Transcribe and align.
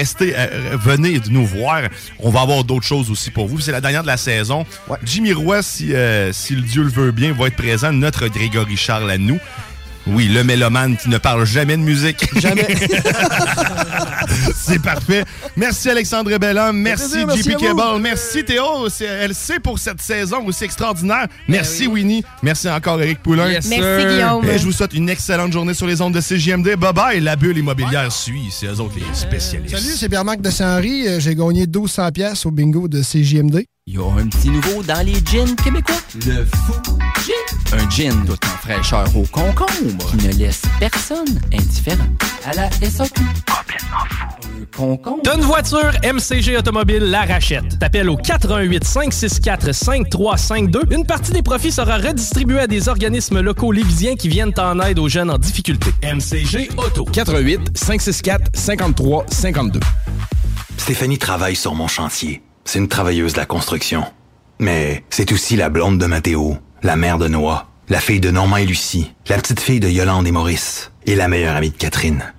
restez, 0.00 0.32
euh, 0.36 0.76
venez 0.80 1.20
nous 1.28 1.44
voir. 1.44 1.82
On 2.18 2.30
va 2.30 2.40
avoir 2.40 2.64
d'autres 2.64 2.86
choses 2.86 3.10
aussi 3.10 3.30
pour 3.30 3.46
vous. 3.46 3.60
C'est 3.60 3.72
la 3.72 3.82
dernière 3.82 4.02
de 4.02 4.06
la 4.06 4.16
saison. 4.16 4.64
Jimmy 5.04 5.32
Roy, 5.32 5.62
si, 5.62 5.94
euh, 5.94 6.32
si 6.32 6.54
le 6.54 6.62
Dieu 6.62 6.82
le 6.82 6.88
veut 6.88 7.12
bien, 7.12 7.32
va 7.32 7.48
être 7.48 7.56
présent. 7.56 7.92
Notre 7.92 8.28
Grégory 8.28 8.76
Charles 8.76 9.10
à 9.10 9.18
nous. 9.18 9.38
Oui, 10.06 10.28
le 10.28 10.42
mélomane 10.44 10.96
qui 10.96 11.08
ne 11.08 11.18
parle 11.18 11.44
jamais 11.44 11.76
de 11.76 11.82
musique. 11.82 12.24
Jamais. 12.40 12.66
c'est 14.56 14.80
parfait. 14.80 15.24
Merci 15.56 15.90
Alexandre 15.90 16.36
Bellin. 16.38 16.72
Merci 16.72 17.20
JP. 17.20 17.56
Cable. 17.58 18.00
Merci 18.00 18.44
Théo. 18.44 18.88
C'est 18.88 19.06
LC 19.06 19.60
pour 19.62 19.78
cette 19.78 20.00
saison 20.00 20.44
aussi 20.46 20.64
extraordinaire. 20.64 21.26
Merci 21.48 21.86
Winnie. 21.86 22.24
Merci 22.42 22.68
encore 22.68 23.00
Eric 23.02 23.22
Poulain. 23.22 23.50
Yes, 23.50 23.66
Merci, 23.68 24.00
sir. 24.02 24.10
Guillaume. 24.10 24.44
Et 24.48 24.58
je 24.58 24.64
vous 24.64 24.72
souhaite 24.72 24.94
une 24.94 25.08
excellente 25.08 25.52
journée 25.52 25.74
sur 25.74 25.86
les 25.86 26.00
ondes 26.00 26.14
de 26.14 26.20
CJMD. 26.20 26.76
Bye 26.76 26.92
bye. 26.92 27.20
La 27.20 27.36
bulle 27.36 27.58
immobilière 27.58 28.10
suit. 28.10 28.48
C'est 28.50 28.66
eux 28.66 28.80
autres 28.80 28.94
les 28.96 29.14
spécialistes. 29.14 29.76
Salut, 29.76 29.92
c'est 29.96 30.08
Pierre-Marc 30.08 30.40
de 30.40 30.50
Saint-Henri. 30.50 31.06
Euh, 31.06 31.20
J'ai 31.20 31.34
gagné 31.34 31.66
1200 31.66 32.10
pièces 32.12 32.46
au 32.46 32.50
bingo 32.50 32.88
de 32.88 33.02
CJMD. 33.02 33.64
Il 33.86 33.94
y 33.94 33.98
a 33.98 34.02
un 34.02 34.26
petit 34.28 34.50
nouveau 34.50 34.82
dans 34.82 35.04
les 35.04 35.14
gins 35.14 35.54
québécois. 35.62 35.96
Le 36.26 36.44
fou 36.44 36.80
gin. 37.30 37.78
Un 37.78 37.90
gin 37.90 38.24
tout 38.26 38.46
en 38.46 38.58
fraîcheur 38.58 39.04
au 39.16 39.22
concombre 39.22 40.06
qui 40.10 40.26
ne 40.26 40.32
laisse 40.32 40.62
personne 40.78 41.40
indifférent. 41.52 42.04
À 42.44 42.54
la 42.54 42.70
SAQ. 42.70 43.22
Complètement 43.46 44.04
fou. 44.08 44.26
Un 44.60 44.76
concombre. 44.76 45.34
Une 45.34 45.42
voiture, 45.42 45.92
MCG 46.02 46.56
Automobile 46.56 47.04
la 47.04 47.22
rachète. 47.22 47.78
T'appelles 47.78 48.08
au 48.08 48.16
88 48.16 48.84
564 48.84 49.72
5352. 49.72 50.82
Une 50.90 51.06
partie 51.06 51.32
des 51.32 51.42
profits 51.42 51.72
sera 51.72 51.96
redistribuée 51.96 52.60
à 52.60 52.66
des 52.66 52.88
organismes 52.88 53.40
locaux 53.40 53.72
lévisiens 53.72 54.16
qui 54.16 54.28
viennent 54.28 54.52
en 54.58 54.80
aide 54.80 54.98
aux 54.98 55.08
jeunes 55.08 55.30
en 55.30 55.38
difficulté. 55.38 55.90
MCG 56.02 56.70
Auto. 56.76 57.04
88 57.04 57.76
564 57.76 58.50
53 58.54 59.26
52. 59.30 59.80
Stéphanie 60.76 61.18
travaille 61.18 61.56
sur 61.56 61.74
mon 61.74 61.88
chantier. 61.88 62.42
C'est 62.64 62.78
une 62.78 62.88
travailleuse 62.88 63.34
de 63.34 63.38
la 63.38 63.46
construction. 63.46 64.04
Mais 64.58 65.04
c'est 65.10 65.32
aussi 65.32 65.56
la 65.56 65.70
blonde 65.70 65.98
de 65.98 66.04
Mathéo, 66.06 66.58
la 66.82 66.96
mère 66.96 67.18
de 67.18 67.28
Noah, 67.28 67.66
la 67.88 68.00
fille 68.00 68.20
de 68.20 68.30
Normand 68.30 68.56
et 68.56 68.66
Lucie, 68.66 69.12
la 69.28 69.36
petite 69.36 69.60
fille 69.60 69.80
de 69.80 69.88
Yolande 69.88 70.26
et 70.26 70.32
Maurice, 70.32 70.92
et 71.06 71.14
la 71.14 71.28
meilleure 71.28 71.56
amie 71.56 71.70
de 71.70 71.76
Catherine. 71.76 72.32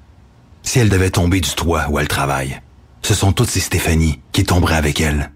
Si 0.64 0.80
elle 0.80 0.90
devait 0.90 1.10
tomber 1.10 1.42
du 1.42 1.50
toit 1.52 1.88
où 1.90 2.00
elle 2.00 2.08
travaille, 2.08 2.62
ce 3.02 3.14
sont 3.14 3.34
toutes 3.34 3.50
ces 3.50 3.60
Stéphanie 3.60 4.20
qui 4.32 4.44
tomberaient 4.44 4.76
avec 4.76 5.02
elle. 5.02 5.32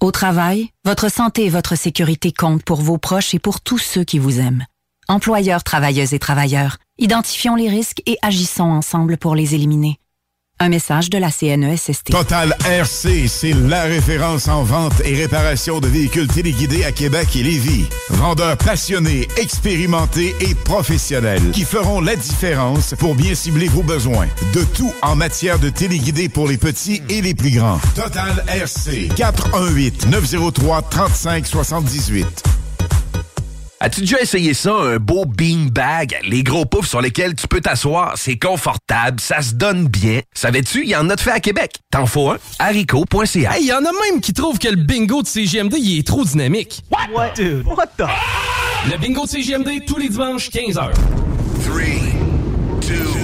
Au 0.00 0.10
travail, 0.10 0.68
votre 0.84 1.10
santé 1.10 1.46
et 1.46 1.50
votre 1.50 1.76
sécurité 1.76 2.32
comptent 2.32 2.64
pour 2.64 2.80
vos 2.80 2.98
proches 2.98 3.34
et 3.34 3.38
pour 3.38 3.60
tous 3.60 3.78
ceux 3.78 4.04
qui 4.04 4.18
vous 4.18 4.40
aiment. 4.40 4.64
Employeurs, 5.08 5.64
travailleuses 5.64 6.14
et 6.14 6.18
travailleurs, 6.18 6.78
identifions 6.98 7.54
les 7.54 7.68
risques 7.68 8.02
et 8.06 8.16
agissons 8.22 8.64
ensemble 8.64 9.16
pour 9.16 9.34
les 9.34 9.54
éliminer. 9.54 9.98
Un 10.60 10.68
message 10.68 11.10
de 11.10 11.18
la 11.18 11.32
CNESST. 11.32 12.04
Total 12.12 12.56
RC, 12.64 13.26
c'est 13.26 13.52
la 13.52 13.82
référence 13.82 14.46
en 14.46 14.62
vente 14.62 15.00
et 15.04 15.16
réparation 15.16 15.80
de 15.80 15.88
véhicules 15.88 16.28
téléguidés 16.28 16.84
à 16.84 16.92
Québec 16.92 17.34
et 17.34 17.42
Lévis. 17.42 17.86
Vendeurs 18.10 18.56
passionnés, 18.56 19.26
expérimentés 19.36 20.32
et 20.40 20.54
professionnels 20.54 21.50
qui 21.52 21.64
feront 21.64 22.00
la 22.00 22.14
différence 22.14 22.94
pour 23.00 23.16
bien 23.16 23.34
cibler 23.34 23.66
vos 23.66 23.82
besoins. 23.82 24.28
De 24.54 24.62
tout 24.62 24.94
en 25.02 25.16
matière 25.16 25.58
de 25.58 25.70
téléguidés 25.70 26.28
pour 26.28 26.46
les 26.46 26.56
petits 26.56 27.02
et 27.08 27.20
les 27.20 27.34
plus 27.34 27.50
grands. 27.50 27.80
Total 27.96 28.44
RC, 28.46 29.08
418 29.16 30.06
903 30.08 30.82
35 30.82 31.46
78. 31.48 32.44
As-tu 33.84 34.00
déjà 34.00 34.18
essayé 34.18 34.54
ça, 34.54 34.72
un 34.72 34.96
beau 34.96 35.26
beanbag? 35.26 36.18
Les 36.26 36.42
gros 36.42 36.64
poufs 36.64 36.88
sur 36.88 37.02
lesquels 37.02 37.34
tu 37.34 37.46
peux 37.46 37.60
t'asseoir, 37.60 38.14
c'est 38.16 38.38
confortable, 38.38 39.20
ça 39.20 39.42
se 39.42 39.52
donne 39.52 39.88
bien. 39.88 40.22
Savais-tu, 40.32 40.84
il 40.84 40.88
y 40.88 40.96
en 40.96 41.10
a 41.10 41.16
de 41.16 41.20
fait 41.20 41.32
à 41.32 41.38
Québec. 41.38 41.72
T'en 41.90 42.06
faut 42.06 42.30
un? 42.30 42.38
haricot.ca. 42.58 43.54
Hey, 43.54 43.64
il 43.64 43.66
y 43.66 43.74
en 43.74 43.84
a 43.84 43.92
même 44.10 44.22
qui 44.22 44.32
trouvent 44.32 44.58
que 44.58 44.68
le 44.68 44.76
bingo 44.76 45.20
de 45.20 45.26
CGMD 45.26 45.74
il 45.76 45.98
est 45.98 46.06
trop 46.06 46.24
dynamique. 46.24 46.80
What? 46.90 47.32
Dude, 47.36 47.66
what 47.66 47.88
the? 47.98 48.06
Le 48.90 48.96
bingo 48.96 49.26
de 49.26 49.28
CGMD 49.28 49.84
tous 49.86 49.98
les 49.98 50.08
dimanches, 50.08 50.48
15h. 50.48 50.90
3, 51.66 51.84
2, 52.88 53.23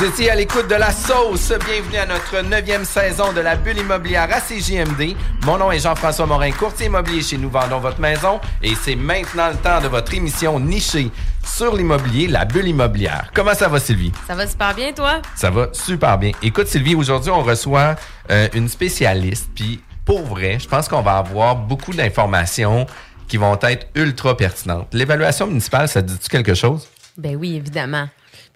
Vous 0.00 0.06
étiez 0.06 0.30
à 0.30 0.34
l'écoute 0.34 0.66
de 0.66 0.76
la 0.76 0.92
sauce. 0.92 1.52
Bienvenue 1.66 1.98
à 1.98 2.06
notre 2.06 2.40
neuvième 2.48 2.86
saison 2.86 3.34
de 3.34 3.40
la 3.42 3.54
bulle 3.54 3.76
immobilière 3.76 4.30
à 4.32 4.40
CJMD. 4.40 5.14
Mon 5.44 5.58
nom 5.58 5.70
est 5.70 5.80
Jean-François 5.80 6.24
Morin, 6.24 6.52
courtier 6.52 6.86
immobilier 6.86 7.20
chez 7.20 7.36
Nous 7.36 7.50
Vendons 7.50 7.80
Votre 7.80 8.00
Maison. 8.00 8.40
Et 8.62 8.74
c'est 8.74 8.96
maintenant 8.96 9.50
le 9.50 9.56
temps 9.56 9.78
de 9.82 9.88
votre 9.88 10.14
émission 10.14 10.58
nichée 10.58 11.10
sur 11.44 11.76
l'immobilier, 11.76 12.28
la 12.28 12.46
bulle 12.46 12.68
immobilière. 12.68 13.30
Comment 13.34 13.52
ça 13.52 13.68
va, 13.68 13.78
Sylvie? 13.78 14.10
Ça 14.26 14.34
va 14.34 14.46
super 14.46 14.74
bien, 14.74 14.94
toi? 14.94 15.20
Ça 15.36 15.50
va 15.50 15.68
super 15.74 16.16
bien. 16.16 16.32
Écoute, 16.42 16.68
Sylvie, 16.68 16.94
aujourd'hui, 16.94 17.30
on 17.30 17.42
reçoit 17.42 17.96
euh, 18.30 18.48
une 18.54 18.70
spécialiste. 18.70 19.50
Puis, 19.54 19.82
pour 20.06 20.22
vrai, 20.22 20.58
je 20.58 20.66
pense 20.66 20.88
qu'on 20.88 21.02
va 21.02 21.18
avoir 21.18 21.56
beaucoup 21.56 21.92
d'informations 21.92 22.86
qui 23.28 23.36
vont 23.36 23.58
être 23.64 23.86
ultra 23.94 24.34
pertinentes. 24.34 24.88
L'évaluation 24.94 25.46
municipale, 25.46 25.88
ça 25.88 26.00
dit-tu 26.00 26.30
quelque 26.30 26.54
chose? 26.54 26.88
Ben 27.18 27.36
oui, 27.36 27.54
évidemment. 27.54 28.08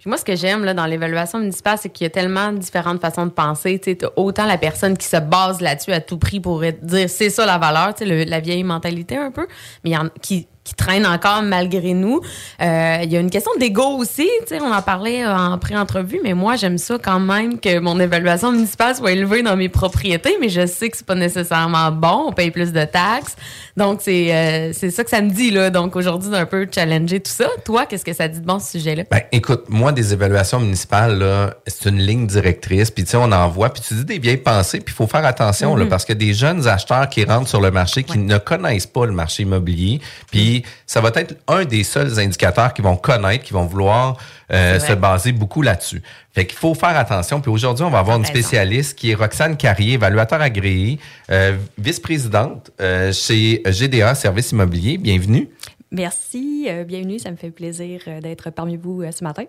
Moi, 0.05 0.17
ce 0.17 0.25
que 0.25 0.35
j'aime 0.35 0.71
dans 0.73 0.85
l'évaluation 0.85 1.39
municipale, 1.39 1.77
c'est 1.81 1.89
qu'il 1.89 2.05
y 2.05 2.07
a 2.07 2.11
tellement 2.11 2.51
différentes 2.51 3.01
façons 3.01 3.25
de 3.25 3.31
penser. 3.31 3.79
Tu 3.79 3.97
autant 4.15 4.45
la 4.45 4.57
personne 4.57 4.97
qui 4.97 5.07
se 5.07 5.17
base 5.17 5.61
là-dessus 5.61 5.91
à 5.91 6.01
tout 6.01 6.17
prix 6.17 6.39
pour 6.39 6.61
dire 6.61 7.09
c'est 7.09 7.29
ça 7.29 7.45
la 7.45 7.57
valeur, 7.57 7.95
tu 7.95 8.05
la 8.05 8.39
vieille 8.39 8.63
mentalité 8.63 9.17
un 9.17 9.31
peu, 9.31 9.47
mais 9.83 9.91
y 9.91 9.97
en, 9.97 10.09
qui, 10.21 10.47
qui 10.65 10.73
traîne 10.73 11.05
encore 11.05 11.43
malgré 11.43 11.93
nous. 11.93 12.19
Euh, 12.61 12.97
Il 13.03 13.11
y 13.11 13.15
a 13.15 13.19
une 13.21 13.29
question 13.29 13.51
d'ego 13.59 13.83
aussi. 13.97 14.27
tu 14.41 14.47
sais, 14.57 14.59
On 14.61 14.73
en 14.73 14.81
parlait 14.81 15.25
en 15.25 15.57
pré-entrevue, 15.57 16.19
mais 16.23 16.33
moi, 16.33 16.57
j'aime 16.57 16.77
ça 16.79 16.97
quand 17.01 17.19
même 17.21 17.59
que 17.59 17.79
mon 17.79 17.99
évaluation 17.99 18.51
municipale 18.51 18.95
soit 18.95 19.11
élevée 19.13 19.43
dans 19.43 19.55
mes 19.55 19.69
propriétés, 19.69 20.35
mais 20.41 20.49
je 20.49 20.65
sais 20.65 20.89
que 20.89 20.97
c'est 20.97 21.05
pas 21.05 21.15
nécessairement 21.15 21.91
bon. 21.91 22.25
On 22.27 22.31
paye 22.33 22.49
plus 22.51 22.73
de 22.73 22.83
taxes. 22.83 23.35
Donc, 23.77 23.99
c'est 24.01 24.33
euh, 24.35 24.73
c'est 24.73 24.89
ça 24.91 25.03
que 25.03 25.09
ça 25.11 25.21
me 25.21 25.29
dit. 25.29 25.51
là. 25.51 25.69
Donc, 25.69 25.95
aujourd'hui, 25.95 26.31
d'un 26.31 26.45
peu 26.47 26.67
challenger 26.73 27.19
tout 27.19 27.31
ça. 27.31 27.47
Toi, 27.63 27.85
qu'est-ce 27.85 28.03
que 28.05 28.13
ça 28.13 28.27
dit 28.27 28.39
de 28.39 28.45
bon, 28.45 28.57
ce 28.59 28.71
sujet-là? 28.71 29.03
Ben, 29.11 29.21
écoute, 29.31 29.65
moi, 29.69 29.91
des 29.91 30.13
évaluations 30.13 30.59
municipales, 30.59 31.19
là, 31.19 31.53
c'est 31.67 31.87
une 31.89 31.99
ligne 31.99 32.25
directrice, 32.25 32.89
puis 32.89 33.03
tu 33.03 33.11
sais, 33.11 33.17
on 33.17 33.31
en 33.31 33.47
voit, 33.49 33.69
puis 33.71 33.83
tu 33.87 33.93
dis 33.93 34.05
des 34.05 34.17
vieilles 34.17 34.37
pensées, 34.37 34.79
puis 34.79 34.93
il 34.93 34.97
faut 34.97 35.05
faire 35.07 35.25
attention, 35.25 35.75
là, 35.75 35.83
Mhm. 35.83 35.89
parce 35.89 36.05
que 36.05 36.13
des 36.13 36.33
jeunes 36.33 36.67
acheteurs 36.67 37.07
qui 37.07 37.23
rentrent 37.23 37.49
sur 37.49 37.61
le 37.61 37.69
marché, 37.69 38.01
qui 38.03 38.17
ne 38.17 38.37
connaissent 38.39 38.87
pas 38.87 39.05
le 39.05 39.11
marché 39.11 39.43
immobilier, 39.43 40.01
puis 40.31 40.54
ça 40.85 41.01
va 41.01 41.11
être 41.15 41.35
un 41.47 41.65
des 41.65 41.83
seuls 41.83 42.19
indicateurs 42.19 42.73
qu'ils 42.73 42.83
vont 42.83 42.95
connaître, 42.95 43.43
qui 43.43 43.53
vont 43.53 43.65
vouloir 43.65 44.17
euh, 44.51 44.79
se 44.79 44.93
baser 44.93 45.31
beaucoup 45.31 45.61
là-dessus. 45.61 46.01
Fait 46.33 46.45
qu'il 46.45 46.57
faut 46.57 46.73
faire 46.73 46.97
attention, 46.97 47.41
puis 47.41 47.51
aujourd'hui, 47.51 47.85
on 47.85 47.89
va 47.89 47.99
avoir 47.99 48.17
une 48.17 48.25
spécialiste 48.25 48.97
qui 48.97 49.11
est 49.11 49.15
Roxane 49.15 49.57
Carrier, 49.57 49.93
évaluateur 49.93 50.41
agréé, 50.41 50.99
euh, 51.31 51.57
vice-présidente 51.77 52.71
euh, 52.81 53.11
chez 53.11 53.63
GDA 53.65 54.15
Services 54.15 54.51
Immobiliers. 54.51 54.97
Bienvenue. 54.97 55.49
Merci, 55.91 56.67
euh, 56.69 56.83
bienvenue, 56.83 57.19
ça 57.19 57.31
me 57.31 57.37
fait 57.37 57.51
plaisir 57.51 58.01
d'être 58.21 58.49
parmi 58.49 58.75
vous 58.75 59.03
ce 59.11 59.23
matin. 59.23 59.45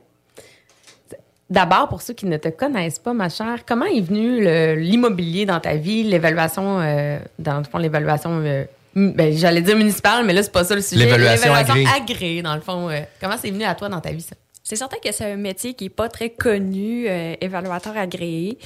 D'abord, 1.49 1.89
pour 1.89 2.03
ceux 2.03 2.15
qui 2.15 2.27
ne 2.27 2.37
te 2.39 2.49
connaissent 2.49 2.99
pas, 2.99 3.13
ma 3.13 3.29
chère, 3.29 3.65
comment 3.65 3.85
est 3.85 4.01
venu 4.01 4.41
l'immobilier 4.77 5.47
dans 5.47 5.61
ta 5.61 5.77
vie, 5.77 6.03
l'évaluation, 6.03 6.81
euh, 6.81 7.19
dans 7.39 7.59
le 7.59 7.65
fond, 7.65 7.79
l'évaluation, 7.79 8.41
euh, 8.45 8.65
ben, 8.97 9.33
j'allais 9.37 9.61
dire 9.61 9.77
municipale, 9.77 10.25
mais 10.25 10.33
là, 10.33 10.43
c'est 10.43 10.53
pas 10.53 10.65
ça 10.65 10.75
le 10.75 10.81
sujet. 10.81 11.05
L'évaluation 11.05 11.53
agréée. 11.53 11.87
agréée, 11.95 12.43
dans 12.43 12.55
le 12.55 12.63
fond. 12.63 12.89
euh, 12.89 13.01
comment 13.21 13.37
c'est 13.41 13.51
venu 13.51 13.65
à 13.65 13.75
toi 13.75 13.89
dans 13.89 14.01
ta 14.01 14.11
vie, 14.11 14.23
ça? 14.23 14.35
C'est 14.63 14.75
certain 14.77 14.97
que 14.97 15.13
c'est 15.13 15.31
un 15.31 15.37
métier 15.37 15.75
qui 15.75 15.85
est 15.85 15.91
pas 15.91 16.09
très 16.09 16.31
connu, 16.31 17.07
euh, 17.09 17.35
évaluateur 17.41 17.97
agréé. 17.97 18.59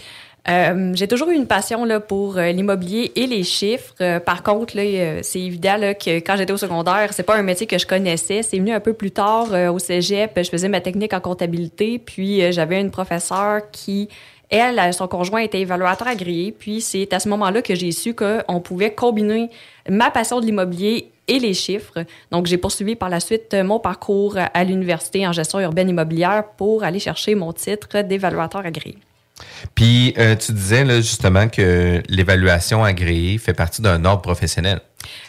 Euh, 0.49 0.93
j'ai 0.95 1.07
toujours 1.07 1.29
eu 1.29 1.35
une 1.35 1.47
passion 1.47 1.85
là, 1.85 2.01
pour 2.01 2.39
euh, 2.39 2.51
l'immobilier 2.53 3.13
et 3.15 3.27
les 3.27 3.43
chiffres. 3.43 3.95
Euh, 4.01 4.21
par 4.21 4.43
contre, 4.43 4.75
là, 4.75 4.83
euh, 4.85 5.21
c'est 5.23 5.41
évident 5.41 5.77
là, 5.77 5.93
que 5.93 6.17
quand 6.21 6.37
j'étais 6.39 6.53
au 6.55 6.57
secondaire, 6.57 7.13
c'est 7.13 7.25
pas 7.25 7.37
un 7.37 7.43
métier 7.43 7.67
que 7.67 7.77
je 7.77 7.87
connaissais. 7.87 8.43
C'est 8.43 8.57
venu 8.59 8.73
un 8.73 8.81
peu 8.81 8.95
plus 8.95 9.11
tard 9.11 9.53
euh, 9.53 9.71
au 9.71 9.79
cégep. 9.79 10.33
Je 10.43 10.49
faisais 10.49 10.71
ma 10.71 10.81
technique 10.81 11.13
en 11.13 11.21
comptabilité, 11.21 11.99
puis 11.99 12.43
euh, 12.43 12.53
j'avais 12.53 12.81
une 12.81 12.91
professeure 12.91 13.71
qui, 13.71 14.09
elle, 14.51 14.93
son 14.93 15.09
conjoint 15.09 15.41
était 15.41 15.61
évaluateur 15.61 16.09
agréé. 16.09 16.53
Puis 16.53 16.81
c'est 16.81 17.13
à 17.13 17.21
ce 17.21 17.29
moment-là 17.29 17.63
que 17.63 17.75
j'ai 17.75 17.93
su 17.93 18.15
qu'on 18.15 18.61
pouvait 18.61 18.93
combiner 18.93 19.51
ma 19.89 20.11
passion 20.11 20.41
de 20.41 20.47
l'immobilier 20.47 21.11
et 21.29 21.39
les 21.39 21.55
chiffres. 21.55 22.05
Donc, 22.33 22.47
j'ai 22.47 22.59
poursuivi 22.59 22.97
par 22.97 23.09
la 23.09 23.21
suite 23.21 23.55
euh, 23.55 23.63
mon 23.63 23.79
parcours 23.79 24.37
à 24.37 24.65
l'université 24.65 25.27
en 25.27 25.33
gestion 25.33 25.61
urbaine 25.61 25.89
immobilière 25.89 26.45
pour 26.57 26.83
aller 26.83 26.99
chercher 26.99 27.37
mon 27.37 27.53
titre 27.53 28.03
d'évaluateur 28.03 28.67
agréé. 28.67 28.99
Puis, 29.75 30.15
euh, 30.19 30.37
tu 30.37 30.53
disais 30.53 30.85
là, 30.85 30.97
justement 30.97 31.49
que 31.49 32.03
l'évaluation 32.09 32.85
agréée 32.85 33.39
fait 33.39 33.55
partie 33.55 33.83
d'un 33.83 34.05
ordre 34.05 34.23
professionnel. 34.23 34.81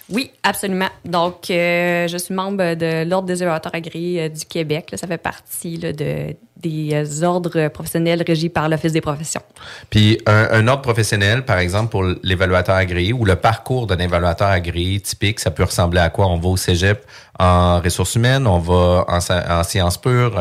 Oui, 0.10 0.31
absolument. 0.44 0.90
Donc, 1.06 1.50
euh, 1.50 2.06
je 2.08 2.18
suis 2.18 2.34
membre 2.34 2.74
de 2.75 3.08
l'Ordre 3.10 3.28
des 3.28 3.42
évaluateurs 3.42 3.74
agréés 3.74 4.24
euh, 4.24 4.30
du 4.30 4.44
Québec. 4.46 4.90
Là, 4.92 4.98
ça 4.98 5.08
fait 5.08 5.18
partie 5.18 5.78
là, 5.78 5.94
de, 5.94 6.36
des 6.58 7.24
ordres 7.24 7.69
professionnels 7.69 8.22
régis 8.28 8.50
par 8.50 8.68
l'Office 8.68 8.92
des 8.92 9.00
professions. 9.00 9.42
Puis, 9.90 10.19
un, 10.25 10.50
un 10.52 10.68
ordre 10.68 10.81
professionnel, 10.81 11.46
par 11.46 11.60
exemple, 11.60 11.90
pour 11.90 12.04
l'évaluateur 12.22 12.75
agréé 12.75 13.14
ou 13.14 13.24
le 13.24 13.38
parcours 13.38 13.88
d'un 13.88 14.00
évaluateur 14.00 14.50
agréé 14.50 15.00
typique, 15.00 15.40
ça 15.40 15.52
peut 15.52 15.64
ressembler 15.64 16.02
à 16.02 16.10
quoi? 16.10 16.28
On 16.28 16.38
va 16.38 16.50
au 16.50 16.57
cégep 16.57 17.06
en 17.40 17.80
ressources 17.80 18.16
humaines, 18.16 18.48
on 18.48 18.60
va 18.60 19.06
en, 19.07 19.19
sci- 19.19 19.50
en 19.50 19.64
sciences 19.64 19.98
pures. 19.98 20.38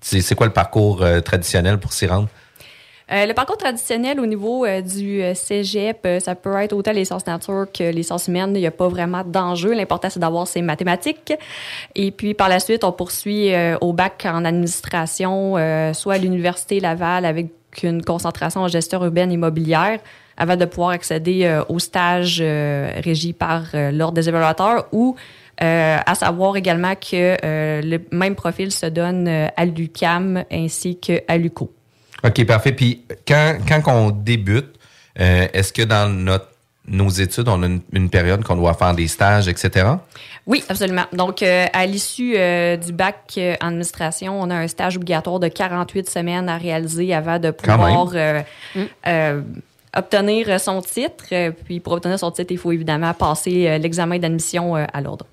c'est 0.00 0.34
quoi 0.34 0.46
le 0.46 0.52
parcours 0.52 1.04
traditionnel 1.24 1.78
pour 1.78 1.92
s'y 1.92 2.06
rendre? 2.06 2.28
Euh, 3.12 3.26
le 3.26 3.34
parcours 3.34 3.58
traditionnel 3.58 4.18
au 4.20 4.26
niveau 4.26 4.64
euh, 4.64 4.80
du 4.80 5.22
euh, 5.22 5.34
cégep, 5.34 6.08
ça 6.20 6.34
peut 6.34 6.56
être 6.56 6.72
autant 6.72 6.92
les 6.92 7.04
sciences 7.04 7.26
nature 7.26 7.66
que 7.72 7.92
les 7.92 8.02
sciences 8.02 8.28
humaines. 8.28 8.52
Il 8.54 8.60
n'y 8.60 8.66
a 8.66 8.70
pas 8.70 8.88
vraiment 8.88 9.22
d'enjeu. 9.22 9.74
L'important, 9.74 10.08
c'est 10.08 10.20
d'avoir 10.20 10.46
ses 10.46 10.62
mathématiques. 10.62 11.34
Et 11.94 12.10
puis, 12.10 12.32
par 12.32 12.48
la 12.48 12.58
suite, 12.58 12.84
on 12.84 12.92
poursuit 12.92 13.52
au 13.80 13.92
bac 13.92 14.26
en 14.26 14.44
administration, 14.44 15.56
soit 15.92 16.14
à 16.14 16.18
l'Université 16.18 16.80
Laval 16.80 17.24
avec 17.24 17.48
une 17.82 18.02
concentration 18.02 18.62
en 18.62 18.68
gestion 18.68 19.02
urbaine 19.04 19.32
immobilière 19.32 19.98
avant 20.36 20.56
de 20.56 20.64
pouvoir 20.64 20.90
accéder 20.90 21.60
au 21.68 21.78
stage 21.78 22.40
régi 22.40 23.32
par 23.32 23.64
l'Ordre 23.74 24.14
des 24.14 24.28
évaluateurs 24.28 24.86
ou 24.92 25.16
à 25.58 26.14
savoir 26.14 26.56
également 26.56 26.94
que 26.94 27.36
le 27.42 27.98
même 28.10 28.34
profil 28.34 28.72
se 28.72 28.86
donne 28.86 29.28
à 29.28 29.64
l'UCAM 29.64 30.44
ainsi 30.50 30.98
qu'à 30.98 31.36
l'UCO. 31.36 31.72
OK, 32.24 32.44
parfait. 32.46 32.72
Puis 32.72 33.02
quand, 33.26 33.58
quand 33.66 33.82
on 33.86 34.10
débute, 34.10 34.78
euh, 35.20 35.46
est-ce 35.52 35.72
que 35.72 35.82
dans 35.82 36.08
notre, 36.12 36.48
nos 36.86 37.08
études, 37.08 37.48
on 37.48 37.62
a 37.62 37.66
une, 37.66 37.80
une 37.92 38.10
période 38.10 38.42
qu'on 38.44 38.56
doit 38.56 38.74
faire 38.74 38.94
des 38.94 39.08
stages, 39.08 39.48
etc.? 39.48 39.86
Oui, 40.46 40.64
absolument. 40.68 41.04
Donc, 41.12 41.42
euh, 41.42 41.66
à 41.72 41.86
l'issue 41.86 42.34
euh, 42.36 42.76
du 42.76 42.92
bac 42.92 43.34
euh, 43.38 43.54
en 43.60 43.68
administration, 43.68 44.40
on 44.40 44.50
a 44.50 44.56
un 44.56 44.66
stage 44.66 44.96
obligatoire 44.96 45.38
de 45.38 45.48
48 45.48 46.10
semaines 46.10 46.48
à 46.48 46.58
réaliser 46.58 47.14
avant 47.14 47.38
de 47.38 47.52
pouvoir 47.52 48.10
euh, 48.14 48.42
euh, 49.06 49.42
obtenir 49.96 50.60
son 50.60 50.82
titre. 50.82 51.50
Puis, 51.64 51.78
pour 51.78 51.92
obtenir 51.92 52.18
son 52.18 52.32
titre, 52.32 52.50
il 52.50 52.58
faut 52.58 52.72
évidemment 52.72 53.14
passer 53.14 53.68
euh, 53.68 53.78
l'examen 53.78 54.18
d'admission 54.18 54.76
euh, 54.76 54.84
à 54.92 55.00
l'ordre. 55.00 55.26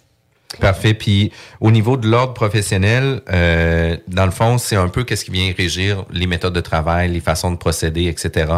Parfait. 0.58 0.96
Puis 0.96 1.32
au 1.60 1.70
niveau 1.70 1.96
de 1.96 2.08
l'ordre 2.08 2.34
professionnel, 2.34 3.22
euh, 3.32 3.96
dans 4.08 4.26
le 4.26 4.32
fond, 4.32 4.58
c'est 4.58 4.76
un 4.76 4.88
peu 4.88 5.04
qu'est-ce 5.04 5.24
qui 5.24 5.30
vient 5.30 5.54
régir 5.56 6.06
les 6.12 6.26
méthodes 6.26 6.56
de 6.56 6.60
travail, 6.60 7.12
les 7.12 7.20
façons 7.20 7.52
de 7.52 7.56
procéder, 7.56 8.08
etc. 8.08 8.52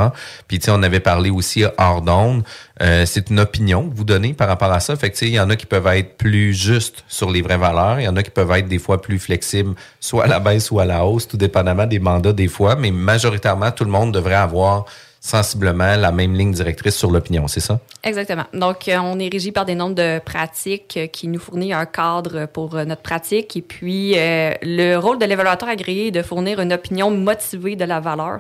Puis 0.48 0.60
tu 0.60 0.66
sais, 0.66 0.72
on 0.72 0.84
avait 0.84 1.02
parlé 1.02 1.30
aussi 1.30 1.66
hors 1.78 2.02
d'onde. 2.02 2.44
Euh, 2.82 3.06
c'est 3.06 3.30
une 3.30 3.42
opinion 3.42 3.90
que 3.90 3.94
vous 3.94 4.06
donnez 4.06 4.34
par 4.34 4.48
rapport 4.48 4.72
à 4.72 4.80
ça. 4.80 4.96
Fait 4.96 5.10
que 5.10 5.16
tu 5.16 5.26
sais, 5.26 5.28
il 5.28 5.34
y 5.34 5.40
en 5.40 5.50
a 5.50 5.58
qui 5.58 5.66
peuvent 5.66 5.86
être 5.88 6.16
plus 6.16 6.54
justes 6.54 7.04
sur 7.10 7.30
les 7.30 7.42
vraies 7.42 7.58
valeurs. 7.58 8.00
Il 8.00 8.04
y 8.04 8.08
en 8.08 8.16
a 8.16 8.24
qui 8.24 8.32
peuvent 8.32 8.52
être 8.52 8.70
des 8.70 8.80
fois 8.80 9.02
plus 9.02 9.20
flexibles, 9.20 9.76
soit 10.00 10.24
à 10.24 10.28
la 10.28 10.40
baisse 10.40 10.72
ou 10.72 10.80
à 10.80 10.86
la 10.86 11.06
hausse, 11.06 11.28
tout 11.28 11.38
dépendamment 11.38 11.88
des 11.88 12.00
mandats 12.00 12.34
des 12.34 12.48
fois. 12.48 12.78
Mais 12.78 12.92
majoritairement, 12.92 13.72
tout 13.72 13.84
le 13.84 13.92
monde 13.92 14.14
devrait 14.14 14.36
avoir 14.36 14.86
sensiblement 15.24 15.96
la 15.96 16.12
même 16.12 16.34
ligne 16.34 16.52
directrice 16.52 16.96
sur 16.96 17.12
l'opinion, 17.12 17.48
c'est 17.48 17.60
ça? 17.60 17.80
Exactement. 18.04 18.46
Donc, 18.54 18.88
euh, 18.88 18.98
on 18.98 19.20
est 19.20 19.30
régi 19.32 19.52
par 19.52 19.66
des 19.66 19.76
nombres 19.76 19.96
de 19.96 20.20
pratiques 20.20 20.98
euh, 20.98 21.06
qui 21.06 21.28
nous 21.28 21.40
fournit 21.40 21.74
un 21.74 21.86
cadre 21.86 22.48
pour 22.48 22.76
euh, 22.76 22.86
notre 22.86 23.04
pratique. 23.04 23.56
Et 23.56 23.62
puis, 23.62 24.18
euh, 24.18 24.52
le 24.64 24.98
rôle 24.98 25.20
de 25.20 25.26
l'évaluateur 25.26 25.70
agréé 25.70 26.08
est 26.08 26.12
de 26.12 26.24
fournir 26.24 26.60
une 26.60 26.74
opinion 26.74 27.12
motivée 27.12 27.76
de 27.76 27.86
la 27.86 28.00
valeur. 28.00 28.40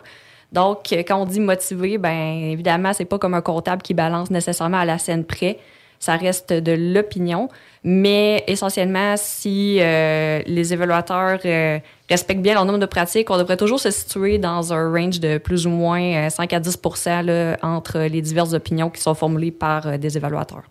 Donc, 0.51 0.87
quand 0.91 1.21
on 1.21 1.25
dit 1.25 1.39
motivé, 1.39 1.97
ben 1.97 2.51
évidemment, 2.51 2.91
c'est 2.93 3.05
pas 3.05 3.19
comme 3.19 3.35
un 3.35 3.41
comptable 3.41 3.83
qui 3.83 3.93
balance 3.93 4.31
nécessairement 4.31 4.79
à 4.79 4.85
la 4.85 4.97
scène 4.97 5.23
près. 5.23 5.59
Ça 6.01 6.17
reste 6.17 6.51
de 6.51 6.71
l'opinion. 6.73 7.47
Mais 7.83 8.43
essentiellement, 8.47 9.13
si 9.17 9.77
euh, 9.79 10.41
les 10.47 10.73
évaluateurs 10.73 11.39
euh, 11.45 11.79
respectent 12.09 12.41
bien 12.41 12.55
leur 12.55 12.65
nombre 12.65 12.79
de 12.79 12.85
pratiques, 12.87 13.29
on 13.29 13.37
devrait 13.37 13.55
toujours 13.55 13.79
se 13.79 13.91
situer 13.91 14.37
dans 14.39 14.73
un 14.73 14.91
range 14.91 15.19
de 15.19 15.37
plus 15.37 15.65
ou 15.67 15.69
moins 15.69 16.01
euh, 16.25 16.29
5 16.29 16.51
à 16.53 16.59
10 16.59 16.79
là, 17.23 17.57
entre 17.61 17.99
les 18.01 18.21
diverses 18.21 18.53
opinions 18.53 18.89
qui 18.89 18.99
sont 18.99 19.13
formulées 19.13 19.51
par 19.51 19.87
euh, 19.87 19.97
des 19.97 20.17
évaluateurs. 20.17 20.63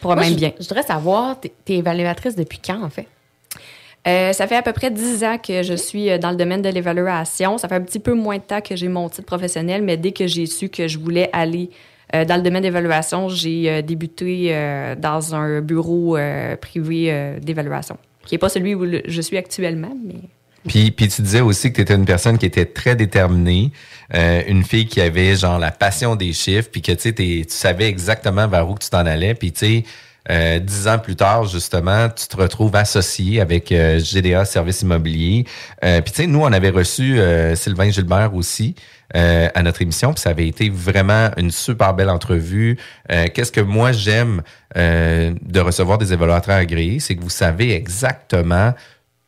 Pour 0.00 0.12
Moi, 0.12 0.20
même 0.22 0.32
je- 0.32 0.36
bien. 0.38 0.52
Je 0.60 0.68
voudrais 0.68 0.82
savoir, 0.82 1.40
t'es 1.40 1.52
t'es 1.64 1.74
évaluatrice 1.74 2.36
depuis 2.36 2.60
quand, 2.64 2.82
en 2.82 2.90
fait? 2.90 3.06
Euh, 4.06 4.34
ça 4.34 4.46
fait 4.46 4.56
à 4.56 4.62
peu 4.62 4.72
près 4.74 4.90
10 4.90 5.24
ans 5.24 5.38
que 5.38 5.62
je 5.62 5.72
suis 5.74 6.10
euh, 6.10 6.18
dans 6.18 6.30
le 6.30 6.36
domaine 6.36 6.60
de 6.60 6.68
l'évaluation. 6.68 7.56
Ça 7.56 7.68
fait 7.68 7.76
un 7.76 7.80
petit 7.80 7.98
peu 8.00 8.12
moins 8.12 8.36
de 8.36 8.42
temps 8.42 8.60
que 8.60 8.76
j'ai 8.76 8.88
mon 8.88 9.08
titre 9.08 9.24
professionnel, 9.26 9.82
mais 9.82 9.96
dès 9.96 10.12
que 10.12 10.26
j'ai 10.26 10.44
su 10.44 10.68
que 10.68 10.88
je 10.88 10.98
voulais 10.98 11.30
aller 11.32 11.70
euh, 11.72 11.76
dans 12.24 12.36
le 12.36 12.42
domaine 12.42 12.62
d'évaluation, 12.62 13.28
j'ai 13.28 13.68
euh, 13.68 13.82
débuté 13.82 14.48
euh, 14.50 14.94
dans 14.94 15.34
un 15.34 15.60
bureau 15.60 16.16
euh, 16.16 16.54
privé 16.56 17.06
euh, 17.08 17.40
d'évaluation, 17.40 17.96
qui 18.24 18.34
n'est 18.34 18.38
pas 18.38 18.48
celui 18.48 18.74
où 18.74 18.86
je 19.06 19.20
suis 19.20 19.36
actuellement. 19.36 19.96
Puis, 20.68 20.90
puis 20.90 21.08
tu 21.08 21.22
disais 21.22 21.40
aussi 21.40 21.70
que 21.70 21.76
tu 21.76 21.82
étais 21.82 21.94
une 21.94 22.06
personne 22.06 22.38
qui 22.38 22.46
était 22.46 22.66
très 22.66 22.94
déterminée, 22.94 23.72
euh, 24.14 24.42
une 24.46 24.64
fille 24.64 24.86
qui 24.86 25.00
avait 25.00 25.34
genre 25.34 25.58
la 25.58 25.70
passion 25.70 26.14
des 26.14 26.32
chiffres, 26.32 26.68
puis 26.70 26.82
que 26.82 26.92
tu 26.92 27.44
savais 27.48 27.88
exactement 27.88 28.46
vers 28.48 28.68
où 28.68 28.78
tu 28.78 28.88
t'en 28.88 29.04
allais, 29.04 29.34
puis 29.34 29.52
tu 29.52 29.58
sais, 29.58 29.84
euh, 30.30 30.58
dix 30.58 30.88
ans 30.88 30.98
plus 30.98 31.16
tard, 31.16 31.44
justement, 31.44 32.08
tu 32.08 32.26
te 32.26 32.36
retrouves 32.36 32.74
associé 32.76 33.40
avec 33.40 33.70
euh, 33.72 33.98
GDA 33.98 34.44
Service 34.46 34.80
Immobilier. 34.82 35.44
Euh, 35.84 36.00
puis 36.00 36.12
tu 36.12 36.22
sais, 36.22 36.26
nous, 36.26 36.40
on 36.40 36.52
avait 36.52 36.70
reçu 36.70 37.18
euh, 37.18 37.54
Sylvain 37.56 37.90
Gilbert 37.90 38.34
aussi 38.34 38.74
euh, 39.16 39.48
à 39.54 39.62
notre 39.62 39.82
émission, 39.82 40.12
puis 40.12 40.20
ça 40.20 40.30
avait 40.30 40.48
été 40.48 40.70
vraiment 40.70 41.30
une 41.36 41.50
super 41.50 41.94
belle 41.94 42.10
entrevue. 42.10 42.78
Euh, 43.12 43.26
Qu'est-ce 43.32 43.52
que 43.52 43.60
moi 43.60 43.92
j'aime 43.92 44.42
euh, 44.76 45.34
de 45.42 45.60
recevoir 45.60 45.98
des 45.98 46.12
évaluateurs 46.12 46.56
agréés, 46.56 47.00
c'est 47.00 47.14
que 47.14 47.22
vous 47.22 47.30
savez 47.30 47.74
exactement 47.74 48.72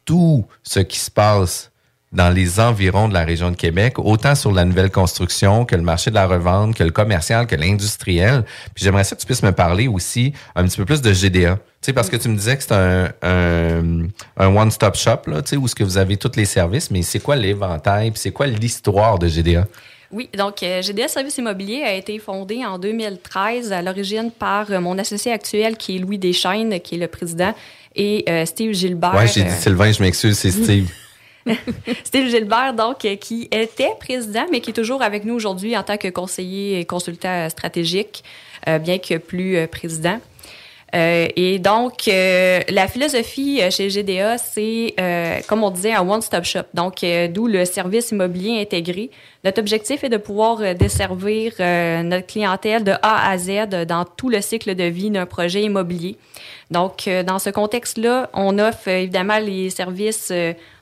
tout 0.04 0.46
ce 0.62 0.80
qui 0.80 0.98
se 0.98 1.10
passe 1.10 1.70
dans 2.12 2.30
les 2.30 2.60
environs 2.60 3.08
de 3.08 3.14
la 3.14 3.24
région 3.24 3.50
de 3.50 3.56
Québec, 3.56 3.98
autant 3.98 4.34
sur 4.34 4.52
la 4.52 4.64
nouvelle 4.64 4.90
construction 4.90 5.64
que 5.64 5.76
le 5.76 5.82
marché 5.82 6.10
de 6.10 6.14
la 6.14 6.26
revente, 6.26 6.74
que 6.74 6.84
le 6.84 6.90
commercial, 6.90 7.46
que 7.46 7.56
l'industriel. 7.56 8.44
Puis 8.74 8.84
j'aimerais 8.84 9.04
que 9.04 9.14
tu 9.14 9.26
puisses 9.26 9.42
me 9.42 9.52
parler 9.52 9.88
aussi 9.88 10.32
un 10.54 10.64
petit 10.64 10.78
peu 10.78 10.84
plus 10.84 11.02
de 11.02 11.12
GDA. 11.12 11.58
Sais, 11.86 11.92
parce 11.92 12.10
que 12.10 12.16
tu 12.16 12.28
me 12.28 12.36
disais 12.36 12.56
que 12.56 12.64
c'est 12.64 12.72
un, 12.72 13.12
un, 13.22 14.08
un 14.36 14.56
one-stop 14.56 14.96
shop, 14.96 15.18
là, 15.28 15.40
tu 15.40 15.50
sais, 15.50 15.56
où 15.56 15.68
ce 15.68 15.74
que 15.76 15.84
vous 15.84 15.98
avez 15.98 16.16
tous 16.16 16.32
les 16.34 16.44
services, 16.44 16.90
mais 16.90 17.02
c'est 17.02 17.20
quoi 17.20 17.36
l'éventail, 17.36 18.10
puis 18.10 18.18
c'est 18.18 18.32
quoi 18.32 18.48
l'histoire 18.48 19.20
de 19.20 19.28
GDA? 19.28 19.68
Oui, 20.10 20.28
donc 20.36 20.64
euh, 20.64 20.82
GDS 20.82 21.10
Service 21.10 21.38
Immobilier 21.38 21.84
a 21.84 21.94
été 21.94 22.18
fondé 22.18 22.64
en 22.64 22.80
2013 22.80 23.70
à 23.70 23.82
l'origine 23.82 24.32
par 24.36 24.68
euh, 24.72 24.80
mon 24.80 24.98
associé 24.98 25.30
actuel 25.30 25.76
qui 25.76 25.94
est 25.94 25.98
Louis 26.00 26.18
Deschaines, 26.18 26.80
qui 26.80 26.96
est 26.96 26.98
le 26.98 27.06
président, 27.06 27.54
et 27.94 28.24
euh, 28.28 28.44
Steve 28.46 28.72
Gilbert. 28.72 29.14
Ouais, 29.14 29.28
j'ai 29.28 29.44
dit 29.44 29.50
Sylvain, 29.52 29.92
je 29.92 30.02
m'excuse, 30.02 30.36
c'est 30.36 30.50
Steve. 30.50 30.90
Steve 32.02 32.28
Gilbert, 32.30 32.74
donc, 32.74 33.06
qui 33.20 33.48
était 33.52 33.92
président, 34.00 34.46
mais 34.50 34.60
qui 34.60 34.70
est 34.70 34.74
toujours 34.74 35.02
avec 35.02 35.24
nous 35.24 35.34
aujourd'hui 35.34 35.76
en 35.76 35.84
tant 35.84 35.98
que 35.98 36.08
conseiller 36.08 36.80
et 36.80 36.84
consultant 36.84 37.48
stratégique, 37.48 38.24
bien 38.80 38.98
que 38.98 39.18
plus 39.18 39.68
président. 39.68 40.18
Euh, 40.94 41.26
et 41.34 41.58
donc, 41.58 42.06
euh, 42.06 42.60
la 42.68 42.86
philosophie 42.86 43.60
euh, 43.60 43.70
chez 43.70 43.88
GDA, 43.88 44.38
c'est, 44.38 44.94
euh, 45.00 45.40
comme 45.48 45.64
on 45.64 45.70
disait, 45.70 45.92
un 45.92 46.08
one-stop 46.08 46.44
shop. 46.44 46.60
Donc, 46.74 47.02
euh, 47.02 47.26
d'où 47.26 47.48
le 47.48 47.64
service 47.64 48.12
immobilier 48.12 48.60
intégré. 48.60 49.10
Notre 49.44 49.60
objectif 49.60 50.04
est 50.04 50.08
de 50.08 50.16
pouvoir 50.16 50.60
euh, 50.60 50.74
desservir 50.74 51.54
notre 52.04 52.26
clientèle 52.26 52.84
de 52.84 52.92
A 53.02 53.30
à 53.30 53.36
Z 53.36 53.68
dans 53.88 54.04
tout 54.04 54.28
le 54.28 54.40
cycle 54.40 54.74
de 54.74 54.84
vie 54.84 55.10
d'un 55.10 55.26
projet 55.26 55.62
immobilier. 55.62 56.16
Donc, 56.70 57.08
dans 57.26 57.38
ce 57.38 57.50
contexte-là, 57.50 58.30
on 58.34 58.58
offre 58.58 58.88
évidemment 58.88 59.38
les 59.38 59.70
services 59.70 60.32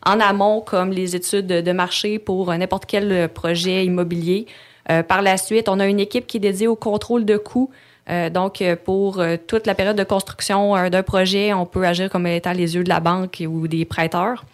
en 0.05 0.21
amont, 0.21 0.61
comme 0.61 0.91
les 0.91 1.15
études 1.15 1.47
de 1.47 1.73
marché 1.73 2.19
pour 2.19 2.53
n'importe 2.55 2.87
quel 2.87 3.29
projet 3.29 3.85
immobilier. 3.85 4.47
Par 4.87 5.21
la 5.21 5.37
suite, 5.37 5.69
on 5.69 5.81
a 5.81 5.87
une 5.87 6.01
équipe 6.01 6.27
qui 6.27 6.39
est 6.39 6.41
dédiée 6.41 6.69
au 6.69 6.77
contrôle 6.77 7.27
de 7.27 7.37
coûts. 7.37 7.71
Euh, 8.11 8.29
donc, 8.29 8.61
euh, 8.61 8.77
pour 8.77 9.19
euh, 9.19 9.37
toute 9.47 9.67
la 9.67 9.75
période 9.75 9.97
de 9.97 10.05
construction 10.05 10.77
euh, 10.77 10.91
d'un 10.91 11.03
projet, 11.03 11.53
on 11.55 11.65
peut 11.65 11.85
agir 11.85 12.11
comme 12.11 12.27
étant 12.27 12.53
les 12.53 12.75
yeux 12.75 12.85
de 12.85 12.89
la 12.89 13.01
banque 13.01 13.43
ou 13.47 13.67
des 13.67 13.85
prêteurs. 13.85 14.45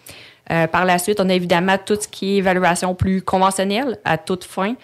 Euh, 0.51 0.67
par 0.67 0.85
la 0.85 0.97
suite, 0.97 1.19
on 1.19 1.29
a 1.29 1.33
évidemment 1.33 1.77
tout 1.83 1.97
ce 1.99 2.07
qui 2.07 2.33
est 2.33 2.37
évaluation 2.37 2.95
plus 2.95 3.21
conventionnelle 3.21 3.97
à 4.05 4.17
toute 4.17 4.43
fin. 4.45 4.75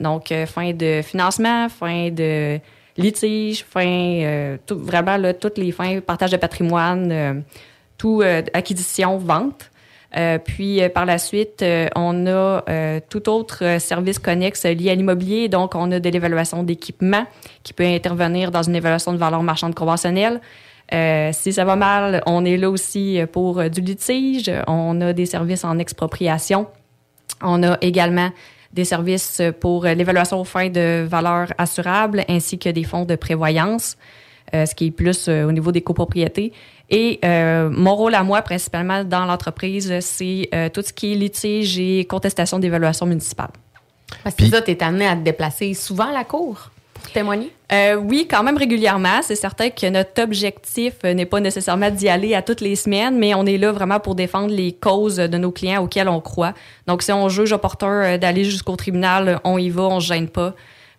Donc, 0.00 0.32
euh, 0.32 0.44
fin 0.46 0.72
de 0.72 1.02
financement, 1.02 1.68
fin 1.68 2.10
de 2.10 2.58
litige, 2.96 3.64
fin, 3.64 4.56
tout, 4.66 4.78
vraiment 4.78 5.16
là, 5.16 5.34
toutes 5.34 5.58
les 5.58 5.70
fins, 5.70 6.00
partage 6.00 6.30
de 6.30 6.36
patrimoine, 6.38 7.44
tout 7.98 8.22
acquisition, 8.54 9.18
vente. 9.18 9.70
Euh, 10.16 10.38
puis 10.38 10.80
euh, 10.80 10.88
par 10.88 11.04
la 11.04 11.18
suite, 11.18 11.62
euh, 11.62 11.88
on 11.96 12.26
a 12.26 12.62
tout 13.08 13.28
autre 13.28 13.78
service 13.80 14.18
connexe 14.18 14.64
lié 14.64 14.90
à 14.90 14.94
l'immobilier. 14.94 15.48
Donc, 15.48 15.74
on 15.74 15.90
a 15.92 16.00
de 16.00 16.08
l'évaluation 16.08 16.62
d'équipement 16.62 17.26
qui 17.62 17.72
peut 17.72 17.84
intervenir 17.84 18.50
dans 18.50 18.62
une 18.62 18.76
évaluation 18.76 19.12
de 19.12 19.18
valeur 19.18 19.42
marchande 19.42 19.74
conventionnelle. 19.74 20.40
Si 21.32 21.52
ça 21.52 21.64
va 21.64 21.74
mal, 21.74 22.22
on 22.26 22.44
est 22.44 22.56
là 22.56 22.70
aussi 22.70 23.20
pour 23.32 23.68
du 23.68 23.80
litige. 23.80 24.50
On 24.68 25.00
a 25.00 25.12
des 25.12 25.26
services 25.26 25.64
en 25.64 25.78
expropriation. 25.78 26.68
On 27.42 27.62
a 27.64 27.76
également 27.80 28.30
des 28.72 28.84
services 28.84 29.42
pour 29.60 29.84
l'évaluation 29.84 30.40
aux 30.40 30.44
fins 30.44 30.68
de 30.68 31.04
valeur 31.04 31.52
assurable 31.58 32.24
ainsi 32.28 32.58
que 32.58 32.68
des 32.68 32.84
fonds 32.84 33.04
de 33.04 33.16
prévoyance, 33.16 33.96
ce 34.52 34.72
qui 34.76 34.86
est 34.86 34.90
plus 34.92 35.28
au 35.28 35.50
niveau 35.50 35.72
des 35.72 35.82
copropriétés. 35.82 36.52
Et 36.90 37.18
euh, 37.24 37.68
mon 37.70 37.94
rôle 37.94 38.14
à 38.14 38.22
moi, 38.22 38.42
principalement 38.42 39.02
dans 39.04 39.24
l'entreprise, 39.24 39.92
c'est 40.00 40.48
euh, 40.54 40.68
tout 40.68 40.82
ce 40.82 40.92
qui 40.92 41.12
est 41.12 41.16
litige 41.16 41.78
et 41.78 42.04
contestation 42.04 42.58
d'évaluation 42.58 43.06
municipale. 43.06 43.50
Parce 44.22 44.36
que 44.36 44.46
ça, 44.46 44.62
tu 44.62 44.70
es 44.70 44.82
amené 44.82 45.06
à 45.06 45.16
te 45.16 45.22
déplacer 45.22 45.74
souvent 45.74 46.10
à 46.10 46.12
la 46.12 46.24
cour 46.24 46.70
pour 46.94 47.12
témoigner? 47.12 47.52
Euh, 47.72 47.96
oui, 47.96 48.26
quand 48.30 48.42
même 48.42 48.56
régulièrement. 48.56 49.20
C'est 49.22 49.36
certain 49.36 49.70
que 49.70 49.86
notre 49.88 50.22
objectif 50.22 50.94
euh, 51.04 51.14
n'est 51.14 51.26
pas 51.26 51.40
nécessairement 51.40 51.90
d'y 51.90 52.08
aller 52.08 52.34
à 52.34 52.42
toutes 52.42 52.60
les 52.60 52.76
semaines, 52.76 53.18
mais 53.18 53.34
on 53.34 53.44
est 53.46 53.58
là 53.58 53.72
vraiment 53.72 54.00
pour 54.00 54.14
défendre 54.14 54.54
les 54.54 54.72
causes 54.72 55.16
de 55.16 55.38
nos 55.38 55.50
clients 55.50 55.82
auxquels 55.82 56.08
on 56.08 56.20
croit. 56.20 56.54
Donc, 56.86 57.02
si 57.02 57.12
on 57.12 57.28
juge 57.28 57.52
opportun 57.52 58.02
euh, 58.02 58.18
d'aller 58.18 58.44
jusqu'au 58.44 58.76
tribunal, 58.76 59.40
on 59.44 59.58
y 59.58 59.70
va, 59.70 59.82
on 59.82 60.00
se 60.00 60.06
gêne 60.06 60.28
pas. 60.28 60.54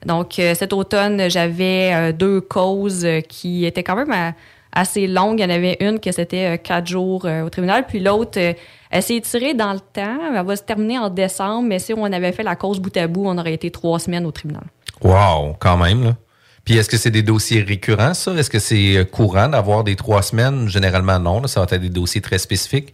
Donc, 0.06 0.40
euh, 0.40 0.54
cet 0.54 0.74
automne, 0.74 1.30
j'avais 1.30 2.14
deux 2.14 2.40
causes 2.42 3.08
qui 3.28 3.66
étaient 3.66 3.84
quand 3.84 3.96
même 3.96 4.12
euh, 4.12 4.32
assez 4.78 5.08
longues. 5.08 5.40
Il 5.40 5.44
y 5.44 5.46
en 5.46 5.54
avait 5.54 5.78
une 5.80 6.00
que 6.00 6.12
c'était 6.12 6.56
euh, 6.56 6.58
quatre 6.58 6.88
jours 6.88 7.26
euh, 7.26 7.44
au 7.44 7.50
tribunal, 7.50 7.86
puis 7.88 8.00
l'autre, 8.00 8.40
euh, 8.40 8.54
elle 8.90 9.04
s'est 9.04 9.20
tirée 9.22 9.54
dans 9.54 9.74
le 9.74 9.80
temps. 9.80 10.18
Elle 10.34 10.46
va 10.46 10.56
se 10.56 10.64
terminer 10.64 10.98
en 11.00 11.10
décembre, 11.10 11.68
mais 11.68 11.80
si 11.80 11.94
on 11.94 12.04
avait 12.06 12.32
fait 12.32 12.44
la 12.44 12.56
cause 12.56 12.80
bout 12.80 12.96
à 12.96 13.08
bout, 13.08 13.26
on 13.26 13.38
aurait 13.38 13.54
été 13.54 13.72
trois 13.72 14.00
semaines 14.00 14.26
au 14.26 14.32
tribunal. 14.32 14.66
Wow, 15.02 15.56
quand 15.60 15.78
même, 15.78 16.04
là. 16.04 16.16
Puis 16.64 16.76
est-ce 16.76 16.90
que 16.90 16.98
c'est 16.98 17.12
des 17.12 17.24
dossiers 17.24 17.62
récurrents, 17.62 18.14
ça? 18.14 18.34
Est-ce 18.34 18.50
que 18.50 18.60
c'est 18.60 19.08
courant 19.10 19.48
d'avoir 19.48 19.86
des 19.86 19.96
trois 19.96 20.22
semaines? 20.22 20.68
Généralement, 20.68 21.18
non. 21.18 21.40
là. 21.40 21.48
ça 21.48 21.62
va 21.62 21.66
être 21.66 21.82
des 21.82 21.90
dossiers 21.90 22.20
très 22.20 22.40
spécifiques. 22.40 22.94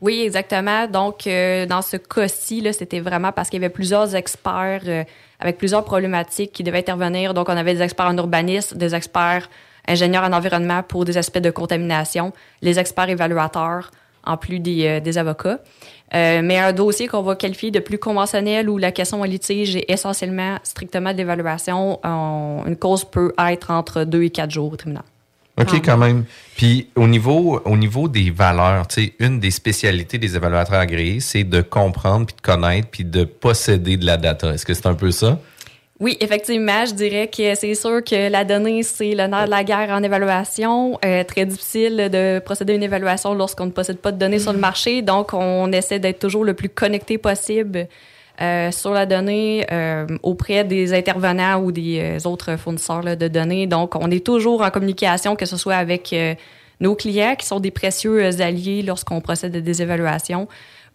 Oui, 0.00 0.22
exactement. 0.22 0.86
Donc, 0.86 1.26
euh, 1.26 1.66
dans 1.66 1.82
ce 1.82 1.96
cas-ci, 1.96 2.64
c'était 2.72 3.00
vraiment 3.00 3.32
parce 3.32 3.50
qu'il 3.50 3.60
y 3.60 3.64
avait 3.64 3.72
plusieurs 3.72 4.14
experts 4.14 4.82
euh, 4.86 5.02
avec 5.40 5.58
plusieurs 5.58 5.84
problématiques 5.84 6.52
qui 6.52 6.62
devaient 6.62 6.78
intervenir. 6.78 7.34
Donc, 7.34 7.48
on 7.48 7.56
avait 7.56 7.74
des 7.74 7.82
experts 7.82 8.06
en 8.06 8.16
urbanisme, 8.16 8.78
des 8.78 8.94
experts 8.94 9.50
ingénieurs 9.88 10.22
en 10.24 10.32
environnement 10.32 10.82
pour 10.84 11.04
des 11.04 11.16
aspects 11.18 11.38
de 11.38 11.50
contamination, 11.50 12.32
les 12.62 12.78
experts 12.78 13.08
évaluateurs, 13.08 13.90
en 14.24 14.36
plus 14.36 14.60
des, 14.60 14.86
euh, 14.86 15.00
des 15.00 15.18
avocats. 15.18 15.58
Euh, 16.14 16.40
mais 16.42 16.58
un 16.58 16.72
dossier 16.72 17.06
qu'on 17.06 17.22
va 17.22 17.34
qualifier 17.36 17.70
de 17.70 17.80
plus 17.80 17.98
conventionnel 17.98 18.68
où 18.70 18.78
la 18.78 18.92
question 18.92 19.20
en 19.20 19.24
litige 19.24 19.76
est 19.76 19.84
essentiellement 19.90 20.56
strictement 20.62 21.12
de 21.12 21.18
l'évaluation, 21.18 21.98
on- 22.04 22.62
une 22.66 22.76
cause 22.76 23.04
peut 23.04 23.32
être 23.50 23.70
entre 23.70 24.04
deux 24.04 24.22
et 24.22 24.30
quatre 24.30 24.50
jours 24.50 24.72
au 24.72 24.76
tribunal. 24.76 25.02
OK, 25.60 25.74
quand 25.84 25.96
même. 25.98 26.24
Puis 26.56 26.88
au 26.94 27.08
niveau, 27.08 27.60
au 27.64 27.76
niveau 27.76 28.06
des 28.08 28.30
valeurs, 28.30 28.86
une 29.18 29.40
des 29.40 29.50
spécialités 29.50 30.16
des 30.16 30.36
évaluateurs 30.36 30.78
agréés, 30.78 31.18
c'est 31.20 31.42
de 31.42 31.62
comprendre, 31.62 32.26
puis 32.26 32.36
de 32.36 32.40
connaître, 32.40 32.88
puis 32.88 33.04
de 33.04 33.24
posséder 33.24 33.96
de 33.96 34.06
la 34.06 34.16
data. 34.16 34.54
Est-ce 34.54 34.64
que 34.64 34.72
c'est 34.72 34.86
un 34.86 34.94
peu 34.94 35.10
ça? 35.10 35.38
Oui, 36.00 36.16
effectivement, 36.20 36.86
je 36.86 36.94
dirais 36.94 37.26
que 37.26 37.54
c'est 37.56 37.74
sûr 37.74 38.04
que 38.04 38.30
la 38.30 38.44
donnée, 38.44 38.84
c'est 38.84 39.16
le 39.16 39.26
nerf 39.26 39.46
de 39.46 39.50
la 39.50 39.64
guerre 39.64 39.90
en 39.90 40.02
évaluation. 40.02 40.96
Euh, 41.04 41.24
très 41.24 41.44
difficile 41.44 42.08
de 42.10 42.38
procéder 42.38 42.74
à 42.74 42.76
une 42.76 42.84
évaluation 42.84 43.34
lorsqu'on 43.34 43.66
ne 43.66 43.72
possède 43.72 43.98
pas 43.98 44.12
de 44.12 44.18
données 44.18 44.38
sur 44.38 44.52
le 44.52 44.60
marché. 44.60 45.02
Donc, 45.02 45.34
on 45.34 45.72
essaie 45.72 45.98
d'être 45.98 46.20
toujours 46.20 46.44
le 46.44 46.54
plus 46.54 46.68
connecté 46.68 47.18
possible 47.18 47.88
euh, 48.40 48.70
sur 48.70 48.92
la 48.92 49.04
donnée 49.04 49.66
euh, 49.72 50.06
auprès 50.22 50.62
des 50.62 50.94
intervenants 50.94 51.60
ou 51.60 51.72
des 51.72 51.98
euh, 51.98 52.28
autres 52.28 52.56
fournisseurs 52.56 53.02
là, 53.02 53.16
de 53.16 53.26
données. 53.26 53.66
Donc, 53.66 53.96
on 53.96 54.12
est 54.12 54.24
toujours 54.24 54.62
en 54.62 54.70
communication, 54.70 55.34
que 55.34 55.44
ce 55.44 55.56
soit 55.56 55.74
avec 55.74 56.14
nos 56.78 56.94
clients 56.94 57.34
qui 57.34 57.44
sont 57.44 57.58
des 57.58 57.72
précieux 57.72 58.40
alliés 58.40 58.82
lorsqu'on 58.82 59.20
procède 59.20 59.56
à 59.56 59.60
des 59.60 59.82
évaluations 59.82 60.46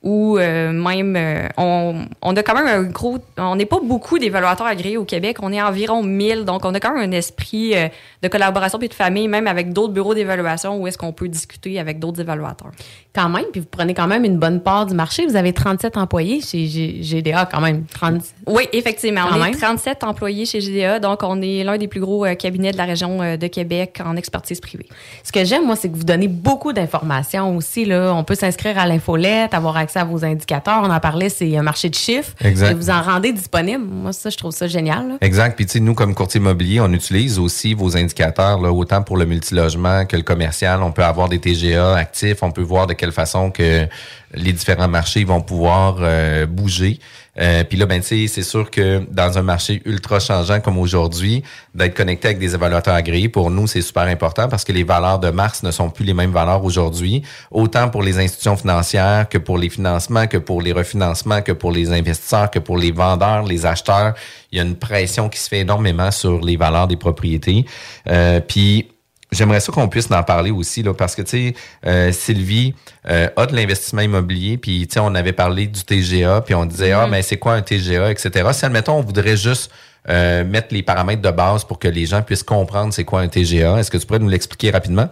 ou 0.03 0.37
euh, 0.37 0.73
même 0.73 1.15
euh, 1.15 1.47
on, 1.57 2.05
on 2.21 2.35
a 2.35 2.43
quand 2.43 2.53
même 2.53 2.67
un 2.67 2.83
gros 2.83 3.19
on 3.37 3.55
n'est 3.55 3.65
pas 3.65 3.79
beaucoup 3.81 4.19
d'évaluateurs 4.19 4.67
agréés 4.67 4.97
au 4.97 5.05
Québec 5.05 5.37
on 5.41 5.53
est 5.53 5.61
environ 5.61 6.03
1000 6.03 6.43
donc 6.43 6.65
on 6.65 6.73
a 6.73 6.79
quand 6.81 6.93
même 6.93 7.09
un 7.09 7.13
esprit 7.13 7.73
euh, 7.73 7.87
de 8.21 8.27
collaboration 8.27 8.79
puis 8.79 8.89
de 8.89 8.93
famille 8.93 9.29
même 9.29 9.47
avec 9.47 9.71
d'autres 9.71 9.93
bureaux 9.93 10.13
d'évaluation 10.13 10.77
où 10.77 10.87
est-ce 10.87 10.97
qu'on 10.97 11.13
peut 11.13 11.29
discuter 11.29 11.79
avec 11.79 11.99
d'autres 11.99 12.19
évaluateurs 12.19 12.71
Quand 13.15 13.29
même, 13.29 13.45
puis 13.51 13.61
vous 13.61 13.67
prenez 13.71 13.93
quand 13.93 14.07
même 14.07 14.25
une 14.25 14.37
bonne 14.37 14.59
part 14.59 14.85
du 14.85 14.93
marché. 14.93 15.25
Vous 15.25 15.37
avez 15.37 15.53
37 15.53 15.95
employés 15.95 16.41
chez 16.41 16.65
GDA 17.01 17.47
quand 17.49 17.61
même. 17.61 17.85
30... 17.85 18.15
oui 18.47 18.67
effectivement 18.73 19.21
Quand 19.29 19.37
on 19.37 19.43
même. 19.43 19.53
est 19.53 19.57
37 19.57 20.03
employés 20.03 20.45
chez 20.45 20.59
GDA 20.59 20.99
donc 20.99 21.21
on 21.23 21.41
est 21.41 21.63
l'un 21.63 21.77
des 21.77 21.87
plus 21.87 22.01
gros 22.01 22.25
cabinets 22.37 22.73
de 22.73 22.77
la 22.77 22.85
région 22.85 23.37
de 23.37 23.47
Québec 23.47 24.01
en 24.03 24.17
expertise 24.17 24.59
privée 24.59 24.87
Ce 25.23 25.31
que 25.31 25.45
j'aime, 25.45 25.65
moi, 25.65 25.77
c'est 25.77 25.89
que 25.89 25.95
vous 25.95 26.03
donnez 26.03 26.27
beaucoup 26.27 26.73
d'informations 26.73 27.55
aussi. 27.55 27.85
Là. 27.85 28.13
On 28.13 28.23
peut 28.23 28.35
s'inscrire 28.35 28.77
à 28.77 28.85
l'infolette, 28.85 29.53
avoir 29.53 29.77
accès 29.77 29.92
à 29.97 30.03
vos 30.03 30.23
indicateurs. 30.25 30.81
On 30.83 30.89
en 30.89 30.99
parlait, 30.99 31.29
c'est 31.29 31.57
un 31.57 31.61
marché 31.61 31.89
de 31.89 31.95
chiffres. 31.95 32.33
Exact. 32.41 32.71
Et 32.71 32.73
vous 32.73 32.89
en 32.89 33.01
rendez 33.01 33.31
disponible. 33.33 33.83
Moi, 33.83 34.13
ça, 34.13 34.29
je 34.29 34.37
trouve 34.37 34.51
ça 34.51 34.67
génial. 34.67 35.09
là. 35.09 35.17
Exact. 35.21 35.55
Puis, 35.55 35.65
tu 35.65 35.73
sais, 35.73 35.79
nous, 35.79 35.93
comme 35.93 36.13
courtier 36.15 36.39
immobilier, 36.39 36.79
on 36.79 36.91
utilise 36.91 37.39
aussi 37.39 37.73
vos 37.73 37.95
indicateurs, 37.97 38.59
là, 38.59 38.71
autant 38.71 39.01
pour 39.03 39.17
le 39.17 39.25
multilogement 39.25 40.05
que 40.05 40.15
le 40.15 40.23
commercial. 40.23 40.81
On 40.83 40.91
peut 40.91 41.03
avoir 41.03 41.29
des 41.29 41.39
TGA 41.39 41.95
actifs. 41.95 42.43
On 42.43 42.51
peut 42.51 42.61
voir 42.61 42.87
de 42.87 42.93
quelle 42.93 43.11
façon 43.11 43.51
que 43.51 43.87
les 44.33 44.53
différents 44.53 44.87
marchés 44.87 45.23
vont 45.23 45.41
pouvoir 45.41 45.97
euh, 45.99 46.45
bouger. 46.45 46.99
Euh, 47.39 47.63
puis 47.63 47.77
là, 47.77 47.85
ben, 47.85 48.01
c'est 48.01 48.27
sûr 48.27 48.69
que 48.69 49.03
dans 49.09 49.37
un 49.37 49.41
marché 49.41 49.81
ultra 49.85 50.19
changeant 50.19 50.59
comme 50.59 50.77
aujourd'hui, 50.77 51.43
d'être 51.73 51.95
connecté 51.95 52.27
avec 52.27 52.39
des 52.39 52.53
évaluateurs 52.53 52.93
agréés, 52.93 53.29
pour 53.29 53.49
nous, 53.49 53.67
c'est 53.67 53.81
super 53.81 54.03
important 54.03 54.47
parce 54.47 54.63
que 54.63 54.71
les 54.71 54.83
valeurs 54.83 55.19
de 55.19 55.29
mars 55.29 55.63
ne 55.63 55.71
sont 55.71 55.89
plus 55.89 56.05
les 56.05 56.13
mêmes 56.13 56.31
valeurs 56.31 56.63
aujourd'hui, 56.63 57.23
autant 57.49 57.89
pour 57.89 58.03
les 58.03 58.19
institutions 58.19 58.55
financières 58.55 59.27
que 59.29 59.37
pour 59.37 59.57
les 59.57 59.69
financements, 59.69 60.27
que 60.27 60.37
pour 60.37 60.61
les 60.61 60.73
refinancements, 60.73 61.41
que 61.41 61.51
pour 61.51 61.71
les 61.71 61.91
investisseurs, 61.91 62.51
que 62.51 62.59
pour 62.59 62.77
les 62.77 62.91
vendeurs, 62.91 63.43
les 63.43 63.65
acheteurs. 63.65 64.13
Il 64.51 64.57
y 64.57 64.61
a 64.61 64.63
une 64.63 64.75
pression 64.75 65.29
qui 65.29 65.39
se 65.39 65.49
fait 65.49 65.59
énormément 65.59 66.11
sur 66.11 66.41
les 66.41 66.57
valeurs 66.57 66.87
des 66.87 66.97
propriétés. 66.97 67.65
Euh, 68.07 68.39
puis 68.39 68.87
J'aimerais 69.33 69.59
ça 69.59 69.71
qu'on 69.71 69.87
puisse 69.87 70.09
en 70.11 70.23
parler 70.23 70.51
aussi, 70.51 70.83
là, 70.83 70.93
parce 70.93 71.15
que, 71.15 71.21
tu 71.21 71.29
sais, 71.29 71.53
euh, 71.85 72.11
Sylvie 72.11 72.73
euh, 73.09 73.27
a 73.35 73.45
de 73.45 73.55
l'investissement 73.55 74.01
immobilier, 74.01 74.57
puis, 74.57 74.87
tu 74.87 74.93
sais, 74.93 74.99
on 74.99 75.13
avait 75.15 75.33
parlé 75.33 75.67
du 75.67 75.83
TGA, 75.83 76.41
puis 76.41 76.55
on 76.55 76.65
disait, 76.65 76.91
ah, 76.91 77.05
Mhm. 77.05 77.11
mais 77.11 77.21
c'est 77.21 77.37
quoi 77.37 77.53
un 77.53 77.61
TGA, 77.61 78.11
etc. 78.11 78.49
Si, 78.53 78.65
admettons, 78.65 78.93
on 78.97 79.01
voudrait 79.01 79.35
juste 79.37 79.71
euh, 80.09 80.43
mettre 80.43 80.67
les 80.71 80.83
paramètres 80.83 81.21
de 81.21 81.31
base 81.31 81.63
pour 81.63 81.79
que 81.79 81.87
les 81.87 82.05
gens 82.05 82.21
puissent 82.21 82.43
comprendre 82.43 82.93
c'est 82.93 83.05
quoi 83.05 83.21
un 83.21 83.27
TGA, 83.27 83.77
est-ce 83.79 83.89
que 83.89 83.97
tu 83.97 84.05
pourrais 84.05 84.19
nous 84.19 84.29
l'expliquer 84.29 84.69
rapidement? 84.71 85.09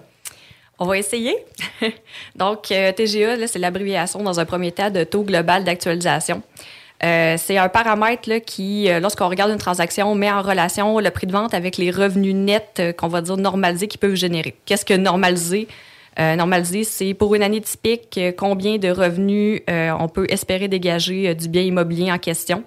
On 0.79 0.85
va 0.85 0.97
essayer. 0.97 1.35
Donc, 2.35 2.63
TGA, 2.63 3.47
c'est 3.47 3.59
l'abréviation 3.59 4.21
dans 4.23 4.39
un 4.39 4.45
premier 4.45 4.71
temps 4.71 4.89
de 4.89 5.03
taux 5.03 5.23
global 5.23 5.63
d'actualisation. 5.63 6.41
Euh, 7.03 7.35
c'est 7.37 7.57
un 7.57 7.69
paramètre 7.69 8.29
qui, 8.45 8.89
euh, 8.89 8.99
lorsqu'on 8.99 9.27
regarde 9.27 9.51
une 9.51 9.57
transaction, 9.57 10.13
met 10.13 10.31
en 10.31 10.41
relation 10.41 10.99
le 10.99 11.09
prix 11.09 11.25
de 11.25 11.31
vente 11.31 11.53
avec 11.53 11.77
les 11.77 11.89
revenus 11.89 12.35
nets 12.35 12.77
euh, 12.79 12.93
qu'on 12.93 13.07
va 13.07 13.21
dire 13.21 13.37
normalisés 13.37 13.87
qu'ils 13.87 13.99
peuvent 13.99 14.15
générer. 14.15 14.55
Qu'est-ce 14.65 14.85
que 14.85 14.93
normaliser? 14.93 15.67
Normaliser, 16.19 16.83
c'est 16.83 17.15
pour 17.15 17.33
une 17.33 17.41
année 17.41 17.61
typique, 17.61 18.19
combien 18.37 18.77
de 18.77 18.89
revenus 18.89 19.61
on 19.67 20.07
peut 20.07 20.27
espérer 20.29 20.67
dégager 20.67 21.33
du 21.33 21.47
bien 21.47 21.63
immobilier 21.63 22.11
en 22.11 22.19
question. 22.19 22.63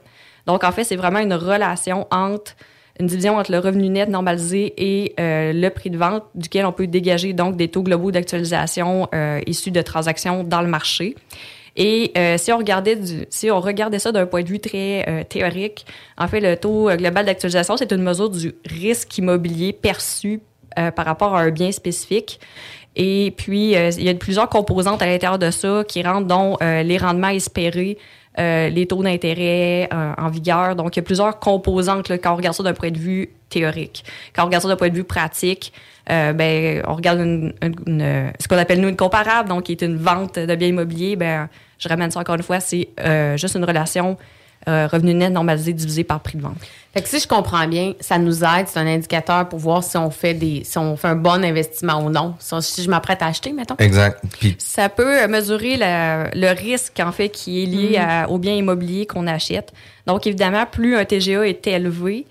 Donc, 0.46 0.64
en 0.64 0.72
fait, 0.72 0.82
c'est 0.82 0.96
vraiment 0.96 1.20
une 1.20 1.34
relation 1.34 2.08
entre 2.10 2.56
une 2.98 3.06
division 3.06 3.36
entre 3.36 3.52
le 3.52 3.58
revenu 3.58 3.90
net 3.90 4.08
normalisé 4.08 4.72
et 4.78 5.14
le 5.18 5.68
prix 5.68 5.90
de 5.90 5.98
vente 5.98 6.24
duquel 6.34 6.64
on 6.64 6.72
peut 6.72 6.88
dégager 6.88 7.32
donc 7.32 7.56
des 7.56 7.68
taux 7.68 7.82
globaux 7.82 8.10
d'actualisation 8.10 9.08
issus 9.46 9.70
de 9.70 9.82
transactions 9.82 10.42
dans 10.42 10.62
le 10.62 10.68
marché. 10.68 11.14
Et 11.76 12.12
euh, 12.16 12.38
si 12.38 12.52
on 12.52 12.58
regardait 12.58 12.96
du, 12.96 13.26
si 13.30 13.50
on 13.50 13.60
regardait 13.60 13.98
ça 13.98 14.12
d'un 14.12 14.26
point 14.26 14.42
de 14.42 14.48
vue 14.48 14.60
très 14.60 15.04
euh, 15.08 15.24
théorique, 15.24 15.84
en 16.16 16.28
fait 16.28 16.40
le 16.40 16.56
taux 16.56 16.88
euh, 16.88 16.96
global 16.96 17.26
d'actualisation 17.26 17.76
c'est 17.76 17.90
une 17.92 18.02
mesure 18.02 18.30
du 18.30 18.54
risque 18.64 19.18
immobilier 19.18 19.72
perçu 19.72 20.40
euh, 20.78 20.90
par 20.92 21.04
rapport 21.04 21.34
à 21.36 21.40
un 21.40 21.50
bien 21.50 21.72
spécifique. 21.72 22.38
Et 22.96 23.34
puis, 23.36 23.74
euh, 23.74 23.90
il 23.98 24.04
y 24.04 24.08
a 24.08 24.14
plusieurs 24.14 24.48
composantes 24.48 25.02
à 25.02 25.06
l'intérieur 25.06 25.38
de 25.40 25.50
ça 25.50 25.82
qui 25.86 26.00
rendent 26.04 26.28
donc 26.28 26.62
euh, 26.62 26.84
les 26.84 26.96
rendements 26.96 27.28
espérés 27.28 27.98
les 28.36 28.86
taux 28.88 29.00
d'intérêt 29.00 29.88
en 29.92 30.28
vigueur. 30.28 30.74
Donc, 30.74 30.96
il 30.96 30.98
y 30.98 31.02
a 31.02 31.04
plusieurs 31.04 31.38
composantes 31.38 32.08
là, 32.08 32.18
quand 32.18 32.32
on 32.32 32.36
regarde 32.36 32.56
ça 32.56 32.64
d'un 32.64 32.72
point 32.72 32.90
de 32.90 32.98
vue 32.98 33.30
théorique. 33.48 34.04
Quand 34.34 34.42
on 34.42 34.46
regarde 34.46 34.64
ça 34.64 34.68
d'un 34.68 34.74
point 34.74 34.88
de 34.88 34.94
vue 34.96 35.04
pratique, 35.04 35.72
euh, 36.10 36.32
ben, 36.32 36.82
on 36.88 36.94
regarde 36.94 37.20
une, 37.20 37.54
une- 37.62 37.74
une- 37.86 38.32
ce 38.40 38.48
qu'on 38.48 38.58
appelle 38.58 38.80
nous 38.80 38.88
une 38.88 38.96
comparable, 38.96 39.48
donc 39.50 39.62
qui 39.64 39.72
est 39.72 39.82
une 39.82 39.96
vente 39.98 40.36
de 40.36 40.52
biens 40.56 40.66
immobiliers. 40.66 41.14
Ben, 41.14 41.48
je 41.78 41.88
ramène 41.88 42.10
ça 42.10 42.20
encore 42.20 42.34
une 42.36 42.42
fois, 42.42 42.60
c'est 42.60 42.88
euh, 43.00 43.36
juste 43.36 43.54
une 43.56 43.64
relation 43.64 44.16
euh, 44.66 44.86
revenu 44.90 45.12
net 45.12 45.30
normalisé 45.30 45.74
divisé 45.74 46.04
par 46.04 46.20
prix 46.20 46.38
de 46.38 46.42
vente. 46.42 46.56
Fait 46.94 47.02
que 47.02 47.08
si 47.08 47.20
je 47.20 47.28
comprends 47.28 47.66
bien, 47.66 47.92
ça 48.00 48.16
nous 48.16 48.42
aide, 48.44 48.66
c'est 48.66 48.78
un 48.78 48.86
indicateur 48.86 49.46
pour 49.48 49.58
voir 49.58 49.84
si 49.84 49.96
on 49.98 50.10
fait 50.10 50.32
des 50.32 50.62
si 50.64 50.78
on 50.78 50.96
fait 50.96 51.08
un 51.08 51.16
bon 51.16 51.44
investissement 51.44 52.02
ou 52.02 52.08
non. 52.08 52.34
Si, 52.38 52.82
je 52.82 52.88
m'apprête 52.88 53.20
à 53.20 53.26
acheter, 53.26 53.52
mettons. 53.52 53.74
Exact. 53.78 54.22
Puis 54.40 54.56
Ça 54.58 54.88
peut 54.88 55.22
euh, 55.22 55.28
mesurer 55.28 55.76
la- 55.76 56.30
le 56.34 56.48
risque, 56.58 56.98
en 57.00 57.12
fait, 57.12 57.28
qui 57.28 57.62
est 57.62 57.66
lié 57.66 57.98
Mhm. 57.98 58.04
à- 58.08 58.28
au 58.30 58.38
bien 58.38 58.54
immobilier 58.54 59.04
qu'on 59.04 59.26
achète. 59.26 59.72
Donc, 60.06 60.26
évidemment, 60.26 60.64
plus 60.64 60.96
un 60.96 61.04
TGA 61.04 61.46
est 61.46 61.66
élevé, 61.66 62.24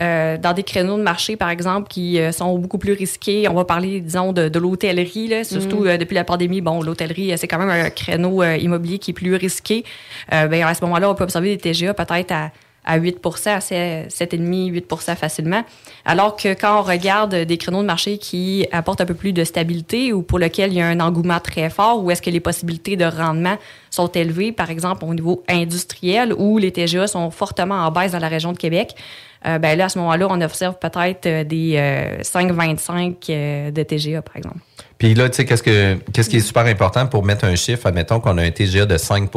euh, 0.00 0.38
dans 0.38 0.52
des 0.52 0.62
créneaux 0.62 0.96
de 0.96 1.02
marché, 1.02 1.36
par 1.36 1.50
exemple, 1.50 1.88
qui 1.88 2.18
euh, 2.18 2.32
sont 2.32 2.58
beaucoup 2.58 2.78
plus 2.78 2.92
risqués. 2.92 3.48
On 3.48 3.54
va 3.54 3.64
parler, 3.64 4.00
disons, 4.00 4.32
de, 4.32 4.48
de 4.48 4.58
l'hôtellerie, 4.58 5.28
là, 5.28 5.44
surtout 5.44 5.80
Mhm. 5.80 5.86
euh, 5.88 5.96
depuis 5.98 6.14
la 6.14 6.24
pandémie. 6.24 6.60
Bon, 6.60 6.82
l'hôtellerie, 6.82 7.32
euh, 7.32 7.36
c'est 7.36 7.48
quand 7.48 7.58
même 7.58 7.68
un 7.70 7.90
créneau 7.90 8.42
euh, 8.42 8.56
immobilier 8.56 8.98
qui 8.98 9.10
est 9.10 9.14
plus 9.14 9.34
risqué. 9.34 9.84
Euh, 10.32 10.46
ben, 10.46 10.64
à 10.64 10.74
ce 10.74 10.82
moment-là, 10.84 11.10
on 11.10 11.14
peut 11.14 11.24
observer 11.24 11.56
des 11.56 11.58
TGA 11.72 11.92
peut-être 11.94 12.32
à, 12.32 12.50
à 12.90 12.96
8 12.96 13.18
à 13.46 13.58
7,5, 13.60 14.70
8 14.70 15.14
facilement. 15.16 15.62
Alors 16.04 16.34
que 16.34 16.54
quand 16.54 16.80
on 16.80 16.82
regarde 16.82 17.34
des 17.34 17.56
créneaux 17.56 17.82
de 17.82 17.86
marché 17.86 18.18
qui 18.18 18.66
apportent 18.72 19.00
un 19.00 19.06
peu 19.06 19.14
plus 19.14 19.32
de 19.32 19.44
stabilité 19.44 20.12
ou 20.12 20.22
pour 20.22 20.40
lequel 20.40 20.72
il 20.72 20.78
y 20.78 20.80
a 20.80 20.86
un 20.86 20.98
engouement 20.98 21.38
très 21.38 21.70
fort, 21.70 22.02
où 22.02 22.10
est-ce 22.10 22.20
que 22.20 22.30
les 22.30 22.40
possibilités 22.40 22.96
de 22.96 23.04
rendement 23.04 23.56
sont 23.90 24.08
élevées, 24.08 24.50
par 24.50 24.70
exemple 24.70 25.04
au 25.04 25.14
niveau 25.14 25.44
industriel, 25.48 26.34
où 26.36 26.58
les 26.58 26.72
TGA 26.72 27.06
sont 27.06 27.30
fortement 27.30 27.76
en 27.76 27.92
baisse 27.92 28.12
dans 28.12 28.18
la 28.18 28.28
région 28.28 28.52
de 28.52 28.58
Québec, 28.58 28.96
euh, 29.46 29.58
ben 29.58 29.78
là, 29.78 29.86
à 29.86 29.88
ce 29.88 29.98
moment-là, 30.00 30.26
on 30.28 30.40
observe 30.40 30.76
peut-être 30.78 31.26
euh, 31.26 31.44
des 31.44 31.74
euh, 31.76 32.20
5,25 32.20 33.14
euh, 33.30 33.70
de 33.70 33.82
TGA, 33.82 34.20
par 34.20 34.36
exemple. 34.36 34.58
Puis 34.98 35.14
là, 35.14 35.30
tu 35.30 35.36
sais, 35.36 35.44
qu'est-ce 35.46 35.62
que 35.62 35.96
qu'est-ce 36.12 36.28
qui 36.28 36.36
est 36.36 36.40
super 36.40 36.66
important 36.66 37.06
pour 37.06 37.24
mettre 37.24 37.46
un 37.46 37.54
chiffre, 37.54 37.86
admettons 37.86 38.20
qu'on 38.20 38.36
a 38.36 38.42
un 38.42 38.50
TGA 38.50 38.84
de 38.84 38.98
5 38.98 39.30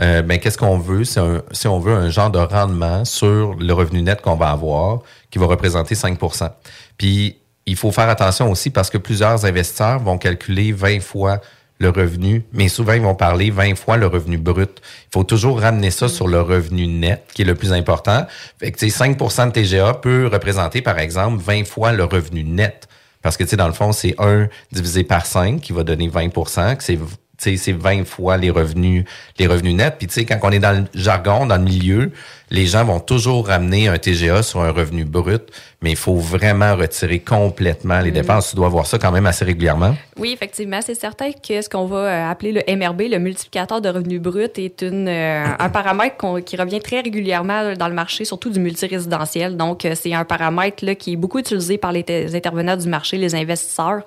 euh, 0.00 0.22
ben 0.22 0.38
qu'est-ce 0.38 0.58
qu'on 0.58 0.78
veut? 0.78 1.04
C'est 1.04 1.20
un, 1.20 1.42
si 1.52 1.68
on 1.68 1.78
veut 1.78 1.94
un 1.94 2.08
genre 2.08 2.30
de 2.30 2.38
rendement 2.38 3.04
sur 3.04 3.54
le 3.54 3.72
revenu 3.72 4.02
net 4.02 4.22
qu'on 4.22 4.36
va 4.36 4.50
avoir, 4.50 5.00
qui 5.30 5.38
va 5.38 5.46
représenter 5.46 5.94
5% 5.94 6.50
Puis 6.96 7.36
il 7.66 7.76
faut 7.76 7.92
faire 7.92 8.08
attention 8.08 8.50
aussi 8.50 8.70
parce 8.70 8.90
que 8.90 8.98
plusieurs 8.98 9.44
investisseurs 9.44 10.00
vont 10.00 10.18
calculer 10.18 10.72
20 10.72 11.00
fois 11.00 11.40
le 11.78 11.90
revenu, 11.90 12.44
mais 12.52 12.68
souvent 12.68 12.92
ils 12.92 13.02
vont 13.02 13.14
parler 13.14 13.50
20 13.50 13.76
fois 13.76 13.96
le 13.96 14.06
revenu 14.06 14.38
brut. 14.38 14.80
Il 14.80 15.12
faut 15.12 15.24
toujours 15.24 15.60
ramener 15.60 15.90
ça 15.90 16.08
sur 16.08 16.28
le 16.28 16.40
revenu 16.40 16.86
net, 16.86 17.24
qui 17.34 17.42
est 17.42 17.44
le 17.44 17.56
plus 17.56 17.72
important. 17.72 18.26
Fait 18.58 18.70
que, 18.70 18.78
tu 18.78 18.88
sais, 18.88 19.04
5% 19.04 19.46
de 19.48 19.52
TGA 19.52 19.94
peut 19.94 20.28
représenter, 20.32 20.80
par 20.80 20.98
exemple, 20.98 21.42
20 21.42 21.66
fois 21.66 21.92
le 21.92 22.04
revenu 22.04 22.44
net. 22.44 22.88
Parce 23.20 23.36
que, 23.36 23.44
tu 23.44 23.50
sais, 23.50 23.56
dans 23.56 23.66
le 23.66 23.72
fond, 23.72 23.92
c'est 23.92 24.14
1 24.18 24.48
divisé 24.70 25.04
par 25.04 25.26
5 25.26 25.60
qui 25.60 25.72
va 25.72 25.82
donner 25.82 26.08
20 26.08 26.28
que 26.76 26.82
c'est 26.82 26.98
c'est 27.42 27.72
20 27.72 28.04
fois 28.04 28.36
les 28.36 28.50
revenus 28.50 29.04
les 29.38 29.46
revenus 29.46 29.74
nets. 29.74 29.96
Puis 29.98 30.06
tu 30.06 30.14
sais, 30.14 30.24
quand 30.24 30.38
on 30.42 30.50
est 30.50 30.58
dans 30.58 30.78
le 30.78 30.84
jargon, 30.94 31.46
dans 31.46 31.56
le 31.56 31.62
milieu, 31.62 32.10
les 32.50 32.66
gens 32.66 32.84
vont 32.84 33.00
toujours 33.00 33.46
ramener 33.46 33.88
un 33.88 33.96
TGA 33.96 34.42
sur 34.42 34.60
un 34.60 34.70
revenu 34.70 35.04
brut, 35.04 35.42
mais 35.80 35.90
il 35.90 35.96
faut 35.96 36.16
vraiment 36.16 36.76
retirer 36.76 37.18
complètement 37.18 38.00
les 38.00 38.10
dépenses. 38.10 38.50
Tu 38.50 38.56
dois 38.56 38.68
voir 38.68 38.86
ça 38.86 38.98
quand 38.98 39.10
même 39.10 39.24
assez 39.24 39.44
régulièrement. 39.44 39.96
Oui, 40.18 40.32
effectivement, 40.32 40.80
c'est 40.82 40.94
certain 40.94 41.32
que 41.32 41.62
ce 41.62 41.68
qu'on 41.68 41.86
va 41.86 41.96
euh, 41.96 42.30
appeler 42.30 42.52
le 42.52 42.76
MRB, 42.76 43.02
le 43.10 43.18
multiplicateur 43.18 43.80
de 43.80 43.88
revenu 43.88 44.18
brut, 44.18 44.58
est 44.58 44.82
une, 44.82 45.08
euh, 45.08 45.46
un 45.58 45.68
paramètre 45.70 46.42
qui 46.44 46.56
revient 46.56 46.80
très 46.80 47.00
régulièrement 47.00 47.74
dans 47.74 47.88
le 47.88 47.94
marché, 47.94 48.26
surtout 48.26 48.50
du 48.50 48.60
multirésidentiel. 48.60 49.56
Donc, 49.56 49.86
euh, 49.86 49.94
c'est 49.94 50.12
un 50.12 50.24
paramètre 50.24 50.84
là, 50.84 50.94
qui 50.94 51.14
est 51.14 51.16
beaucoup 51.16 51.38
utilisé 51.38 51.78
par 51.78 51.92
les 51.92 52.04
intervenants 52.34 52.76
du 52.76 52.88
marché, 52.88 53.16
les 53.16 53.34
investisseurs. 53.34 54.02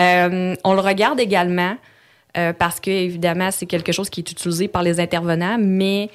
Euh, 0.00 0.54
on 0.64 0.74
le 0.74 0.80
regarde 0.80 1.20
également 1.20 1.76
euh, 2.36 2.52
parce 2.58 2.80
que, 2.80 2.90
évidemment, 2.90 3.50
c'est 3.50 3.66
quelque 3.66 3.92
chose 3.92 4.08
qui 4.10 4.20
est 4.20 4.30
utilisé 4.30 4.68
par 4.68 4.82
les 4.82 5.00
intervenants, 5.00 5.58
mais 5.58 6.08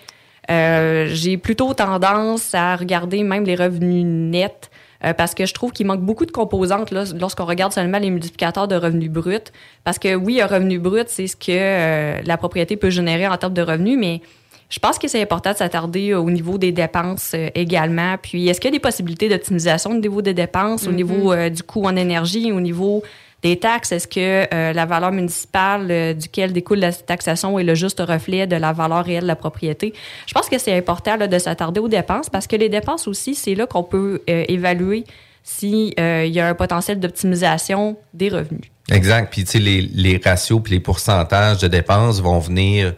euh, 0.50 1.08
j'ai 1.12 1.38
plutôt 1.38 1.74
tendance 1.74 2.56
à 2.56 2.76
regarder 2.76 3.24
même 3.24 3.44
les 3.44 3.56
revenus 3.56 4.06
nets 4.06 4.70
euh, 5.04 5.14
parce 5.14 5.36
que 5.36 5.46
je 5.46 5.54
trouve 5.54 5.72
qu'il 5.74 5.86
manque 5.86 6.02
beaucoup 6.02 6.26
de 6.26 6.32
composantes 6.32 6.90
là, 6.92 7.04
lorsqu'on 7.20 7.46
regarde 7.46 7.72
seulement 7.74 8.00
les 8.00 8.10
multiplicateurs 8.10 8.68
de 8.68 8.76
revenus 8.76 9.12
bruts. 9.12 9.52
Parce 9.84 10.00
que 10.00 10.16
oui, 10.16 10.42
un 10.42 10.48
revenu 10.48 10.80
brut, 10.80 11.08
c'est 11.10 11.28
ce 11.28 11.36
que 11.36 11.52
euh, 11.52 12.22
la 12.26 12.38
propriété 12.38 12.78
peut 12.78 12.90
générer 12.90 13.28
en 13.28 13.38
termes 13.38 13.54
de 13.54 13.62
revenus, 13.62 13.98
mais 14.00 14.22
je 14.70 14.80
pense 14.80 14.98
que 14.98 15.08
c'est 15.08 15.22
important 15.22 15.52
de 15.52 15.58
s'attarder 15.58 16.14
au 16.14 16.30
niveau 16.32 16.58
des 16.58 16.72
dépenses 16.72 17.34
euh, 17.36 17.50
également. 17.54 18.16
Puis, 18.22 18.48
est-ce 18.48 18.60
qu'il 18.60 18.70
y 18.70 18.74
a 18.74 18.78
des 18.78 18.82
possibilités 18.82 19.30
d'optimisation 19.30 19.92
au 19.92 20.00
niveau 20.00 20.22
des 20.22 20.34
dépenses, 20.34 20.88
au 20.88 20.90
Mhm. 20.92 20.96
niveau 20.96 21.32
euh, 21.32 21.50
du 21.50 21.62
coût 21.64 21.84
en 21.84 21.96
énergie, 21.96 22.52
au 22.52 22.60
niveau 22.60 23.04
des 23.44 23.60
taxes? 23.60 23.92
Est-ce 23.92 24.08
que 24.08 24.54
euh, 24.54 24.74
la 24.74 24.86
valeur 24.86 25.12
municipale 25.12 25.88
euh, 25.90 26.14
duquel 26.14 26.54
découle 26.54 26.80
la 26.80 26.94
taxation 26.94 27.58
est 27.60 27.64
le 27.64 27.76
juste 27.76 28.00
reflet 28.00 28.48
de 28.48 28.56
la 28.56 28.74
valeur 28.74 29.06
réelle 29.06 29.24
de 29.24 29.28
la 29.28 29.36
propriété? 29.36 29.94
Je 30.26 30.34
pense 30.34 30.50
que 30.50 30.58
c'est 30.58 30.76
important 30.76 31.18
de 31.18 31.40
s'attarder 31.40 31.80
aux 31.80 31.88
dépenses 31.88 32.30
parce 32.30 32.48
que 32.48 32.56
les 32.56 32.70
dépenses 32.70 33.08
aussi, 33.08 33.36
c'est 33.36 33.56
là 33.56 33.68
qu'on 33.68 33.84
peut 33.84 34.22
euh, 34.30 34.46
évaluer 34.48 35.04
s'il 35.44 35.94
y 35.98 36.40
a 36.42 36.48
un 36.48 36.56
potentiel 36.56 37.00
d'optimisation 37.00 37.96
des 38.14 38.28
revenus. 38.28 38.70
Exact. 38.92 39.32
Puis, 39.32 39.44
tu 39.44 39.52
sais, 39.52 39.60
les, 39.60 40.22
ratios 40.24 40.62
puis 40.62 40.74
les 40.74 40.80
pourcentages 40.80 41.60
de 41.60 41.68
dépenses 41.68 42.22
vont 42.22 42.40
venir 42.40 42.94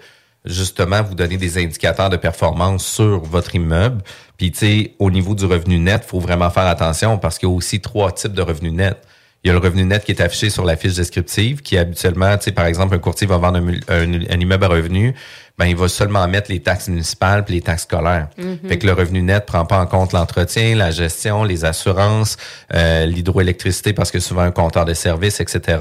justement 0.46 1.04
vous 1.04 1.16
donner 1.16 1.38
des 1.38 1.58
indicateurs 1.58 2.10
de 2.10 2.18
performance 2.18 2.86
sur 2.86 3.20
votre 3.24 3.56
immeuble. 3.56 4.02
Puis, 4.38 4.52
tu 4.52 4.60
sais, 4.60 4.96
au 5.00 5.12
niveau 5.12 5.36
du 5.36 5.46
revenu 5.46 5.80
net, 5.80 6.04
faut 6.06 6.20
vraiment 6.20 6.50
faire 6.50 6.68
attention 6.68 7.18
parce 7.18 7.38
qu'il 7.38 7.50
y 7.50 7.52
a 7.52 7.56
aussi 7.56 7.82
trois 7.82 8.12
types 8.12 8.34
de 8.34 8.42
revenus 8.42 8.74
nets. 8.74 9.02
Il 9.44 9.48
y 9.48 9.52
a 9.52 9.54
le 9.54 9.60
revenu 9.60 9.86
net 9.86 10.04
qui 10.04 10.12
est 10.12 10.22
affiché 10.22 10.50
sur 10.50 10.66
la 10.66 10.76
fiche 10.76 10.96
descriptive, 10.96 11.62
qui 11.62 11.78
habituellement, 11.78 12.38
tu 12.38 12.44
sais, 12.46 12.52
par 12.52 12.66
exemple, 12.66 12.94
un 12.94 13.00
courtier 13.00 13.26
va 13.26 13.38
vendre 13.38 13.58
un, 13.58 13.62
mul- 13.62 13.84
un- 13.88 14.14
un 14.14 14.40
immeuble 14.40 14.66
à 14.66 14.68
revenu, 14.68 15.16
ben 15.58 15.66
il 15.66 15.78
va 15.78 15.88
seulement 15.88 16.28
mettre 16.28 16.52
les 16.52 16.60
taxes 16.62 16.90
municipales 16.90 17.46
puis 17.46 17.54
les 17.56 17.62
taxes 17.62 17.84
scolaires. 17.84 18.28
Mhm. 18.38 18.60
Fait 18.68 18.78
que 18.78 18.86
le 18.86 18.92
revenu 18.94 19.22
net 19.22 19.46
prend 19.46 19.66
pas 19.66 19.80
en 19.80 19.86
compte 19.86 20.12
l'entretien, 20.12 20.76
la 20.76 20.92
gestion, 20.92 21.46
les 21.46 21.64
assurances, 21.64 22.36
euh, 22.74 23.06
l'hydroélectricité 23.06 23.94
parce 23.94 24.12
que 24.12 24.20
souvent 24.20 24.42
un 24.42 24.52
compteur 24.52 24.84
de 24.86 24.94
service, 24.94 25.40
etc. 25.40 25.78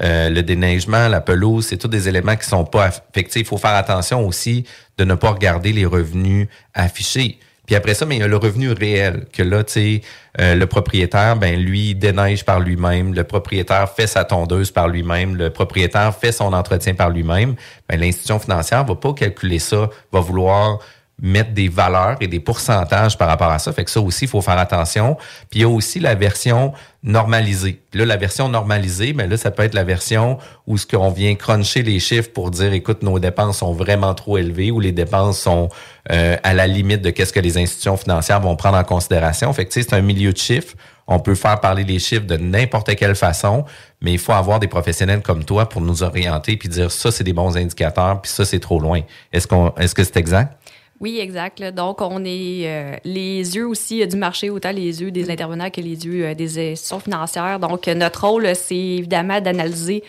Euh, 0.00 0.28
le 0.30 0.42
déneigement, 0.42 1.06
la 1.08 1.20
pelouse, 1.20 1.66
c'est 1.68 1.76
tous 1.76 1.88
des 1.88 2.08
éléments 2.08 2.36
qui 2.36 2.48
sont 2.48 2.64
pas 2.64 2.86
affectés. 2.86 3.40
Il 3.40 3.46
faut 3.46 3.58
faire 3.58 3.74
attention 3.74 4.26
aussi 4.26 4.64
de 4.98 5.04
ne 5.04 5.14
pas 5.14 5.30
regarder 5.30 5.72
les 5.72 5.86
revenus 5.86 6.48
affichés. 6.74 7.38
Puis 7.68 7.76
après 7.76 7.92
ça, 7.92 8.06
mais 8.06 8.16
il 8.16 8.20
y 8.20 8.22
a 8.22 8.26
le 8.28 8.38
revenu 8.38 8.72
réel, 8.72 9.26
que 9.30 9.42
là, 9.42 9.62
tu 9.62 9.72
sais, 9.74 10.00
euh, 10.40 10.54
le 10.54 10.66
propriétaire, 10.66 11.36
ben 11.36 11.54
lui, 11.54 11.94
déneige 11.94 12.42
par 12.42 12.60
lui-même, 12.60 13.12
le 13.12 13.24
propriétaire 13.24 13.90
fait 13.90 14.06
sa 14.06 14.24
tondeuse 14.24 14.70
par 14.70 14.88
lui-même, 14.88 15.36
le 15.36 15.50
propriétaire 15.50 16.16
fait 16.16 16.32
son 16.32 16.54
entretien 16.54 16.94
par 16.94 17.10
lui-même. 17.10 17.56
Ben, 17.86 18.00
l'institution 18.00 18.38
financière 18.38 18.84
va 18.84 18.94
pas 18.94 19.12
calculer 19.12 19.58
ça, 19.58 19.90
va 20.10 20.20
vouloir 20.20 20.78
mettre 21.20 21.52
des 21.52 21.68
valeurs 21.68 22.16
et 22.20 22.28
des 22.28 22.38
pourcentages 22.38 23.18
par 23.18 23.28
rapport 23.28 23.50
à 23.50 23.58
ça. 23.58 23.72
Fait 23.72 23.84
que 23.84 23.90
ça 23.90 24.00
aussi, 24.00 24.26
il 24.26 24.28
faut 24.28 24.40
faire 24.40 24.58
attention. 24.58 25.16
Puis 25.50 25.60
il 25.60 25.62
y 25.62 25.64
a 25.64 25.68
aussi 25.68 25.98
la 25.98 26.14
version 26.14 26.72
normalisée. 27.02 27.80
Là, 27.92 28.04
la 28.04 28.16
version 28.16 28.48
normalisée, 28.48 29.12
ben 29.12 29.28
là, 29.28 29.36
ça 29.36 29.50
peut 29.50 29.62
être 29.64 29.74
la 29.74 29.84
version 29.84 30.38
où 30.66 30.78
ce 30.78 30.86
qu'on 30.86 31.10
vient 31.10 31.34
cruncher 31.34 31.82
les 31.82 31.98
chiffres 31.98 32.30
pour 32.32 32.50
dire, 32.50 32.72
écoute, 32.72 33.02
nos 33.02 33.18
dépenses 33.18 33.58
sont 33.58 33.72
vraiment 33.72 34.14
trop 34.14 34.38
élevées 34.38 34.70
ou 34.70 34.80
les 34.80 34.92
dépenses 34.92 35.40
sont 35.40 35.68
euh, 36.10 36.36
à 36.42 36.54
la 36.54 36.66
limite 36.66 37.02
de 37.02 37.10
qu'est-ce 37.10 37.32
que 37.32 37.40
les 37.40 37.58
institutions 37.58 37.96
financières 37.96 38.40
vont 38.40 38.56
prendre 38.56 38.76
en 38.76 38.84
considération. 38.84 39.52
Fait 39.52 39.64
que 39.64 39.72
c'est 39.72 39.92
un 39.92 40.02
milieu 40.02 40.32
de 40.32 40.38
chiffres. 40.38 40.74
On 41.10 41.20
peut 41.20 41.34
faire 41.34 41.58
parler 41.60 41.84
les 41.84 41.98
chiffres 41.98 42.26
de 42.26 42.36
n'importe 42.36 42.94
quelle 42.94 43.14
façon, 43.14 43.64
mais 44.02 44.12
il 44.12 44.18
faut 44.18 44.34
avoir 44.34 44.60
des 44.60 44.68
professionnels 44.68 45.22
comme 45.22 45.42
toi 45.42 45.66
pour 45.66 45.80
nous 45.80 46.02
orienter 46.02 46.58
puis 46.58 46.68
dire 46.68 46.90
ça, 46.90 47.10
c'est 47.10 47.24
des 47.24 47.32
bons 47.32 47.56
indicateurs, 47.56 48.20
puis 48.20 48.30
ça, 48.30 48.44
c'est 48.44 48.60
trop 48.60 48.78
loin. 48.78 49.00
Est-ce 49.32 49.46
qu'on, 49.46 49.72
est-ce 49.76 49.94
que 49.94 50.04
c'est 50.04 50.18
exact? 50.18 50.57
Oui, 51.00 51.18
exact. 51.20 51.60
là. 51.60 51.70
Donc, 51.70 52.00
on 52.00 52.24
est 52.24 52.62
euh, 52.64 52.96
les 53.04 53.56
yeux 53.56 53.66
aussi 53.66 54.02
euh, 54.02 54.06
du 54.06 54.16
marché, 54.16 54.50
autant 54.50 54.72
les 54.72 55.00
yeux 55.00 55.10
des 55.10 55.30
intervenants 55.30 55.70
que 55.70 55.80
les 55.80 56.04
yeux 56.04 56.26
euh, 56.26 56.34
des 56.34 56.72
institutions 56.72 56.98
financières. 56.98 57.60
Donc, 57.60 57.86
notre 57.86 58.26
rôle, 58.26 58.48
c'est 58.54 58.76
évidemment 58.76 59.40
d'analyser 59.40 60.02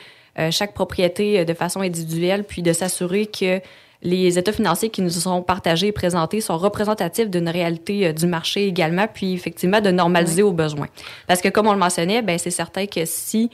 chaque 0.52 0.74
propriété 0.74 1.44
de 1.44 1.54
façon 1.54 1.82
individuelle, 1.82 2.46
puis 2.46 2.62
de 2.62 2.72
s'assurer 2.72 3.26
que 3.26 3.60
les 4.02 4.40
états 4.40 4.54
financiers 4.54 4.90
qui 4.90 5.02
nous 5.02 5.10
sont 5.10 5.42
partagés 5.42 5.88
et 5.88 5.92
présentés 5.92 6.40
sont 6.40 6.58
représentatifs 6.58 7.30
d'une 7.30 7.50
réalité 7.50 8.14
du 8.14 8.26
marché 8.26 8.66
également, 8.66 9.06
puis 9.14 9.34
effectivement 9.34 9.82
de 9.82 9.92
normaliser 9.92 10.42
aux 10.42 10.54
besoins. 10.54 10.88
Parce 11.28 11.42
que 11.42 11.50
comme 11.50 11.68
on 11.68 11.74
le 11.74 11.80
mentionnait, 11.80 12.22
ben 12.22 12.38
c'est 12.38 12.52
certain 12.52 12.86
que 12.86 13.04
si 13.04 13.50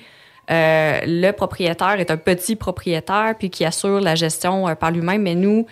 euh, 0.52 1.00
le 1.06 1.32
propriétaire 1.32 2.00
est 2.00 2.12
un 2.12 2.18
petit 2.18 2.56
propriétaire 2.56 3.34
puis 3.38 3.50
qui 3.50 3.66
assure 3.66 4.00
la 4.00 4.14
gestion 4.14 4.76
par 4.76 4.92
lui-même, 4.92 5.24
mais 5.24 5.34
nous, 5.34 5.66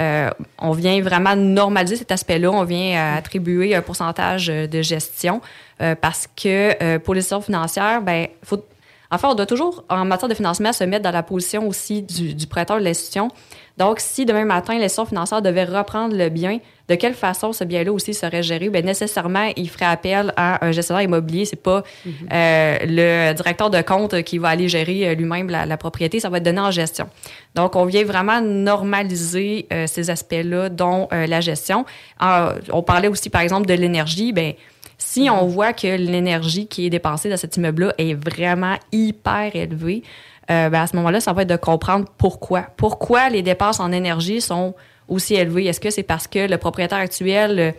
euh, 0.00 0.30
on 0.58 0.72
vient 0.72 1.00
vraiment 1.02 1.36
normaliser 1.36 1.96
cet 1.96 2.10
aspect-là. 2.10 2.50
On 2.50 2.64
vient 2.64 2.96
euh, 2.96 3.18
attribuer 3.18 3.74
un 3.74 3.82
pourcentage 3.82 4.48
euh, 4.48 4.66
de 4.66 4.82
gestion 4.82 5.40
parce 6.02 6.28
que 6.36 6.98
pour 6.98 7.14
les 7.14 7.20
institutions 7.20 7.40
financières, 7.40 8.02
ben, 8.02 8.26
faut, 8.44 8.62
En 9.10 9.16
fait, 9.16 9.26
on 9.26 9.34
doit 9.34 9.46
toujours, 9.46 9.82
en 9.88 10.04
matière 10.04 10.28
de 10.28 10.34
financement, 10.34 10.74
se 10.74 10.84
mettre 10.84 11.02
dans 11.02 11.10
la 11.10 11.22
position 11.22 11.66
aussi 11.66 12.02
du, 12.02 12.34
du 12.34 12.46
prêteur 12.46 12.78
de 12.78 12.84
l'institution. 12.84 13.30
Donc, 13.80 13.98
si 13.98 14.26
demain 14.26 14.44
matin, 14.44 14.74
l'institution 14.74 15.06
financière 15.06 15.40
devait 15.40 15.64
reprendre 15.64 16.14
le 16.14 16.28
bien, 16.28 16.58
de 16.90 16.96
quelle 16.96 17.14
façon 17.14 17.54
ce 17.54 17.64
bien-là 17.64 17.90
aussi 17.90 18.12
serait 18.12 18.42
géré? 18.42 18.68
Bien, 18.68 18.82
nécessairement, 18.82 19.50
il 19.56 19.70
ferait 19.70 19.86
appel 19.86 20.34
à 20.36 20.62
un 20.66 20.70
gestionnaire 20.70 21.02
immobilier. 21.02 21.46
C'est 21.46 21.56
pas 21.56 21.82
euh, 22.30 22.78
le 22.82 23.32
directeur 23.32 23.70
de 23.70 23.80
compte 23.80 24.22
qui 24.22 24.36
va 24.36 24.50
aller 24.50 24.68
gérer 24.68 25.08
euh, 25.08 25.14
lui-même 25.14 25.48
la, 25.48 25.64
la 25.64 25.78
propriété. 25.78 26.20
Ça 26.20 26.28
va 26.28 26.36
être 26.36 26.42
donné 26.42 26.60
en 26.60 26.70
gestion. 26.70 27.08
Donc, 27.54 27.74
on 27.74 27.86
vient 27.86 28.04
vraiment 28.04 28.42
normaliser 28.42 29.66
euh, 29.72 29.86
ces 29.86 30.10
aspects-là, 30.10 30.68
dont 30.68 31.08
euh, 31.14 31.26
la 31.26 31.40
gestion. 31.40 31.86
On 32.20 32.82
parlait 32.82 33.08
aussi, 33.08 33.30
par 33.30 33.40
exemple, 33.40 33.66
de 33.66 33.72
l'énergie. 33.72 34.34
Ben, 34.34 34.52
si 34.98 35.30
on 35.30 35.46
voit 35.46 35.72
que 35.72 35.96
l'énergie 35.96 36.66
qui 36.66 36.84
est 36.84 36.90
dépensée 36.90 37.30
dans 37.30 37.38
cet 37.38 37.56
immeuble-là 37.56 37.94
est 37.96 38.12
vraiment 38.12 38.76
hyper 38.92 39.56
élevée, 39.56 40.02
euh, 40.50 40.68
ben, 40.68 40.82
à 40.82 40.86
ce 40.86 40.96
moment-là, 40.96 41.20
ça 41.20 41.32
va 41.32 41.42
être 41.42 41.48
de 41.48 41.56
comprendre 41.56 42.06
pourquoi. 42.18 42.62
Pourquoi 42.76 43.28
les 43.28 43.42
dépenses 43.42 43.78
en 43.78 43.92
énergie 43.92 44.40
sont 44.40 44.74
aussi 45.08 45.34
élevées? 45.34 45.66
Est-ce 45.66 45.80
que 45.80 45.90
c'est 45.90 46.02
parce 46.02 46.26
que 46.26 46.48
le 46.48 46.58
propriétaire 46.58 46.98
actuel 46.98 47.74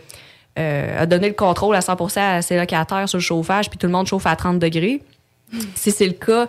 euh, 0.58 1.02
a 1.02 1.06
donné 1.06 1.28
le 1.28 1.34
contrôle 1.34 1.74
à 1.74 1.80
100% 1.80 2.18
à 2.18 2.42
ses 2.42 2.56
locataires 2.56 3.08
sur 3.08 3.18
le 3.18 3.22
chauffage, 3.22 3.68
puis 3.68 3.78
tout 3.78 3.86
le 3.86 3.92
monde 3.92 4.06
chauffe 4.06 4.26
à 4.26 4.36
30 4.36 4.58
degrés? 4.58 5.02
Si 5.74 5.90
c'est 5.90 6.06
le 6.06 6.14
cas, 6.14 6.48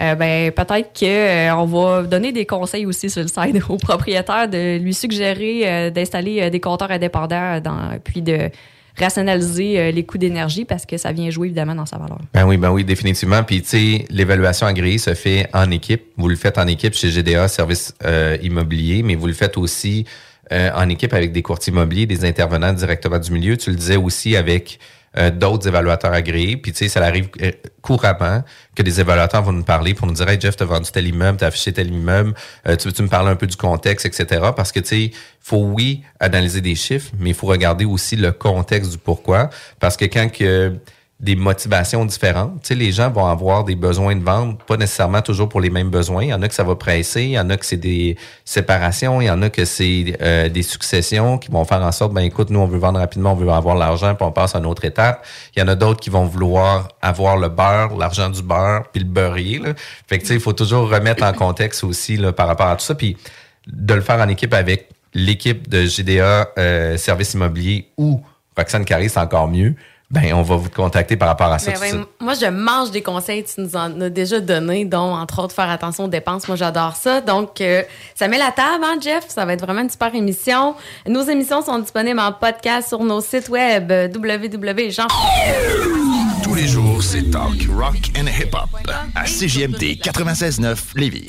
euh, 0.00 0.14
ben 0.14 0.52
peut-être 0.52 0.92
que 0.92 1.04
euh, 1.04 1.56
on 1.56 1.64
va 1.64 2.02
donner 2.02 2.30
des 2.30 2.46
conseils 2.46 2.86
aussi 2.86 3.10
sur 3.10 3.22
le 3.22 3.28
site 3.28 3.60
au 3.68 3.76
propriétaire 3.76 4.48
de 4.48 4.78
lui 4.78 4.94
suggérer 4.94 5.90
d'installer 5.90 6.48
des 6.50 6.60
compteurs 6.60 6.92
indépendants 6.92 7.60
dans, 7.60 7.98
puis 8.04 8.22
de 8.22 8.50
rationaliser 8.98 9.78
euh, 9.78 9.90
les 9.90 10.04
coûts 10.04 10.18
d'énergie 10.18 10.64
parce 10.64 10.86
que 10.86 10.96
ça 10.96 11.12
vient 11.12 11.30
jouer 11.30 11.48
évidemment 11.48 11.74
dans 11.74 11.86
sa 11.86 11.98
valeur. 11.98 12.18
Ben 12.32 12.46
oui, 12.46 12.56
ben 12.56 12.70
oui, 12.70 12.84
définitivement. 12.84 13.42
Puis 13.42 13.62
tu 13.62 13.68
sais, 13.68 14.04
l'évaluation 14.10 14.66
agréée 14.66 14.98
se 14.98 15.14
fait 15.14 15.48
en 15.52 15.70
équipe. 15.70 16.04
Vous 16.16 16.28
le 16.28 16.36
faites 16.36 16.58
en 16.58 16.66
équipe 16.66 16.94
chez 16.94 17.10
GDA 17.10 17.48
Service 17.48 17.94
euh, 18.04 18.38
Immobilier, 18.42 19.02
mais 19.02 19.14
vous 19.14 19.26
le 19.26 19.32
faites 19.32 19.58
aussi 19.58 20.04
euh, 20.52 20.70
en 20.74 20.88
équipe 20.88 21.12
avec 21.12 21.32
des 21.32 21.42
courtiers 21.42 21.72
immobiliers, 21.72 22.06
des 22.06 22.24
intervenants 22.24 22.72
directement 22.72 23.18
du 23.18 23.32
milieu. 23.32 23.56
Tu 23.56 23.70
le 23.70 23.76
disais 23.76 23.96
aussi 23.96 24.36
avec 24.36 24.78
euh, 25.18 25.30
d'autres 25.30 25.66
évaluateurs 25.68 26.12
agréés. 26.12 26.56
Puis 26.56 26.72
tu 26.72 26.78
sais, 26.78 26.88
ça 26.88 27.02
arrive 27.02 27.28
euh, 27.40 27.50
couramment 27.80 28.42
que 28.74 28.82
des 28.82 29.00
évaluateurs 29.00 29.42
vont 29.42 29.52
nous 29.52 29.64
parler 29.64 29.94
pour 29.94 30.06
nous 30.06 30.12
dire 30.12 30.28
Hey 30.28 30.40
Jeff, 30.40 30.56
t'as 30.56 30.64
vendu 30.64 30.90
tel 30.90 31.06
immeuble, 31.06 31.38
t'as 31.38 31.46
affiché 31.46 31.72
tel 31.72 31.92
immeuble, 31.92 32.34
euh, 32.68 32.76
tu 32.76 32.88
veux-tu 32.88 33.02
me 33.02 33.08
parler 33.08 33.30
un 33.30 33.36
peu 33.36 33.46
du 33.46 33.56
contexte, 33.56 34.06
etc. 34.06 34.50
Parce 34.54 34.72
que 34.72 34.80
tu 34.80 34.88
sais, 34.88 35.10
faut 35.40 35.64
oui 35.64 36.02
analyser 36.20 36.60
des 36.60 36.74
chiffres, 36.74 37.10
mais 37.18 37.30
il 37.30 37.34
faut 37.34 37.46
regarder 37.46 37.84
aussi 37.84 38.16
le 38.16 38.32
contexte 38.32 38.90
du 38.90 38.98
pourquoi. 38.98 39.50
Parce 39.80 39.96
que 39.96 40.04
quand 40.04 40.30
que 40.30 40.74
des 41.18 41.34
motivations 41.34 42.04
différentes. 42.04 42.60
Tu 42.60 42.68
sais, 42.68 42.74
les 42.74 42.92
gens 42.92 43.10
vont 43.10 43.24
avoir 43.24 43.64
des 43.64 43.74
besoins 43.74 44.14
de 44.14 44.22
vente, 44.22 44.62
pas 44.64 44.76
nécessairement 44.76 45.22
toujours 45.22 45.48
pour 45.48 45.62
les 45.62 45.70
mêmes 45.70 45.88
besoins. 45.88 46.24
Il 46.24 46.28
y 46.28 46.34
en 46.34 46.42
a 46.42 46.48
que 46.48 46.54
ça 46.54 46.62
va 46.62 46.76
presser, 46.76 47.22
il 47.22 47.30
y 47.30 47.38
en 47.38 47.48
a 47.48 47.56
que 47.56 47.64
c'est 47.64 47.78
des 47.78 48.18
séparations, 48.44 49.22
il 49.22 49.26
y 49.26 49.30
en 49.30 49.40
a 49.40 49.48
que 49.48 49.64
c'est 49.64 50.14
euh, 50.20 50.50
des 50.50 50.62
successions 50.62 51.38
qui 51.38 51.50
vont 51.50 51.64
faire 51.64 51.80
en 51.80 51.90
sorte, 51.92 52.12
ben 52.12 52.20
écoute, 52.20 52.50
nous 52.50 52.60
on 52.60 52.66
veut 52.66 52.78
vendre 52.78 52.98
rapidement, 52.98 53.32
on 53.32 53.34
veut 53.34 53.48
avoir 53.48 53.76
l'argent, 53.76 54.14
puis 54.14 54.26
on 54.26 54.32
passe 54.32 54.54
à 54.54 54.58
une 54.58 54.66
autre 54.66 54.84
étape. 54.84 55.24
Il 55.56 55.60
y 55.60 55.62
en 55.62 55.68
a 55.68 55.74
d'autres 55.74 56.00
qui 56.00 56.10
vont 56.10 56.26
vouloir 56.26 56.88
avoir 57.00 57.38
le 57.38 57.48
beurre, 57.48 57.96
l'argent 57.96 58.28
du 58.28 58.42
beurre, 58.42 58.82
puis 58.92 59.02
le 59.02 59.08
beurrier. 59.08 59.58
Là. 59.58 59.72
Fait 60.06 60.18
que 60.18 60.22
tu 60.22 60.28
sais, 60.28 60.34
il 60.34 60.40
faut 60.40 60.52
toujours 60.52 60.90
remettre 60.90 61.24
en 61.24 61.32
contexte 61.32 61.82
aussi 61.82 62.18
là, 62.18 62.32
par 62.32 62.46
rapport 62.46 62.66
à 62.66 62.76
tout 62.76 62.84
ça, 62.84 62.94
puis 62.94 63.16
de 63.66 63.94
le 63.94 64.02
faire 64.02 64.20
en 64.20 64.28
équipe 64.28 64.52
avec 64.52 64.90
l'équipe 65.14 65.66
de 65.70 65.86
GDA 65.86 66.50
euh, 66.58 66.98
Service 66.98 67.32
Immobilier 67.32 67.88
ou 67.96 68.20
Roxane 68.54 68.84
Carré, 68.84 69.08
c'est 69.08 69.20
encore 69.20 69.48
mieux 69.48 69.74
ben 70.08 70.32
on 70.34 70.42
va 70.42 70.56
vous 70.56 70.70
contacter 70.70 71.16
par 71.16 71.28
rapport 71.28 71.52
à 71.52 71.58
ça. 71.58 71.72
Ben 71.72 71.80
ouais, 71.80 72.04
moi, 72.20 72.34
je 72.34 72.46
mange 72.46 72.92
des 72.92 73.02
conseils 73.02 73.42
que 73.42 73.48
tu 73.48 73.60
nous 73.60 73.74
en 73.74 74.00
as 74.00 74.08
déjà 74.08 74.40
donnés, 74.40 74.84
dont, 74.84 75.14
entre 75.14 75.42
autres, 75.42 75.54
faire 75.54 75.68
attention 75.68 76.04
aux 76.04 76.08
dépenses. 76.08 76.46
Moi, 76.46 76.56
j'adore 76.56 76.94
ça. 76.94 77.20
Donc, 77.20 77.60
euh, 77.60 77.82
ça 78.14 78.28
met 78.28 78.38
la 78.38 78.52
table, 78.52 78.84
hein, 78.84 78.96
Jeff? 79.00 79.24
Ça 79.28 79.44
va 79.44 79.54
être 79.54 79.62
vraiment 79.62 79.80
une 79.80 79.90
super 79.90 80.14
émission. 80.14 80.76
Nos 81.08 81.22
émissions 81.22 81.60
sont 81.62 81.80
disponibles 81.80 82.20
en 82.20 82.32
podcast 82.32 82.88
sur 82.88 83.02
nos 83.02 83.20
sites 83.20 83.48
web 83.48 83.90
euh, 83.90 84.08
www.jean. 84.08 85.08
Tous 86.44 86.54
les 86.54 86.68
jours, 86.68 87.02
c'est 87.02 87.28
talk, 87.30 87.66
rock 87.76 87.96
and 88.16 88.26
hip-hop 88.28 88.68
à 89.16 89.24
CJMD 89.24 89.98
96.9 90.00 90.76
Lévis. 90.94 91.26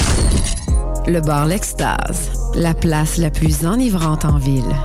Le 1.07 1.19
bar 1.21 1.47
L'Extase, 1.47 2.31
la 2.53 2.75
place 2.75 3.17
la 3.17 3.31
plus 3.31 3.65
enivrante 3.65 4.25
en 4.25 4.37
ville. 4.37 4.75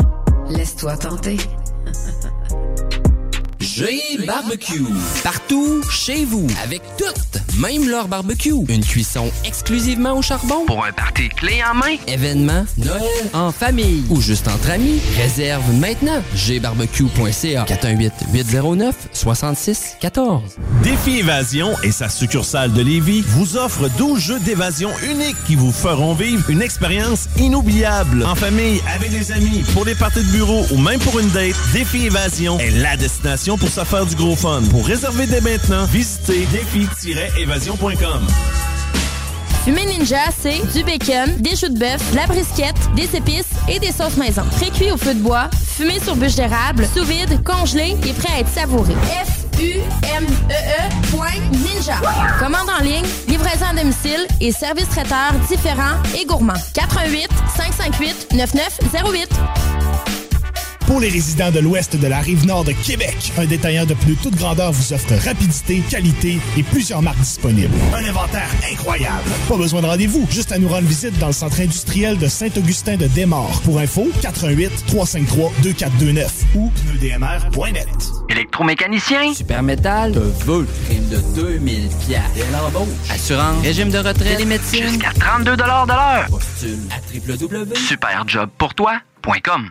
Laisse-toi 0.48 0.96
tenter. 0.96 1.37
G 3.74 4.02
Barbecue. 4.26 4.85
Partout, 5.24 5.80
chez 5.90 6.26
vous, 6.26 6.46
avec 6.62 6.82
toutes, 6.98 7.40
même 7.58 7.88
leur 7.88 8.06
barbecue. 8.06 8.52
Une 8.68 8.85
cuisson 8.85 9.30
exclusivement 9.46 10.18
au 10.18 10.20
charbon. 10.20 10.66
Pour 10.66 10.85
un 10.85 10.92
party 10.92 11.30
clé 11.30 11.62
en 11.70 11.74
main. 11.74 11.96
Événement, 12.06 12.66
Noël, 12.76 13.00
en 13.32 13.50
famille 13.50 14.04
ou 14.11 14.20
juste 14.20 14.46
entre 14.48 14.68
amis. 14.70 15.00
Réserve 15.16 15.64
maintenant. 15.72 16.20
gbarbecue.ca 16.35 17.64
418-809-6614. 17.64 20.40
Défi 20.82 21.20
Évasion 21.20 21.70
et 21.82 21.92
sa 21.92 22.11
succursale 22.11 22.74
de 22.74 22.82
Lévis 22.82 23.22
vous 23.26 23.56
offre 23.56 23.88
12 23.96 24.20
jeux 24.20 24.40
d'évasion 24.40 24.90
uniques 25.11 25.42
qui 25.46 25.54
vous 25.54 25.72
feront 25.72 26.12
vivre 26.12 26.50
une 26.50 26.61
expérience 26.61 27.26
inoubliable. 27.38 28.22
En 28.26 28.35
famille, 28.35 28.82
avec 28.94 29.11
des 29.12 29.32
amis, 29.32 29.64
pour 29.72 29.87
les 29.87 29.94
parties 29.94 30.24
de 30.24 30.30
bureau 30.30 30.66
ou 30.72 30.76
même 30.76 31.00
pour 31.00 31.18
une 31.18 31.30
date, 31.30 31.54
Défi 31.72 32.04
Évasion 32.06 32.58
est 32.58 32.70
la 32.70 32.98
destination 32.98 33.56
pour 33.62 33.70
se 33.70 33.85
faire 33.85 34.05
du 34.05 34.16
gros 34.16 34.35
fun. 34.35 34.61
Pour 34.70 34.85
réserver 34.85 35.25
dès 35.29 35.40
maintenant, 35.40 35.85
visitez 35.85 36.46
défi-évasion.com. 36.46 38.27
Fumée 39.64 39.87
Ninja, 39.87 40.16
c'est 40.42 40.61
du 40.77 40.83
bacon, 40.83 41.37
des 41.38 41.55
choux 41.55 41.68
de 41.68 41.79
bœuf, 41.79 42.11
de 42.11 42.16
la 42.16 42.27
brisquette, 42.27 42.75
des 42.96 43.14
épices 43.16 43.53
et 43.68 43.79
des 43.79 43.92
sauces 43.92 44.16
maison. 44.16 44.42
Pré-cuit 44.57 44.90
au 44.90 44.96
feu 44.96 45.14
de 45.14 45.20
bois, 45.20 45.48
fumé 45.64 46.01
sur 46.01 46.16
bûche 46.16 46.35
d'érable, 46.35 46.88
sous 46.92 47.05
vide, 47.05 47.40
congelé 47.44 47.96
et 48.05 48.12
prêt 48.12 48.35
à 48.35 48.40
être 48.40 48.53
savouré. 48.53 48.94
F-U-M-E-E 49.55 51.16
point 51.16 51.38
Ninja. 51.53 52.01
Commande 52.40 52.68
en 52.68 52.83
ligne, 52.83 53.05
livraison 53.29 53.66
à 53.70 53.81
domicile 53.81 54.27
et 54.40 54.51
service 54.51 54.88
traiteur 54.88 55.35
différents 55.48 56.03
et 56.20 56.25
gourmands. 56.25 56.55
88 56.75 57.29
558 57.57 58.35
9908. 58.35 59.29
Pour 60.92 61.00
les 61.00 61.09
résidents 61.09 61.50
de 61.50 61.59
l'ouest 61.59 61.96
de 61.96 62.07
la 62.07 62.20
rive 62.20 62.44
nord 62.44 62.64
de 62.64 62.72
Québec, 62.72 63.33
un 63.38 63.46
détaillant 63.46 63.87
de 63.87 63.94
pneus 63.94 64.18
toute 64.22 64.37
grandeur 64.37 64.72
vous 64.72 64.92
offre 64.92 65.14
rapidité, 65.24 65.83
qualité 65.88 66.38
et 66.55 66.62
plusieurs 66.62 67.00
marques 67.00 67.16
disponibles. 67.16 67.72
Un 67.94 68.05
inventaire 68.05 68.50
incroyable. 68.70 69.31
Pas 69.48 69.57
besoin 69.57 69.81
de 69.81 69.87
rendez-vous, 69.87 70.26
juste 70.31 70.52
à 70.52 70.59
nous 70.59 70.68
rendre 70.68 70.87
visite 70.87 71.18
dans 71.18 71.28
le 71.28 71.33
centre 71.33 71.62
industriel 71.62 72.18
de 72.18 72.28
Saint-Augustin 72.28 72.98
de 72.98 73.07
Desmaures. 73.07 73.62
Pour 73.64 73.78
info, 73.78 74.07
88 74.20 74.85
353 74.88 75.52
2429 75.62 76.31
ou 76.57 76.70
pneudmr.net. 76.70 77.88
Électromécanicien? 78.28 79.33
Super 79.33 79.62
Métal. 79.62 80.12
Te 80.12 80.18
veut. 80.18 80.66
Prime 80.88 81.09
de 81.09 81.22
2000 81.35 81.88
pièces. 82.07 82.20
Dès 82.35 82.44
l'embauche? 82.52 82.88
Assurance? 83.11 83.62
Régime 83.62 83.88
de 83.88 83.96
retraite? 83.96 84.37
Télémédecine? 84.37 84.88
Jusqu'à 84.88 85.12
32 85.18 85.57
de 85.57 85.62
l'heure. 85.62 86.26
Postule 86.28 86.81
à 86.90 86.96
www.superjobpourtoi.com. 87.16 89.70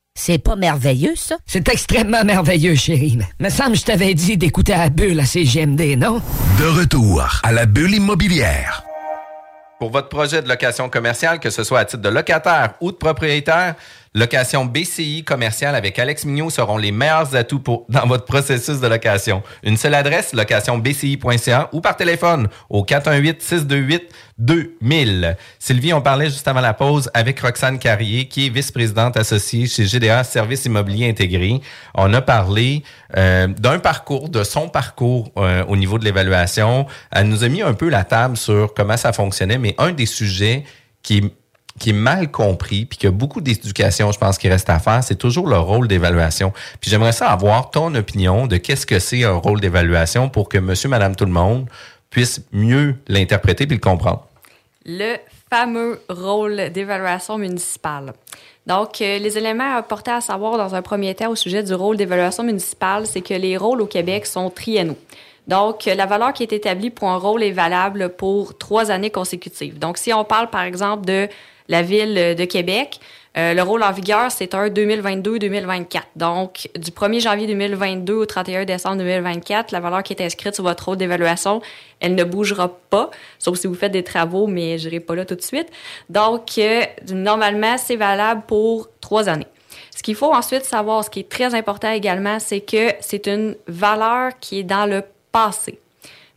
C'est 0.13 0.39
pas 0.39 0.55
merveilleux, 0.55 1.15
ça? 1.15 1.37
C'est 1.45 1.67
extrêmement 1.69 2.23
merveilleux, 2.25 2.75
chérie. 2.75 3.17
Me 3.39 3.49
semble 3.49 3.71
que 3.71 3.77
je 3.79 3.85
t'avais 3.85 4.13
dit 4.13 4.37
d'écouter 4.37 4.73
à 4.73 4.79
la 4.79 4.89
bulle 4.89 5.19
à 5.19 5.25
CGMD, 5.25 5.95
non? 5.97 6.21
De 6.59 6.65
retour 6.65 7.25
à 7.43 7.51
la 7.51 7.65
bulle 7.65 7.95
immobilière. 7.95 8.83
Pour 9.79 9.89
votre 9.89 10.09
projet 10.09 10.41
de 10.41 10.49
location 10.49 10.89
commerciale, 10.89 11.39
que 11.39 11.49
ce 11.49 11.63
soit 11.63 11.79
à 11.79 11.85
titre 11.85 12.03
de 12.03 12.09
locataire 12.09 12.73
ou 12.81 12.91
de 12.91 12.97
propriétaire, 12.97 13.75
Location 14.13 14.65
BCI 14.65 15.23
commerciale 15.23 15.73
avec 15.73 15.97
Alex 15.97 16.25
Mignot 16.25 16.49
seront 16.49 16.75
les 16.75 16.91
meilleurs 16.91 17.33
atouts 17.33 17.61
pour, 17.61 17.85
dans 17.87 18.05
votre 18.05 18.25
processus 18.25 18.81
de 18.81 18.87
location. 18.87 19.41
Une 19.63 19.77
seule 19.77 19.93
adresse, 19.93 20.33
locationbci.ca 20.33 21.69
ou 21.71 21.79
par 21.79 21.95
téléphone 21.95 22.49
au 22.69 22.83
418-628-2000. 22.83 25.37
Sylvie, 25.59 25.93
on 25.93 26.01
parlait 26.01 26.25
juste 26.25 26.45
avant 26.45 26.59
la 26.59 26.73
pause 26.73 27.09
avec 27.13 27.39
Roxane 27.39 27.79
Carrier, 27.79 28.27
qui 28.27 28.47
est 28.47 28.49
vice-présidente 28.49 29.15
associée 29.15 29.65
chez 29.65 29.85
GDA 29.85 30.25
Services 30.25 30.65
Immobiliers 30.65 31.09
Intégrés. 31.09 31.61
On 31.95 32.13
a 32.13 32.21
parlé 32.21 32.83
euh, 33.15 33.47
d'un 33.47 33.79
parcours, 33.79 34.27
de 34.27 34.43
son 34.43 34.67
parcours 34.67 35.31
euh, 35.37 35.63
au 35.69 35.77
niveau 35.77 35.97
de 35.97 36.03
l'évaluation. 36.03 36.85
Elle 37.11 37.29
nous 37.29 37.45
a 37.45 37.47
mis 37.47 37.61
un 37.61 37.73
peu 37.73 37.87
la 37.87 38.03
table 38.03 38.35
sur 38.35 38.73
comment 38.73 38.97
ça 38.97 39.13
fonctionnait, 39.13 39.57
mais 39.57 39.73
un 39.77 39.93
des 39.93 40.05
sujets 40.05 40.65
qui 41.01 41.31
qui 41.81 41.89
est 41.89 41.93
mal 41.93 42.29
compris, 42.29 42.85
puis 42.85 42.97
qu'il 42.97 43.07
y 43.07 43.13
a 43.13 43.15
beaucoup 43.15 43.41
d'éducation, 43.41 44.11
je 44.11 44.19
pense, 44.19 44.37
qui 44.37 44.47
reste 44.47 44.69
à 44.69 44.77
faire, 44.77 45.03
c'est 45.03 45.15
toujours 45.15 45.47
le 45.47 45.57
rôle 45.57 45.87
d'évaluation. 45.87 46.53
Puis 46.79 46.91
j'aimerais 46.91 47.11
ça 47.11 47.29
avoir 47.29 47.71
ton 47.71 47.93
opinion 47.95 48.45
de 48.45 48.57
qu'est-ce 48.57 48.85
que 48.85 48.99
c'est 48.99 49.23
un 49.23 49.33
rôle 49.33 49.59
d'évaluation 49.59 50.29
pour 50.29 50.47
que 50.47 50.59
monsieur, 50.59 50.89
madame, 50.89 51.15
tout 51.15 51.25
le 51.25 51.31
monde 51.31 51.67
puisse 52.11 52.41
mieux 52.51 52.95
l'interpréter 53.07 53.65
puis 53.65 53.77
le 53.77 53.81
comprendre. 53.81 54.27
Le 54.85 55.15
fameux 55.49 55.99
rôle 56.07 56.69
d'évaluation 56.71 57.39
municipale. 57.39 58.13
Donc, 58.67 59.01
euh, 59.01 59.17
les 59.17 59.39
éléments 59.39 59.75
apportés 59.75 60.11
à 60.11 60.21
savoir 60.21 60.57
dans 60.59 60.75
un 60.75 60.83
premier 60.83 61.15
temps 61.15 61.31
au 61.31 61.35
sujet 61.35 61.63
du 61.63 61.73
rôle 61.73 61.97
d'évaluation 61.97 62.43
municipale, 62.43 63.07
c'est 63.07 63.21
que 63.21 63.33
les 63.33 63.57
rôles 63.57 63.81
au 63.81 63.87
Québec 63.87 64.27
sont 64.27 64.51
triennaux. 64.51 64.97
Donc, 65.47 65.85
la 65.85 66.05
valeur 66.05 66.31
qui 66.33 66.43
est 66.43 66.53
établie 66.53 66.91
pour 66.91 67.09
un 67.09 67.17
rôle 67.17 67.41
est 67.41 67.51
valable 67.51 68.09
pour 68.09 68.55
trois 68.59 68.91
années 68.91 69.09
consécutives. 69.09 69.79
Donc, 69.79 69.97
si 69.97 70.13
on 70.13 70.23
parle, 70.23 70.51
par 70.51 70.61
exemple, 70.61 71.05
de 71.05 71.27
la 71.71 71.81
ville 71.81 72.35
de 72.37 72.45
Québec. 72.45 72.99
Euh, 73.37 73.53
le 73.53 73.61
rôle 73.61 73.81
en 73.81 73.93
vigueur, 73.93 74.29
c'est 74.29 74.53
un 74.53 74.67
2022-2024. 74.67 76.01
Donc, 76.17 76.69
du 76.77 76.91
1er 76.91 77.21
janvier 77.21 77.47
2022 77.47 78.13
au 78.13 78.25
31 78.25 78.65
décembre 78.65 78.97
2024, 78.97 79.71
la 79.71 79.79
valeur 79.79 80.03
qui 80.03 80.11
est 80.11 80.21
inscrite 80.21 80.53
sur 80.53 80.65
votre 80.65 80.83
rôle 80.83 80.97
d'évaluation, 80.97 81.61
elle 82.01 82.15
ne 82.15 82.25
bougera 82.25 82.77
pas, 82.89 83.09
sauf 83.39 83.57
si 83.57 83.67
vous 83.67 83.73
faites 83.73 83.93
des 83.93 84.03
travaux, 84.03 84.47
mais 84.47 84.77
je 84.77 84.89
n'irai 84.89 84.99
pas 84.99 85.15
là 85.15 85.23
tout 85.23 85.35
de 85.35 85.41
suite. 85.41 85.69
Donc, 86.09 86.57
euh, 86.57 86.81
normalement, 87.09 87.77
c'est 87.77 87.95
valable 87.95 88.43
pour 88.47 88.89
trois 88.99 89.29
années. 89.29 89.47
Ce 89.95 90.03
qu'il 90.03 90.15
faut 90.15 90.33
ensuite 90.33 90.65
savoir, 90.65 91.05
ce 91.05 91.09
qui 91.09 91.21
est 91.21 91.29
très 91.29 91.55
important 91.55 91.91
également, 91.91 92.37
c'est 92.39 92.61
que 92.61 92.91
c'est 92.99 93.27
une 93.27 93.55
valeur 93.67 94.33
qui 94.41 94.59
est 94.59 94.63
dans 94.63 94.85
le 94.85 95.03
passé. 95.31 95.79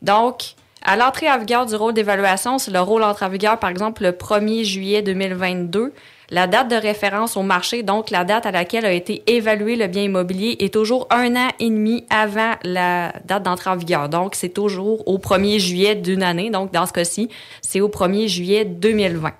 Donc, 0.00 0.54
à 0.84 0.96
l'entrée 0.96 1.30
en 1.30 1.38
vigueur 1.38 1.66
du 1.66 1.74
rôle 1.74 1.94
d'évaluation, 1.94 2.58
c'est 2.58 2.70
le 2.70 2.80
rôle 2.80 3.02
entre 3.02 3.22
en 3.22 3.28
vigueur, 3.28 3.58
par 3.58 3.70
exemple, 3.70 4.02
le 4.02 4.12
1er 4.12 4.64
juillet 4.64 5.02
2022. 5.02 5.92
La 6.30 6.46
date 6.46 6.68
de 6.68 6.76
référence 6.76 7.36
au 7.36 7.42
marché, 7.42 7.82
donc 7.82 8.10
la 8.10 8.24
date 8.24 8.46
à 8.46 8.50
laquelle 8.50 8.86
a 8.86 8.92
été 8.92 9.22
évalué 9.26 9.76
le 9.76 9.86
bien 9.86 10.02
immobilier, 10.02 10.56
est 10.60 10.72
toujours 10.72 11.06
un 11.10 11.36
an 11.36 11.48
et 11.58 11.68
demi 11.68 12.06
avant 12.10 12.52
la 12.62 13.12
date 13.24 13.42
d'entrée 13.42 13.70
en 13.70 13.76
vigueur. 13.76 14.08
Donc, 14.08 14.34
c'est 14.34 14.48
toujours 14.48 15.06
au 15.06 15.18
1er 15.18 15.58
juillet 15.58 15.94
d'une 15.94 16.22
année. 16.22 16.50
Donc, 16.50 16.72
dans 16.72 16.86
ce 16.86 16.92
cas-ci, 16.92 17.28
c'est 17.60 17.80
au 17.80 17.88
1er 17.88 18.26
juillet 18.28 18.64
2020. 18.64 19.32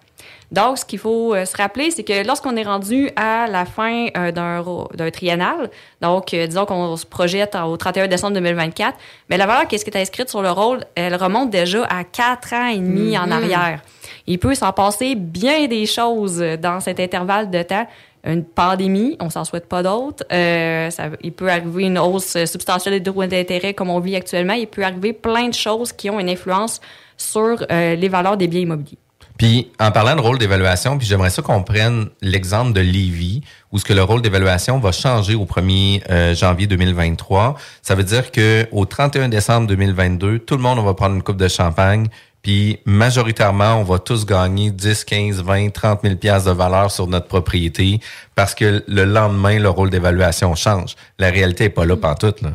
Donc, 0.52 0.78
ce 0.78 0.85
qu'il 0.85 0.98
faut 0.98 1.35
euh, 1.35 1.44
se 1.44 1.57
rappeler, 1.57 1.90
c'est 1.90 2.04
que 2.04 2.26
lorsqu'on 2.26 2.57
est 2.57 2.62
rendu 2.62 3.11
à 3.16 3.46
la 3.48 3.64
fin 3.64 4.07
euh, 4.16 4.30
d'un 4.30 5.11
triennal, 5.11 5.70
donc 6.00 6.33
euh, 6.35 6.46
disons 6.46 6.64
qu'on 6.66 6.96
se 6.96 7.07
projette 7.07 7.57
au 7.57 7.76
31 7.76 8.07
décembre 8.09 8.35
2024, 8.35 8.96
mais 9.30 9.37
la 9.37 9.46
valeur 9.46 9.66
qui 9.66 9.74
est 9.76 9.96
inscrite 9.96 10.28
sur 10.28 10.42
le 10.42 10.50
rôle, 10.50 10.80
elle 10.94 11.14
remonte 11.16 11.50
déjà 11.50 11.85
à 11.85 12.04
quatre 12.04 12.52
ans 12.52 12.66
et 12.68 12.76
demi 12.78 13.18
en 13.18 13.26
Mhm. 13.26 13.33
arrière. 13.33 13.80
Il 14.26 14.38
peut 14.38 14.54
s'en 14.54 14.72
passer 14.72 15.14
bien 15.14 15.66
des 15.66 15.87
choses 15.87 16.38
dans 16.61 16.80
cet 16.80 17.00
intervalle 17.00 17.50
de 17.50 17.62
temps. 17.62 17.87
Une 18.26 18.44
pandémie, 18.44 19.16
on 19.20 19.28
s'en 19.28 19.44
souhaite 19.44 19.68
pas 19.68 19.83
d'autres. 19.83 20.24
Euh, 20.33 20.88
il 21.22 21.33
peut 21.33 21.50
arriver 21.50 21.85
une 21.85 21.98
hausse 21.98 22.42
substantielle 22.46 23.02
des 23.02 23.02
taux 23.12 23.24
d'intérêt 23.26 23.74
comme 23.74 23.90
on 23.90 24.00
vit 24.00 24.16
actuellement. 24.16 24.54
Il 24.54 24.66
peut 24.66 24.83
arriver 24.83 25.12
plein 25.12 25.48
de 25.48 25.54
choses 25.54 25.92
qui 25.92 26.09
ont 26.09 26.18
une 26.18 26.30
influence 26.30 26.80
sur 27.18 27.64
les 27.70 28.09
valeurs 28.09 28.37
des 28.38 28.48
biens 28.48 28.61
immobiliers. 28.62 28.98
Puis, 29.38 29.73
en 29.81 29.90
parlant 29.90 30.14
de 30.14 30.20
rôle 30.20 30.38
d'évaluation, 30.38 30.97
puis 30.97 31.07
j'aimerais 31.07 31.31
ça 31.31 31.42
qu'on 31.42 31.62
prenne 31.62 32.09
l'exemple 32.23 32.73
de 32.73 32.81
Lévis, 32.81 33.42
où 33.73 33.79
ce 33.79 33.85
que 33.85 33.92
le 33.92 34.03
rôle 34.03 34.23
d'évaluation 34.23 34.79
va 34.79 34.92
changer 34.92 35.35
au 35.35 35.44
1er 35.44 36.03
euh, 36.09 36.35
janvier 36.35 36.68
2023. 36.68 37.57
Ça 37.83 37.97
veut 37.97 38.05
dire 38.05 38.31
que 38.31 38.68
au 38.70 38.85
31 38.85 39.29
décembre 39.29 39.66
2022, 39.66 40.38
tout 40.38 40.57
le 40.57 40.62
monde 40.62 40.79
on 40.79 40.85
va 40.85 40.94
prendre 40.94 41.16
une 41.16 41.23
coupe 41.23 41.37
de 41.37 41.49
champagne, 41.49 42.07
puis 42.42 42.79
majoritairement, 42.85 43.77
on 43.77 43.85
va 43.85 43.99
tous 43.99 44.27
gagner 44.27 44.70
10, 44.70 45.05
15, 45.05 45.42
20, 45.42 45.70
30 45.70 46.01
000 46.03 46.16
piastres 46.16 46.51
de 46.51 46.55
valeur 46.55 46.90
sur 46.90 47.07
notre 47.07 47.27
propriété 47.27 48.01
parce 48.35 48.55
que 48.55 48.85
le 48.87 49.05
lendemain, 49.05 49.59
le 49.59 49.70
rôle 49.70 49.88
d'évaluation 49.88 50.55
change. 50.55 50.94
La 51.18 51.31
réalité 51.31 51.64
est 51.64 51.70
pas 51.70 51.87
là 51.87 51.97
pantoute, 51.97 52.42
là. 52.42 52.51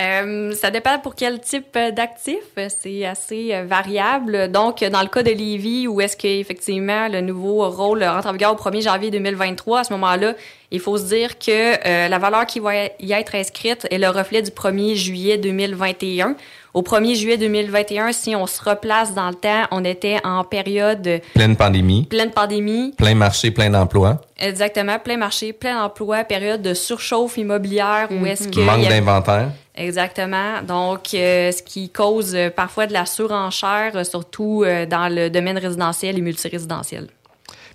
Euh, 0.00 0.52
ça 0.52 0.70
dépend 0.70 0.98
pour 1.00 1.14
quel 1.16 1.40
type 1.40 1.76
d'actif. 1.92 2.38
C'est 2.68 3.04
assez 3.04 3.52
euh, 3.52 3.64
variable. 3.64 4.50
Donc, 4.50 4.84
dans 4.84 5.02
le 5.02 5.08
cas 5.08 5.22
de 5.24 5.30
Lévis, 5.30 5.88
où 5.88 6.00
est-ce 6.00 6.16
qu'effectivement 6.16 7.08
le 7.08 7.20
nouveau 7.20 7.68
rôle 7.68 8.04
rentre 8.04 8.28
en 8.28 8.32
vigueur 8.32 8.52
au 8.52 8.56
1er 8.56 8.82
janvier 8.82 9.10
2023, 9.10 9.80
à 9.80 9.84
ce 9.84 9.92
moment-là, 9.94 10.34
il 10.70 10.80
faut 10.80 10.98
se 10.98 11.04
dire 11.04 11.38
que 11.38 11.50
euh, 11.86 12.08
la 12.08 12.18
valeur 12.18 12.46
qui 12.46 12.60
va 12.60 12.86
y 13.00 13.12
être 13.12 13.34
inscrite 13.34 13.88
est 13.90 13.98
le 13.98 14.08
reflet 14.08 14.42
du 14.42 14.50
1er 14.50 14.94
juillet 14.94 15.36
2021. 15.38 16.36
Au 16.74 16.82
1er 16.82 17.14
juillet 17.14 17.38
2021, 17.38 18.12
si 18.12 18.36
on 18.36 18.46
se 18.46 18.62
replace 18.62 19.14
dans 19.14 19.28
le 19.28 19.34
temps, 19.34 19.64
on 19.70 19.84
était 19.84 20.18
en 20.24 20.44
période 20.44 21.20
Pleine 21.34 21.56
pandémie, 21.56 22.04
pleine 22.04 22.30
pandémie, 22.30 22.92
plein 22.96 23.14
marché, 23.14 23.50
plein 23.50 23.70
d'emplois, 23.70 24.20
Exactement, 24.38 24.98
plein 25.00 25.16
marché, 25.16 25.52
plein 25.52 25.82
emploi, 25.82 26.22
période 26.22 26.62
de 26.62 26.72
surchauffe 26.72 27.38
immobilière 27.38 28.08
où 28.10 28.24
est-ce 28.24 28.46
que 28.48 28.60
manque 28.60 28.88
d'inventaire. 28.88 29.50
Exactement. 29.74 30.62
Donc, 30.66 31.14
euh, 31.14 31.50
ce 31.52 31.62
qui 31.62 31.88
cause 31.90 32.34
euh, 32.34 32.50
parfois 32.50 32.86
de 32.86 32.92
la 32.92 33.06
surenchère, 33.06 33.92
euh, 33.94 34.04
surtout 34.04 34.64
dans 34.88 35.12
le 35.12 35.28
domaine 35.30 35.58
résidentiel 35.58 36.18
et 36.18 36.20
multirésidentiel. 36.20 37.08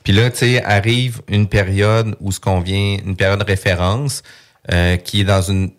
Puis 0.04 0.14
là, 0.14 0.30
tu 0.30 0.38
sais, 0.38 0.64
arrive 0.64 1.22
une 1.30 1.48
période 1.48 2.16
où 2.20 2.32
ce 2.32 2.40
qu'on 2.40 2.60
vient, 2.60 2.98
une 3.06 3.16
période 3.16 3.40
de 3.40 3.46
référence 3.46 4.22
qui 5.04 5.22
est 5.22 5.24
dans 5.26 5.42
une, 5.42 5.72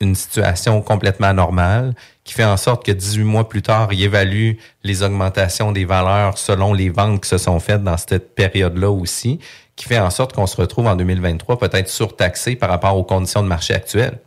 une 0.00 0.14
situation 0.14 0.80
complètement 0.82 1.28
anormale, 1.28 1.94
qui 2.24 2.32
fait 2.32 2.44
en 2.44 2.56
sorte 2.56 2.84
que 2.84 2.92
18 2.92 3.24
mois 3.24 3.48
plus 3.48 3.62
tard, 3.62 3.92
il 3.92 4.02
évalue 4.02 4.52
les 4.82 5.02
augmentations 5.02 5.72
des 5.72 5.84
valeurs 5.84 6.38
selon 6.38 6.72
les 6.72 6.88
ventes 6.88 7.22
qui 7.22 7.28
se 7.28 7.38
sont 7.38 7.60
faites 7.60 7.82
dans 7.82 7.96
cette 7.96 8.34
période-là 8.34 8.90
aussi, 8.90 9.38
qui 9.76 9.84
fait 9.84 9.98
en 9.98 10.10
sorte 10.10 10.32
qu'on 10.32 10.46
se 10.46 10.56
retrouve 10.56 10.86
en 10.86 10.96
2023 10.96 11.58
peut-être 11.58 11.88
surtaxé 11.88 12.56
par 12.56 12.70
rapport 12.70 12.96
aux 12.96 13.04
conditions 13.04 13.42
de 13.42 13.48
marché 13.48 13.74
actuelles. 13.74 14.18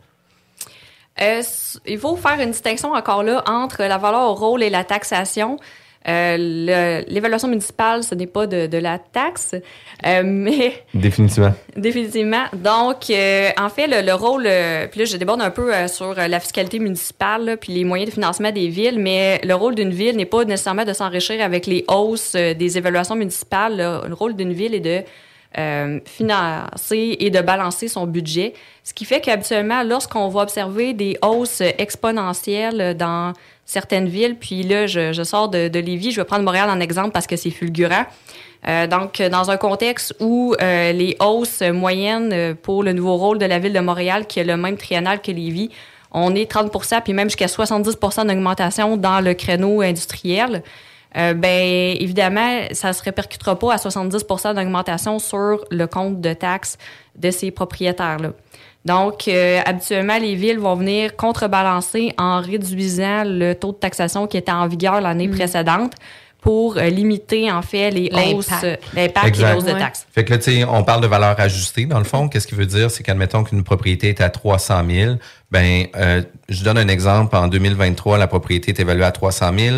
Euh, 1.20 1.42
il 1.86 1.98
faut 1.98 2.16
faire 2.16 2.40
une 2.40 2.50
distinction 2.50 2.92
encore 2.92 3.22
là 3.22 3.42
entre 3.46 3.82
la 3.82 3.98
valeur 3.98 4.30
au 4.30 4.34
rôle 4.34 4.62
et 4.62 4.70
la 4.70 4.84
taxation. 4.84 5.58
Euh, 6.06 7.02
L'évaluation 7.08 7.48
municipale, 7.48 8.02
ce 8.02 8.14
n'est 8.14 8.26
pas 8.26 8.46
de, 8.46 8.66
de 8.66 8.78
la 8.78 8.98
taxe, 8.98 9.54
euh, 10.06 10.22
mais 10.24 10.84
Définitivement. 10.94 11.54
Définitivement. 11.76 12.44
Donc, 12.52 13.08
euh, 13.10 13.48
en 13.58 13.68
fait, 13.70 13.86
le, 13.86 14.04
le 14.06 14.12
rôle, 14.14 14.44
euh, 14.46 14.86
puis 14.88 15.00
là, 15.00 15.06
je 15.06 15.16
déborde 15.16 15.40
un 15.40 15.50
peu 15.50 15.74
euh, 15.74 15.88
sur 15.88 16.18
euh, 16.18 16.28
la 16.28 16.40
fiscalité 16.40 16.78
municipale, 16.78 17.44
là, 17.44 17.56
puis 17.56 17.72
les 17.72 17.84
moyens 17.84 18.10
de 18.10 18.14
financement 18.14 18.50
des 18.50 18.68
villes, 18.68 18.98
mais 18.98 19.40
le 19.44 19.54
rôle 19.54 19.74
d'une 19.74 19.90
ville 19.92 20.16
n'est 20.16 20.26
pas 20.26 20.44
nécessairement 20.44 20.84
de 20.84 20.92
s'enrichir 20.92 21.42
avec 21.42 21.66
les 21.66 21.84
hausses 21.88 22.34
des 22.34 22.78
évaluations 22.78 23.16
municipales. 23.16 23.76
là. 23.76 24.02
Le 24.06 24.14
rôle 24.14 24.36
d'une 24.36 24.52
ville 24.52 24.74
est 24.74 24.80
de 24.80 25.00
euh, 25.56 26.00
financer 26.04 27.16
et 27.20 27.30
de 27.30 27.40
balancer 27.40 27.88
son 27.88 28.06
budget. 28.06 28.54
Ce 28.82 28.92
qui 28.92 29.04
fait 29.04 29.20
qu'habituellement, 29.20 29.82
lorsqu'on 29.84 30.28
va 30.28 30.42
observer 30.42 30.92
des 30.94 31.16
hausses 31.22 31.60
exponentielles 31.60 32.96
dans 32.96 33.32
certaines 33.64 34.08
villes, 34.08 34.36
puis 34.38 34.62
là, 34.62 34.86
je, 34.86 35.22
sors 35.24 35.48
de, 35.48 35.68
de 35.68 35.78
Lévis, 35.78 36.12
je 36.12 36.20
vais 36.20 36.24
prendre 36.24 36.44
Montréal 36.44 36.68
en 36.70 36.80
exemple 36.80 37.10
parce 37.10 37.26
que 37.26 37.36
c'est 37.36 37.50
fulgurant. 37.50 38.04
Euh, 38.66 38.86
donc, 38.86 39.20
dans 39.20 39.50
un 39.50 39.56
contexte 39.56 40.14
où 40.20 40.54
euh, 40.60 40.92
les 40.92 41.16
hausses 41.20 41.60
moyennes 41.60 42.32
euh, 42.32 42.54
pour 42.54 42.82
le 42.82 42.92
nouveau 42.92 43.16
rôle 43.16 43.38
de 43.38 43.44
la 43.44 43.58
ville 43.58 43.74
de 43.74 43.80
Montréal, 43.80 44.26
qui 44.26 44.40
est 44.40 44.44
le 44.44 44.56
même 44.56 44.76
triennal 44.76 45.20
que 45.20 45.30
Lévis, 45.30 45.70
on 46.12 46.34
est 46.34 46.50
30 46.50 46.70
puis 47.02 47.12
même 47.12 47.28
jusqu'à 47.28 47.46
70% 47.46 48.26
d'augmentation 48.26 48.96
dans 48.96 49.20
le 49.20 49.34
créneau 49.34 49.82
industriel. 49.82 50.62
Euh, 51.16 51.34
ben 51.34 51.96
évidemment, 52.00 52.62
ça 52.72 52.92
se 52.92 53.02
répercutera 53.02 53.58
pas 53.58 53.74
à 53.74 53.76
70% 53.76 54.54
d'augmentation 54.54 55.18
sur 55.18 55.64
le 55.70 55.86
compte 55.86 56.20
de 56.20 56.32
taxes 56.32 56.76
de 57.16 57.30
ces 57.30 57.50
propriétaires-là. 57.50 58.32
Donc, 58.84 59.28
euh, 59.28 59.60
habituellement, 59.64 60.18
les 60.18 60.34
villes 60.34 60.58
vont 60.58 60.74
venir 60.74 61.16
contrebalancer 61.16 62.12
en 62.18 62.40
réduisant 62.40 63.24
le 63.24 63.54
taux 63.54 63.72
de 63.72 63.78
taxation 63.78 64.26
qui 64.26 64.36
était 64.36 64.52
en 64.52 64.66
vigueur 64.66 65.00
l'année 65.00 65.28
précédente 65.28 65.92
pour 66.42 66.76
euh, 66.76 66.90
limiter, 66.90 67.50
en 67.50 67.62
fait, 67.62 67.90
les 67.90 68.10
hausses, 68.12 68.50
L'impact. 68.50 68.82
l'impact 68.94 69.16
et 69.16 69.22
les 69.22 69.28
Exact. 69.28 69.56
hausses 69.56 69.64
de 69.64 69.72
taxes. 69.72 70.06
Fait 70.12 70.24
que 70.26 70.30
là, 70.32 70.38
tu 70.38 70.52
sais, 70.52 70.64
on 70.64 70.84
parle 70.84 71.00
de 71.00 71.06
valeur 71.06 71.40
ajustée. 71.40 71.86
Dans 71.86 71.96
le 71.98 72.04
fond, 72.04 72.28
qu'est-ce 72.28 72.46
qui 72.46 72.54
veut 72.54 72.66
dire? 72.66 72.90
C'est 72.90 73.02
qu'admettons 73.02 73.44
qu'une 73.44 73.64
propriété 73.64 74.10
est 74.10 74.20
à 74.20 74.28
300 74.28 74.82
000. 74.90 75.14
Ben, 75.50 75.86
euh, 75.96 76.20
je 76.50 76.62
donne 76.62 76.76
un 76.76 76.88
exemple. 76.88 77.34
En 77.34 77.48
2023, 77.48 78.18
la 78.18 78.26
propriété 78.26 78.72
est 78.72 78.80
évaluée 78.80 79.04
à 79.04 79.12
300 79.12 79.52
000. 79.58 79.76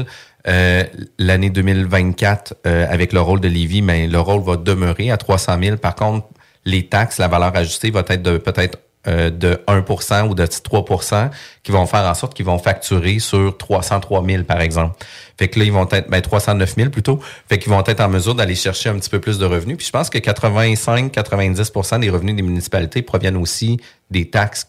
Euh, 0.49 0.83
L'année 1.21 1.51
2024, 1.51 2.55
euh, 2.67 2.87
avec 2.91 3.13
le 3.13 3.21
rôle 3.21 3.41
de 3.41 3.47
Lévis, 3.49 3.83
ben, 3.83 4.11
le 4.11 4.19
rôle 4.19 4.43
va 4.43 4.57
demeurer 4.57 5.13
à 5.13 5.17
300 5.17 5.59
000. 5.63 5.77
Par 5.77 5.95
contre, 5.95 6.27
les 6.65 6.89
taxes, 6.89 7.19
la 7.19 7.29
valeur 7.29 7.55
ajustée 7.57 7.93
va 7.93 8.01
être 8.09 8.23
de 8.23 8.39
peut-être 8.39 8.79
euh, 9.09 9.31
de 9.31 9.61
1% 9.67 10.29
ou 10.29 10.35
de 10.35 10.45
3% 10.45 11.31
qui 11.63 11.73
vont 11.73 11.87
faire 11.87 12.05
en 12.05 12.15
sorte 12.15 12.35
qu'ils 12.35 12.47
vont 12.47 12.59
facturer 12.59 13.19
sur 13.19 13.57
303 13.57 14.25
000, 14.25 14.45
par 14.45 14.61
exemple. 14.61 14.97
Fait 15.39 15.49
que 15.49 15.59
là, 15.59 15.65
ils 15.65 15.73
vont 15.73 15.89
être, 15.91 16.09
ben, 16.11 16.21
309 16.21 16.77
000 16.77 16.91
plutôt. 16.91 17.21
Fait 17.49 17.59
qu'ils 17.59 17.73
vont 17.73 17.85
être 17.85 18.01
en 18.01 18.09
mesure 18.09 18.35
d'aller 18.35 18.55
chercher 18.55 18.89
un 18.89 18.95
petit 18.95 19.11
peu 19.11 19.21
plus 19.21 19.39
de 19.39 19.45
revenus. 19.45 19.77
Puis 19.77 19.87
je 19.87 19.93
pense 19.93 20.11
que 20.11 20.19
85-90% 20.19 22.01
des 22.01 22.11
revenus 22.11 22.37
des 22.37 22.43
municipalités 22.43 23.03
proviennent 23.03 23.37
aussi 23.37 23.79
des 24.11 24.29
taxes 24.31 24.69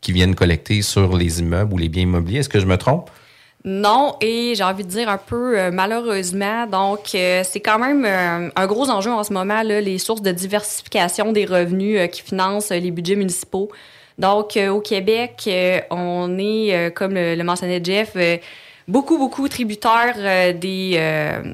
qui 0.00 0.12
viennent 0.12 0.34
collecter 0.34 0.82
sur 0.82 1.16
les 1.16 1.40
immeubles 1.40 1.72
ou 1.72 1.78
les 1.78 1.88
biens 1.88 2.02
immobiliers. 2.04 2.40
Est-ce 2.40 2.48
que 2.48 2.60
je 2.60 2.66
me 2.66 2.76
trompe? 2.76 3.10
Non, 3.64 4.16
et 4.20 4.54
j'ai 4.54 4.62
envie 4.62 4.84
de 4.84 4.88
dire 4.88 5.08
un 5.08 5.18
peu 5.18 5.58
euh, 5.58 5.70
malheureusement. 5.72 6.66
Donc, 6.66 7.14
euh, 7.14 7.42
c'est 7.44 7.60
quand 7.60 7.78
même 7.78 8.04
euh, 8.04 8.50
un 8.54 8.66
gros 8.66 8.88
enjeu 8.88 9.10
en 9.10 9.24
ce 9.24 9.32
moment, 9.32 9.62
les 9.62 9.98
sources 9.98 10.22
de 10.22 10.30
diversification 10.30 11.32
des 11.32 11.44
revenus 11.44 12.08
qui 12.12 12.22
financent 12.22 12.70
les 12.70 12.90
budgets 12.90 13.16
municipaux. 13.16 13.68
Donc, 14.18 14.58
au 14.70 14.80
Québec, 14.80 15.48
on 15.90 16.38
est, 16.38 16.92
comme 16.94 17.14
le, 17.14 17.40
mentionnait 17.44 17.80
Jeff, 17.82 18.16
beaucoup, 18.88 19.16
beaucoup 19.16 19.48
tributaires 19.48 20.16
des, 20.54 20.98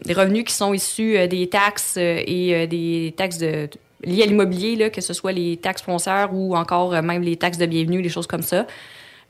des, 0.03 0.15
revenus 0.15 0.45
qui 0.45 0.55
sont 0.55 0.73
issus 0.73 1.29
des 1.29 1.47
taxes 1.51 1.99
et 1.99 2.67
des 2.67 3.13
taxes 3.19 3.37
de, 3.37 3.69
liées 4.03 4.23
à 4.23 4.27
l'immobilier, 4.27 4.91
que 4.91 5.03
ce 5.03 5.13
soit 5.13 5.33
les 5.33 5.59
taxes 5.59 5.83
foncières 5.83 6.31
ou 6.33 6.57
encore 6.57 7.03
même 7.03 7.21
les 7.21 7.37
taxes 7.37 7.59
de 7.59 7.67
bienvenue, 7.67 8.01
des 8.01 8.09
choses 8.09 8.27
comme 8.27 8.41
ça. 8.41 8.67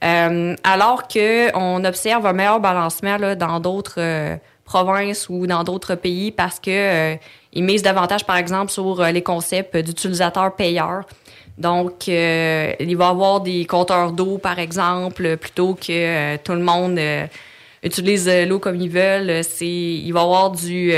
Euh, 0.03 0.57
alors 0.65 1.09
qu'on 1.09 1.85
observe 1.85 2.27
un 2.27 2.33
meilleur 2.33 2.61
balancement 2.61 3.17
là, 3.17 3.35
dans 3.35 3.61
d'autres 3.61 3.99
euh, 3.99 4.37
provinces 4.65 5.29
ou 5.29 5.47
dans 5.47 5.65
d'autres 5.65 5.95
pays 5.95 6.31
parce 6.31 6.59
que 6.59 6.71
euh, 6.71 7.17
ils 7.53 7.65
misent 7.65 7.83
davantage, 7.83 8.25
par 8.27 8.37
exemple, 8.37 8.73
sur 8.73 9.03
les 9.05 9.23
concepts 9.23 9.77
d'utilisateurs 9.77 10.55
payeurs. 10.57 11.05
Donc, 11.57 12.09
il 12.09 12.97
va 12.97 13.05
y 13.05 13.09
avoir 13.09 13.41
des 13.41 13.65
compteurs 13.65 14.11
d'eau, 14.11 14.39
par 14.39 14.59
exemple, 14.59 15.37
plutôt 15.37 15.75
que 15.75 16.37
tout 16.39 16.53
le 16.53 16.65
monde 16.65 16.99
utilise 17.85 18.29
l'eau 18.49 18.59
comme 18.59 18.81
ils 18.81 18.91
veulent. 18.91 19.45
C'est, 19.45 19.69
il 19.69 20.11
va 20.11 20.23
y 20.23 20.25
avoir 20.25 20.51
du... 20.51 20.93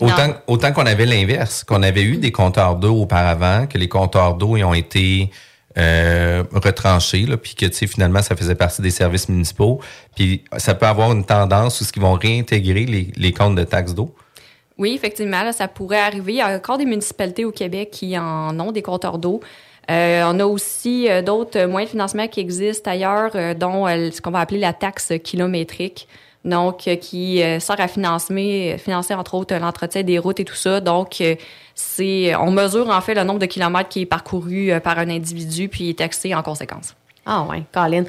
autant, 0.00 0.34
autant 0.48 0.72
qu'on 0.72 0.86
avait 0.86 1.06
l'inverse, 1.06 1.62
qu'on 1.62 1.84
avait 1.84 2.02
eu 2.02 2.16
des 2.16 2.32
compteurs 2.32 2.74
d'eau 2.74 3.02
auparavant, 3.02 3.68
que 3.68 3.78
les 3.78 3.88
compteurs 3.88 4.34
d'eau 4.34 4.56
ont 4.56 4.74
été 4.74 5.30
euh, 5.78 6.44
retranché, 6.52 7.26
là, 7.26 7.36
puis 7.36 7.54
que 7.54 7.66
finalement 7.70 8.22
ça 8.22 8.36
faisait 8.36 8.54
partie 8.54 8.82
des 8.82 8.90
services 8.90 9.28
municipaux. 9.28 9.80
Puis 10.16 10.44
ça 10.58 10.74
peut 10.74 10.86
avoir 10.86 11.12
une 11.12 11.24
tendance 11.24 11.80
où 11.80 11.84
ce 11.84 11.92
qu'ils 11.92 12.02
vont 12.02 12.14
réintégrer 12.14 12.84
les, 13.16 13.32
comptes 13.32 13.56
de 13.56 13.64
taxes 13.64 13.94
d'eau. 13.94 14.14
Oui, 14.78 14.94
effectivement, 14.94 15.50
ça 15.52 15.68
pourrait 15.68 16.00
arriver. 16.00 16.32
Il 16.32 16.36
y 16.36 16.40
a 16.40 16.54
encore 16.54 16.78
des 16.78 16.84
municipalités 16.84 17.44
au 17.44 17.52
Québec 17.52 17.90
qui 17.92 18.18
en 18.18 18.58
ont 18.58 18.72
des 18.72 18.82
compteurs 18.82 19.18
d'eau. 19.18 19.40
Euh, 19.90 20.22
on 20.26 20.38
a 20.38 20.46
aussi 20.46 21.10
euh, 21.10 21.22
d'autres 21.22 21.64
moyens 21.64 21.90
de 21.90 21.92
financement 21.92 22.28
qui 22.28 22.40
existent 22.40 22.90
ailleurs, 22.90 23.32
euh, 23.34 23.54
dont 23.54 23.86
ce 23.86 24.20
qu'on 24.20 24.30
va 24.30 24.40
appeler 24.40 24.60
la 24.60 24.72
taxe 24.72 25.12
kilométrique 25.24 26.06
donc 26.44 26.88
euh, 26.88 26.96
qui 26.96 27.42
euh, 27.42 27.60
sert 27.60 27.80
à 27.80 27.88
financer, 27.88 28.76
financer 28.78 29.14
entre 29.14 29.34
autres 29.34 29.54
l'entretien 29.54 30.02
des 30.02 30.18
routes 30.18 30.40
et 30.40 30.44
tout 30.44 30.54
ça. 30.54 30.80
Donc 30.80 31.20
euh, 31.20 31.36
c'est, 31.74 32.34
on 32.36 32.50
mesure 32.50 32.88
en 32.88 33.00
fait 33.00 33.14
le 33.14 33.24
nombre 33.24 33.38
de 33.38 33.46
kilomètres 33.46 33.88
qui 33.88 34.02
est 34.02 34.06
parcouru 34.06 34.72
par 34.82 34.98
un 34.98 35.08
individu 35.08 35.68
puis 35.68 35.90
est 35.90 35.98
taxé 35.98 36.34
en 36.34 36.42
conséquence. 36.42 36.94
Ah 37.24 37.46
ouais, 37.48 37.62
Colin. 37.72 38.04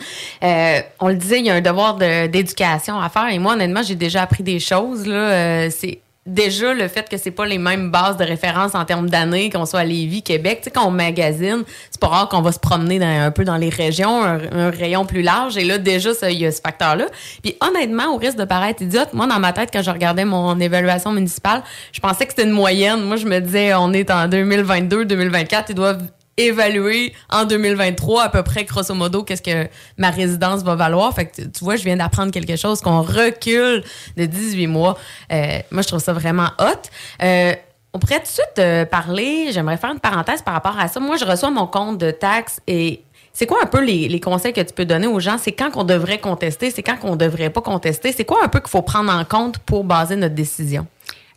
on 0.99 1.07
le 1.07 1.15
disait, 1.15 1.39
il 1.39 1.45
y 1.45 1.49
a 1.51 1.53
un 1.53 1.61
devoir 1.61 1.95
d'éducation 1.95 2.99
à 2.99 3.09
faire. 3.09 3.29
Et 3.29 3.37
moi, 3.37 3.53
honnêtement, 3.53 3.83
j'ai 3.83 3.93
déjà 3.93 4.23
appris 4.23 4.41
des 4.41 4.59
choses. 4.59 5.05
Là, 5.05 5.69
c'est 5.69 5.99
déjà 6.25 6.73
le 6.73 6.87
fait 6.87 7.09
que 7.09 7.17
c'est 7.17 7.31
pas 7.31 7.45
les 7.45 7.57
mêmes 7.57 7.91
bases 7.91 8.17
de 8.17 8.23
référence 8.23 8.75
en 8.75 8.85
termes 8.85 9.09
d'années, 9.09 9.49
qu'on 9.49 9.65
soit 9.65 9.81
à 9.81 9.83
Lévis, 9.83 10.23
Québec, 10.23 10.59
tu 10.59 10.65
sais, 10.65 10.71
quand 10.71 10.87
on 10.87 10.91
magazine, 10.91 11.63
c'est 11.91 11.99
pas 11.99 12.07
rare 12.07 12.29
qu'on 12.29 12.41
va 12.41 12.51
se 12.51 12.59
promener 12.59 12.99
dans, 12.99 13.07
un 13.07 13.31
peu 13.31 13.43
dans 13.43 13.57
les 13.57 13.69
régions, 13.69 14.23
un, 14.23 14.69
rayon 14.69 15.05
plus 15.05 15.21
large, 15.21 15.57
et 15.57 15.63
là, 15.63 15.77
déjà, 15.77 16.11
il 16.29 16.39
y 16.39 16.45
a 16.45 16.51
ce 16.51 16.61
facteur-là. 16.61 17.05
Puis 17.41 17.55
honnêtement, 17.61 18.13
au 18.13 18.17
risque 18.17 18.37
de 18.37 18.45
paraître 18.45 18.81
idiote, 18.81 19.13
moi, 19.13 19.27
dans 19.27 19.39
ma 19.39 19.53
tête, 19.53 19.69
quand 19.71 19.83
je 19.83 19.91
regardais 19.91 20.25
mon 20.25 20.59
évaluation 20.59 21.11
municipale, 21.11 21.63
je 21.91 21.99
pensais 21.99 22.25
que 22.25 22.31
c'était 22.31 22.47
une 22.47 22.51
moyenne. 22.51 23.01
Moi, 23.01 23.17
je 23.17 23.25
me 23.25 23.39
disais, 23.39 23.73
on 23.73 23.91
est 23.93 24.09
en 24.09 24.27
2022, 24.27 25.05
2024, 25.05 25.69
ils 25.69 25.75
doivent 25.75 26.03
évaluer 26.37 27.13
en 27.29 27.45
2023 27.45 28.23
à 28.23 28.29
peu 28.29 28.43
près 28.43 28.63
grosso 28.63 28.93
modo 28.93 29.23
qu'est-ce 29.23 29.41
que 29.41 29.69
ma 29.97 30.09
résidence 30.09 30.63
va 30.63 30.75
valoir. 30.75 31.13
Fait 31.13 31.27
que 31.27 31.41
tu 31.41 31.63
vois, 31.63 31.75
je 31.75 31.83
viens 31.83 31.97
d'apprendre 31.97 32.31
quelque 32.31 32.55
chose 32.55 32.81
qu'on 32.81 33.01
recule 33.01 33.83
de 34.17 34.25
18 34.25 34.67
mois. 34.67 34.97
Euh, 35.31 35.59
moi, 35.71 35.81
je 35.81 35.87
trouve 35.87 36.01
ça 36.01 36.13
vraiment 36.13 36.49
hot. 36.59 36.89
Euh, 37.21 37.53
on 37.93 37.99
pourrait 37.99 38.19
tout 38.19 38.23
de 38.23 38.27
suite 38.27 38.59
euh, 38.59 38.85
parler, 38.85 39.49
j'aimerais 39.51 39.77
faire 39.77 39.91
une 39.91 39.99
parenthèse 39.99 40.41
par 40.41 40.55
rapport 40.55 40.79
à 40.79 40.87
ça. 40.87 40.99
Moi, 40.99 41.15
je 41.17 41.25
reçois 41.25 41.51
mon 41.51 41.67
compte 41.67 41.99
de 41.99 42.09
taxes 42.09 42.59
et 42.65 43.03
c'est 43.33 43.45
quoi 43.45 43.59
un 43.61 43.67
peu 43.67 43.83
les, 43.83 44.07
les, 44.07 44.19
conseils 44.19 44.53
que 44.53 44.61
tu 44.61 44.73
peux 44.73 44.85
donner 44.85 45.07
aux 45.07 45.19
gens? 45.19 45.37
C'est 45.37 45.51
quand 45.51 45.69
qu'on 45.69 45.83
devrait 45.83 46.19
contester, 46.19 46.71
c'est 46.71 46.83
quand 46.83 46.97
qu'on 46.97 47.15
devrait 47.15 47.51
pas 47.51 47.61
contester? 47.61 48.11
C'est 48.11 48.25
quoi 48.25 48.43
un 48.43 48.47
peu 48.47 48.59
qu'il 48.59 48.69
faut 48.69 48.81
prendre 48.81 49.11
en 49.11 49.25
compte 49.25 49.59
pour 49.59 49.83
baser 49.83 50.15
notre 50.15 50.35
décision? 50.35 50.87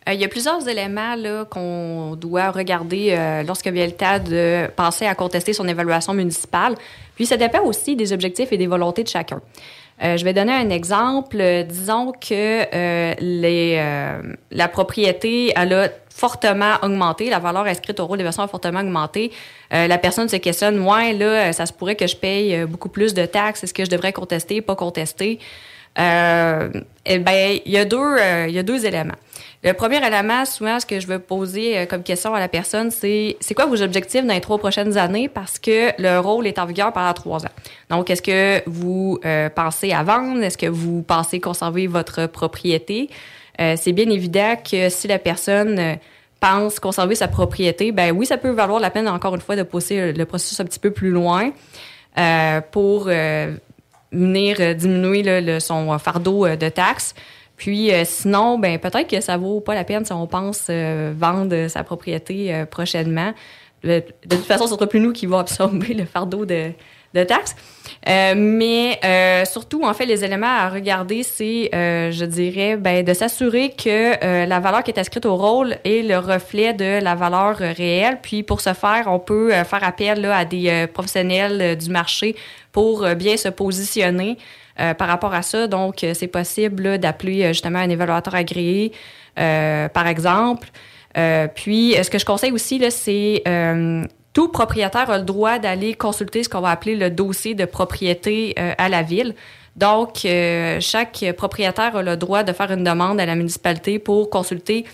Euh, 0.07 0.13
il 0.13 0.19
y 0.19 0.25
a 0.25 0.27
plusieurs 0.27 0.67
éléments 0.67 1.15
qu'on 1.49 2.15
doit 2.15 2.51
regarder 2.51 3.09
euh, 3.11 3.43
lorsque 3.43 3.67
vient 3.67 3.85
le 3.85 3.91
temps 3.91 4.19
de 4.19 4.67
penser 4.75 5.05
à 5.05 5.15
contester 5.15 5.53
son 5.53 5.67
évaluation 5.67 6.13
municipale. 6.13 6.75
Puis 7.15 7.25
ça 7.25 7.37
dépend 7.37 7.61
aussi 7.63 7.95
des 7.95 8.13
objectifs 8.13 8.51
et 8.51 8.57
des 8.57 8.67
volontés 8.67 9.03
de 9.03 9.09
chacun. 9.09 9.41
Euh, 10.03 10.15
je 10.15 10.23
vais 10.23 10.33
donner 10.33 10.53
un 10.53 10.69
exemple. 10.69 11.43
Disons 11.67 12.11
que 12.11 12.65
la 14.51 14.67
propriété 14.67 15.53
a 15.55 15.89
fortement 16.09 16.75
augmenté, 16.81 17.29
la 17.29 17.39
valeur 17.39 17.65
inscrite 17.65 17.99
au 17.99 18.05
rôle 18.05 18.17
d'évaluation 18.17 18.43
a 18.43 18.47
fortement 18.47 18.79
augmenté. 18.79 19.31
la 19.71 19.97
personne 19.97 20.27
se 20.27 20.35
questionne, 20.37 20.75
moi, 20.77 21.13
là, 21.13 21.53
ça 21.53 21.67
se 21.67 21.73
pourrait 21.73 21.95
que 21.95 22.07
je 22.07 22.15
paye 22.15 22.65
beaucoup 22.65 22.89
plus 22.89 23.13
de 23.13 23.25
taxes. 23.25 23.63
Est-ce 23.63 23.73
que 23.73 23.85
je 23.85 23.89
devrais 23.89 24.13
contester, 24.13 24.61
pas 24.61 24.75
contester? 24.75 25.39
eh 25.95 27.19
ben, 27.19 27.59
il 27.65 27.71
y 27.71 27.77
a 27.77 27.85
deux 27.85 28.85
éléments. 28.85 29.17
Le 29.67 29.73
premier 29.73 29.97
élément, 29.97 30.45
souvent, 30.45 30.79
ce 30.79 30.85
que 30.85 30.97
je 30.97 31.07
veux 31.07 31.19
poser 31.19 31.77
euh, 31.77 31.85
comme 31.85 32.01
question 32.01 32.33
à 32.33 32.39
la 32.39 32.47
personne, 32.47 32.89
c'est 32.89 33.35
c'est 33.41 33.53
quoi 33.53 33.65
vos 33.65 33.81
objectifs 33.81 34.25
dans 34.25 34.33
les 34.33 34.39
trois 34.39 34.57
prochaines 34.57 34.97
années? 34.97 35.27
Parce 35.27 35.59
que 35.59 35.91
le 36.01 36.19
rôle 36.19 36.47
est 36.47 36.57
en 36.57 36.65
vigueur 36.65 36.93
pendant 36.93 37.11
trois 37.11 37.45
ans. 37.45 37.51
Donc, 37.89 38.09
est-ce 38.09 38.21
que 38.21 38.61
vous 38.65 39.19
euh, 39.25 39.49
pensez 39.49 39.91
à 39.91 40.03
vendre? 40.03 40.41
Est-ce 40.41 40.57
que 40.57 40.67
vous 40.67 41.01
pensez 41.01 41.41
conserver 41.41 41.87
votre 41.87 42.27
propriété? 42.27 43.09
Euh, 43.59 43.75
c'est 43.75 43.91
bien 43.91 44.09
évident 44.09 44.55
que 44.55 44.87
si 44.87 45.09
la 45.09 45.19
personne 45.19 45.97
pense 46.39 46.79
conserver 46.79 47.15
sa 47.15 47.27
propriété, 47.27 47.91
ben 47.91 48.15
oui, 48.15 48.25
ça 48.25 48.37
peut 48.37 48.51
valoir 48.51 48.79
la 48.79 48.89
peine, 48.89 49.09
encore 49.09 49.35
une 49.35 49.41
fois, 49.41 49.57
de 49.57 49.63
pousser 49.63 50.13
le 50.13 50.25
processus 50.25 50.61
un 50.61 50.65
petit 50.65 50.79
peu 50.79 50.91
plus 50.91 51.11
loin 51.11 51.51
pour 52.71 53.09
venir 54.13 54.75
diminuer 54.75 55.59
son 55.59 55.99
fardeau 55.99 56.47
de 56.47 56.69
taxes. 56.69 57.13
Puis 57.57 57.91
euh, 57.91 58.03
sinon, 58.05 58.59
ben 58.59 58.77
peut-être 58.77 59.09
que 59.09 59.19
ça 59.19 59.35
vaut 59.35 59.59
pas 59.59 59.73
la 59.73 59.83
peine 59.83 60.05
si 60.05 60.13
on 60.13 60.27
pense 60.27 60.67
euh, 60.69 61.11
vendre 61.17 61.67
sa 61.67 61.83
propriété 61.83 62.53
euh, 62.53 62.65
prochainement. 62.65 63.33
de 63.83 64.03
toute 64.29 64.45
façon, 64.45 64.67
ce 64.67 64.75
sera 64.75 64.87
plus 64.87 64.99
nous 64.99 65.11
qui 65.11 65.25
va 65.25 65.39
absorber 65.39 65.95
le 65.95 66.05
fardeau 66.05 66.45
de, 66.45 66.71
de 67.15 67.23
taxes. 67.23 67.55
mais 68.05 68.99
surtout, 69.45 69.83
en 69.83 69.93
fait, 69.95 70.05
les 70.05 70.23
éléments 70.23 70.45
à 70.45 70.69
regarder, 70.69 71.23
c'est, 71.23 71.69
je 71.73 72.25
dirais, 72.25 72.77
ben, 72.77 73.03
de 73.03 73.13
s'assurer 73.13 73.71
que 73.71 74.45
la 74.45 74.59
valeur 74.59 74.83
qui 74.83 74.91
est 74.91 74.99
inscrite 74.99 75.25
au 75.25 75.35
rôle 75.35 75.77
est 75.83 76.07
le 76.07 76.19
reflet 76.19 76.73
de 76.73 77.01
la 77.01 77.15
valeur 77.15 77.57
réelle. 77.57 78.19
Puis 78.21 78.43
pour 78.43 78.61
ce 78.61 78.73
faire, 78.73 79.05
on 79.07 79.19
peut 79.19 79.51
faire 79.51 79.83
appel 79.83 80.21
là, 80.21 80.37
à 80.37 80.45
des 80.45 80.85
professionnels 80.93 81.77
du 81.77 81.89
marché 81.89 82.35
pour 82.71 83.07
bien 83.15 83.37
se 83.37 83.49
positionner. 83.49 84.37
Euh, 84.79 84.93
par 84.93 85.07
rapport 85.07 85.33
à 85.33 85.41
ça. 85.41 85.65
Donc, 85.65 86.03
euh, 86.03 86.13
c'est 86.13 86.27
possible 86.27 86.99
d'appeler 86.99 87.45
euh, 87.45 87.47
justement 87.47 87.79
un 87.79 87.89
évaluateur 87.89 88.35
agréé, 88.35 88.91
par 89.35 90.07
exemple. 90.07 90.67
puis, 91.55 91.95
ce 92.01 92.09
que 92.09 92.19
je 92.19 92.25
conseille 92.25 92.51
aussi, 92.51 92.79
c'est 92.91 93.43
tout 94.33 94.49
propriétaire 94.49 95.09
a 95.09 95.17
le 95.17 95.23
droit 95.23 95.57
d'aller 95.57 95.95
consulter 95.95 96.43
ce 96.43 96.49
qu'on 96.49 96.61
va 96.61 96.69
appeler 96.69 96.95
le 96.95 97.09
dossier 97.09 97.55
de 97.55 97.65
propriété 97.65 98.55
à 98.57 98.89
la 98.89 99.03
ville. 99.03 99.35
Donc, 99.75 100.27
chaque 100.79 101.23
propriétaire 101.37 101.95
a 101.95 102.01
le 102.01 102.17
droit 102.17 102.43
de 102.43 102.51
faire 102.51 102.71
une 102.71 102.83
demande 102.83 103.19
à 103.19 103.25
la 103.27 103.35
municipalité 103.35 103.99
pour 103.99 104.31
consulter 104.31 104.85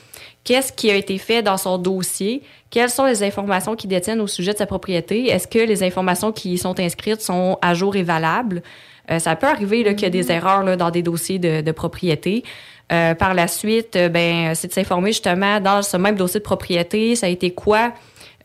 qu'est-ce 0.43 0.73
qui 0.73 0.91
a 0.91 0.95
été 0.95 1.17
fait 1.17 1.41
dans 1.41 1.57
son 1.57 1.77
dossier, 1.77 2.43
quelles 2.69 2.89
sont 2.89 3.05
les 3.05 3.23
informations 3.23 3.75
qu'il 3.75 3.89
détiennent 3.89 4.21
au 4.21 4.27
sujet 4.27 4.53
de 4.53 4.57
sa 4.57 4.65
propriété, 4.65 5.27
est-ce 5.27 5.47
que 5.47 5.59
les 5.59 5.83
informations 5.83 6.31
qui 6.31 6.53
y 6.53 6.57
sont 6.57 6.79
inscrites 6.79 7.21
sont 7.21 7.57
à 7.61 7.73
jour 7.73 7.95
et 7.95 8.03
valables? 8.03 8.63
Euh, 9.11 9.19
ça 9.19 9.35
peut 9.35 9.47
arriver 9.47 9.83
qu'il 9.95 10.03
y 10.03 10.05
a 10.05 10.09
des 10.09 10.25
mm-hmm. 10.25 10.31
erreurs 10.31 10.63
là, 10.63 10.75
dans 10.75 10.89
des 10.89 11.01
dossiers 11.01 11.39
de, 11.39 11.61
de 11.61 11.71
propriété. 11.71 12.43
Euh, 12.91 13.15
par 13.15 13.33
la 13.33 13.47
suite, 13.47 13.95
euh, 13.95 14.09
ben, 14.09 14.53
c'est 14.55 14.67
de 14.67 14.73
s'informer 14.73 15.11
justement 15.11 15.59
dans 15.59 15.81
ce 15.81 15.97
même 15.97 16.15
dossier 16.15 16.39
de 16.39 16.43
propriété, 16.43 17.15
ça 17.15 17.27
a 17.27 17.29
été 17.29 17.51
quoi 17.51 17.93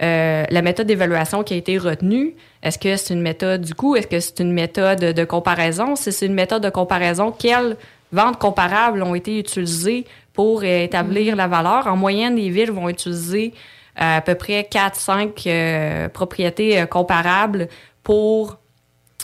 euh, 0.01 0.45
la 0.49 0.63
méthode 0.63 0.87
d'évaluation 0.87 1.43
qui 1.43 1.55
a 1.55 1.57
été 1.57 1.77
retenue? 1.77 2.35
Est-ce 2.63 2.79
que 2.79 2.97
c'est 2.97 3.15
une 3.15 3.21
méthode 3.21 3.63
du 3.63 3.75
coup? 3.75 3.97
Est-ce 3.97 4.07
que 4.07 4.21
c'est 4.21 4.39
une 4.41 4.53
méthode 4.53 5.01
de 5.01 5.25
comparaison? 5.25 5.97
Si 5.97 6.13
c'est 6.13 6.27
une 6.27 6.35
méthode 6.35 6.63
de 6.63 6.71
comparaison, 6.71 7.33
quelles 7.33 7.77
ventes 8.13 8.39
comparables 8.39 9.03
ont 9.03 9.15
été 9.15 9.39
utilisées 9.39 10.05
pour 10.39 10.63
établir 10.63 11.35
la 11.35 11.49
valeur? 11.49 11.89
En 11.89 11.97
moyenne, 11.97 12.37
les 12.37 12.49
villes 12.49 12.71
vont 12.71 12.89
utiliser 12.89 13.53
à 13.97 14.21
peu 14.21 14.37
près 14.37 14.69
4-5 14.71 16.11
propriétés 16.11 16.81
euh, 16.81 16.87
comparables 16.87 17.67
pour 18.05 18.57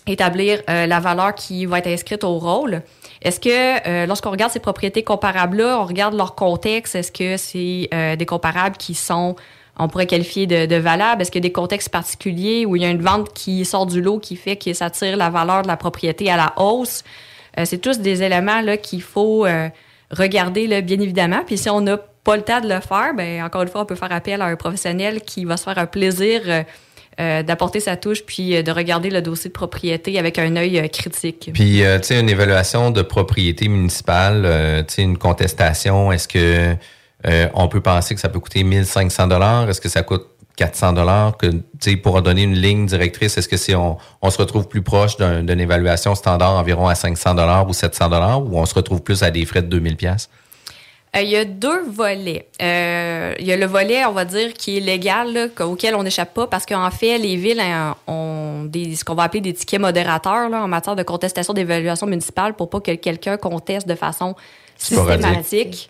établir 0.09 0.61
euh, 0.69 0.87
la 0.87 0.99
valeur 0.99 1.37
qui 1.37 1.67
va 1.67 1.79
être 1.79 1.87
inscrite 1.87 2.25
au 2.25 2.41
rôle. 2.41 2.83
Est-ce 3.23 3.39
que 3.39 3.49
euh, 3.89 4.07
lorsqu'on 4.07 4.33
regarde 4.33 4.51
ces 4.51 4.59
propriétés 4.59 5.05
comparables-là, 5.05 5.79
on 5.81 5.85
regarde 5.85 6.17
leur 6.17 6.35
contexte, 6.35 6.97
est-ce 6.97 7.13
que 7.13 7.37
c'est 7.37 7.89
euh, 7.95 8.17
des 8.17 8.27
comparables 8.27 8.77
qui 8.77 8.97
sont, 8.97 9.37
on 9.79 9.87
pourrait 9.87 10.09
qualifier 10.09 10.49
de, 10.49 10.77
valables? 10.77 11.23
Est-ce 11.23 11.31
qu'il 11.31 11.45
y 11.45 11.47
a 11.47 11.49
des 11.49 11.53
contextes 11.53 11.91
particuliers 11.91 12.67
où 12.67 12.75
il 12.75 12.83
y 12.83 12.85
a 12.85 12.91
une 12.91 13.03
vente 13.03 13.33
qui 13.35 13.65
sort 13.65 13.87
du 13.87 14.03
lot 14.03 14.19
qui 14.19 14.35
fait 14.35 14.57
que 14.57 14.73
ça 14.73 14.91
tire 14.91 15.17
la 15.17 15.31
valeur 15.31 15.63
de 15.63 15.69
la 15.69 15.77
propriété 15.77 16.29
à 16.29 16.37
la 16.37 16.55
hausse? 16.57 17.05
Euh, 17.57 17.65
c'est 17.65 17.79
tous 17.79 18.01
des 18.01 18.25
éléments 18.25 18.63
là 18.63 18.77
qu'il 18.77 19.01
faut 19.01 19.47
regarder 20.11 20.67
là, 20.67 20.81
bien 20.81 21.01
évidemment. 21.01 21.43
Puis 21.47 21.59
si 21.59 21.71
on 21.71 21.81
n'a 21.81 21.99
pas 22.25 22.37
le 22.37 22.43
temps 22.43 22.61
de 22.61 22.69
le 22.69 22.81
faire, 22.81 23.13
ben 23.15 23.43
encore 23.43 23.63
une 23.63 23.69
fois, 23.69 23.83
on 23.83 23.87
peut 23.87 23.95
faire 23.95 24.13
appel 24.13 24.41
à 24.43 24.47
un 24.47 24.57
professionnel 24.57 25.21
qui 25.21 25.45
va 25.45 25.57
se 25.57 25.65
faire 25.65 25.79
un 25.79 25.87
plaisir 25.87 26.41
euh, 26.47 26.63
euh, 27.21 27.43
d'apporter 27.43 27.79
sa 27.81 27.97
touche 27.97 28.25
puis 28.25 28.57
euh, 28.57 28.63
de 28.63 28.73
regarder 28.73 29.11
le 29.11 29.23
dossier 29.23 29.49
de 29.49 29.53
propriété 29.53 30.19
avec 30.19 30.39
un 30.39 30.57
œil 30.57 30.89
critique. 30.91 31.51
Puis, 31.53 31.83
tu 31.83 32.03
sais, 32.03 32.19
une 32.19 32.31
évaluation 32.31 32.91
de 32.91 33.03
propriété 33.03 33.69
municipale, 33.69 34.85
tu 34.89 34.95
sais, 34.95 35.03
une 35.03 35.19
contestation, 35.19 36.11
est-ce 36.11 36.29
que 36.29 36.75
on 37.55 37.69
peut 37.69 37.81
penser 37.81 38.15
que 38.15 38.21
ça 38.21 38.29
peut 38.29 38.41
coûter 38.41 38.65
1500 38.65 39.29
dollars? 39.29 39.71
Est-ce 39.71 39.81
que 39.81 39.89
ça 39.89 40.03
coûte 40.03 40.27
400 40.57 40.93
dollars? 40.93 41.37
Que, 41.37 41.47
tu 41.47 41.63
sais, 41.81 41.97
pour 41.97 42.21
donner 42.23 42.43
une 42.43 42.55
ligne 42.55 42.87
directrice, 42.87 43.37
est-ce 43.39 43.49
que 43.49 43.57
si 43.57 43.75
on, 43.75 43.99
on 44.23 44.31
se 44.31 44.39
retrouve 44.39 44.69
plus 44.69 44.83
proche 44.83 45.17
d'un- 45.17 45.43
d'une 45.43 45.61
évaluation 45.61 46.15
standard 46.15 46.53
environ 46.53 46.89
à 46.89 46.95
500 46.95 47.35
dollars 47.35 47.69
ou 47.69 47.73
700 47.73 48.09
dollars 48.09 48.43
ou 48.43 48.59
on 48.59 48.67
se 48.67 48.75
retrouve 48.75 49.03
plus 49.03 49.23
à 49.23 49.31
des 49.31 49.45
frais 49.45 49.63
de 49.63 49.69
2000 49.69 49.97
pièces? 49.97 50.29
Euh, 51.17 51.23
il 51.23 51.29
y 51.31 51.37
a 51.37 51.45
deux 51.45 51.85
volets. 51.89 52.49
Euh, 52.61 53.35
il 53.39 53.47
y 53.47 53.53
a 53.53 53.57
le 53.57 53.67
volet, 53.67 54.05
on 54.05 54.11
va 54.13 54.25
dire, 54.25 54.53
qui 54.53 54.79
est 54.79 54.81
légal, 54.81 55.33
là, 55.33 55.47
auquel 55.65 55.95
on 55.95 56.03
n'échappe 56.03 56.35
pas, 56.35 56.49
parce 56.49 56.67
qu'en 56.67 56.91
fait, 56.91 57.19
les 57.19 57.37
villes 57.37 57.61
hein, 57.61 57.95
ont 58.09 58.65
des, 58.65 58.97
ce 58.97 59.05
qu'on 59.05 59.15
va 59.15 59.23
appeler 59.25 59.41
des 59.41 59.55
tickets 59.55 59.81
modérateurs 59.81 60.49
là, 60.49 60.63
en 60.63 60.67
matière 60.67 60.97
de 60.97 61.05
contestation 61.05 61.53
d'évaluation 61.55 62.09
municipale 62.09 62.55
pour 62.55 62.69
pas 62.69 62.81
que 62.81 62.93
quelqu'un 62.97 63.37
conteste 63.37 63.87
de 63.87 63.95
façon 63.95 64.35
systématique 64.77 65.89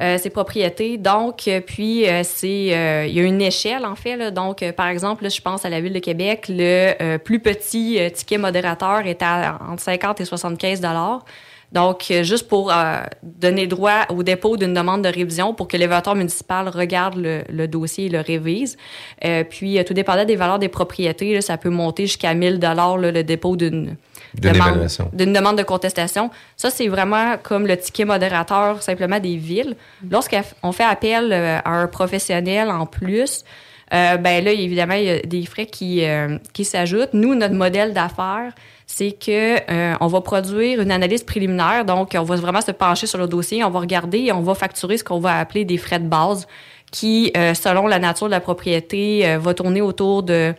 euh, 0.00 0.18
ses 0.18 0.30
propriétés. 0.30 0.98
Donc, 0.98 1.46
euh, 1.46 1.60
puis, 1.60 2.08
euh, 2.08 2.22
c'est, 2.24 2.74
euh, 2.74 3.06
il 3.06 3.14
y 3.14 3.20
a 3.20 3.22
une 3.22 3.42
échelle, 3.42 3.84
en 3.84 3.94
fait. 3.94 4.16
Là. 4.16 4.30
Donc, 4.30 4.64
par 4.72 4.88
exemple, 4.88 5.24
là, 5.24 5.28
je 5.28 5.40
pense 5.40 5.64
à 5.64 5.68
la 5.68 5.80
Ville 5.80 5.92
de 5.92 5.98
Québec, 5.98 6.46
le 6.48 7.16
plus 7.18 7.40
petit 7.40 8.00
ticket 8.14 8.38
modérateur 8.38 9.06
est 9.06 9.22
à 9.22 9.58
entre 9.68 9.82
50 9.82 10.20
et 10.20 10.24
75 10.24 10.80
dollars. 10.80 11.24
Donc, 11.72 12.12
juste 12.22 12.48
pour 12.48 12.72
euh, 12.72 13.02
donner 13.22 13.66
droit 13.66 14.06
au 14.08 14.22
dépôt 14.22 14.56
d'une 14.56 14.74
demande 14.74 15.02
de 15.02 15.08
révision 15.08 15.54
pour 15.54 15.68
que 15.68 15.76
l'évaluateur 15.76 16.16
municipal 16.16 16.68
regarde 16.68 17.16
le, 17.16 17.42
le 17.48 17.68
dossier 17.68 18.06
et 18.06 18.08
le 18.08 18.20
révise. 18.20 18.76
Euh, 19.24 19.44
puis, 19.44 19.82
tout 19.84 19.94
dépendant 19.94 20.24
des 20.24 20.36
valeurs 20.36 20.58
des 20.58 20.68
propriétés, 20.68 21.32
là, 21.34 21.40
ça 21.40 21.56
peut 21.58 21.70
monter 21.70 22.06
jusqu'à 22.06 22.34
1000 22.34 22.58
dollars 22.58 22.98
le 22.98 23.22
dépôt 23.22 23.54
d'une 23.54 23.96
D'une 24.34 24.52
demande- 24.52 24.68
évaluation. 24.68 25.10
d'une 25.12 25.32
demande 25.32 25.58
de 25.58 25.62
contestation. 25.62 26.30
Ça, 26.56 26.70
c'est 26.70 26.88
vraiment 26.88 27.36
comme 27.42 27.66
le 27.66 27.76
ticket 27.76 28.04
modérateur 28.04 28.82
simplement 28.82 29.18
des 29.18 29.36
villes. 29.36 29.76
Lorsqu'on 30.10 30.72
fait 30.72 30.84
appel 30.84 31.32
euh, 31.32 31.58
à 31.64 31.70
un 31.70 31.86
professionnel 31.86 32.70
en 32.70 32.86
plus, 32.86 33.44
euh, 33.92 34.16
ben 34.18 34.44
là, 34.44 34.52
évidemment, 34.52 34.94
il 34.94 35.04
y 35.04 35.10
a 35.10 35.18
des 35.20 35.44
frais 35.46 35.66
qui, 35.66 36.04
euh, 36.04 36.38
qui 36.52 36.64
s'ajoutent. 36.64 37.12
Nous, 37.12 37.34
notre 37.34 37.54
modèle 37.54 37.92
d'affaires, 37.92 38.52
c'est 38.86 39.10
que 39.12 39.56
euh, 39.70 39.94
on 40.00 40.06
va 40.06 40.20
produire 40.20 40.80
une 40.80 40.92
analyse 40.92 41.24
préliminaire. 41.24 41.84
Donc, 41.84 42.14
on 42.16 42.22
va 42.22 42.36
vraiment 42.36 42.60
se 42.60 42.70
pencher 42.70 43.06
sur 43.08 43.18
le 43.18 43.26
dossier, 43.26 43.64
on 43.64 43.70
va 43.70 43.80
regarder 43.80 44.18
et 44.18 44.32
on 44.32 44.42
va 44.42 44.54
facturer 44.54 44.96
ce 44.96 45.02
qu'on 45.02 45.18
va 45.18 45.38
appeler 45.40 45.64
des 45.64 45.76
frais 45.76 45.98
de 45.98 46.06
base 46.06 46.46
qui, 46.92 47.32
selon 47.54 47.86
la 47.86 48.00
nature 48.00 48.26
de 48.26 48.32
la 48.32 48.40
propriété, 48.40 49.36
va 49.38 49.54
tourner 49.54 49.80
autour 49.80 50.24
de 50.24 50.54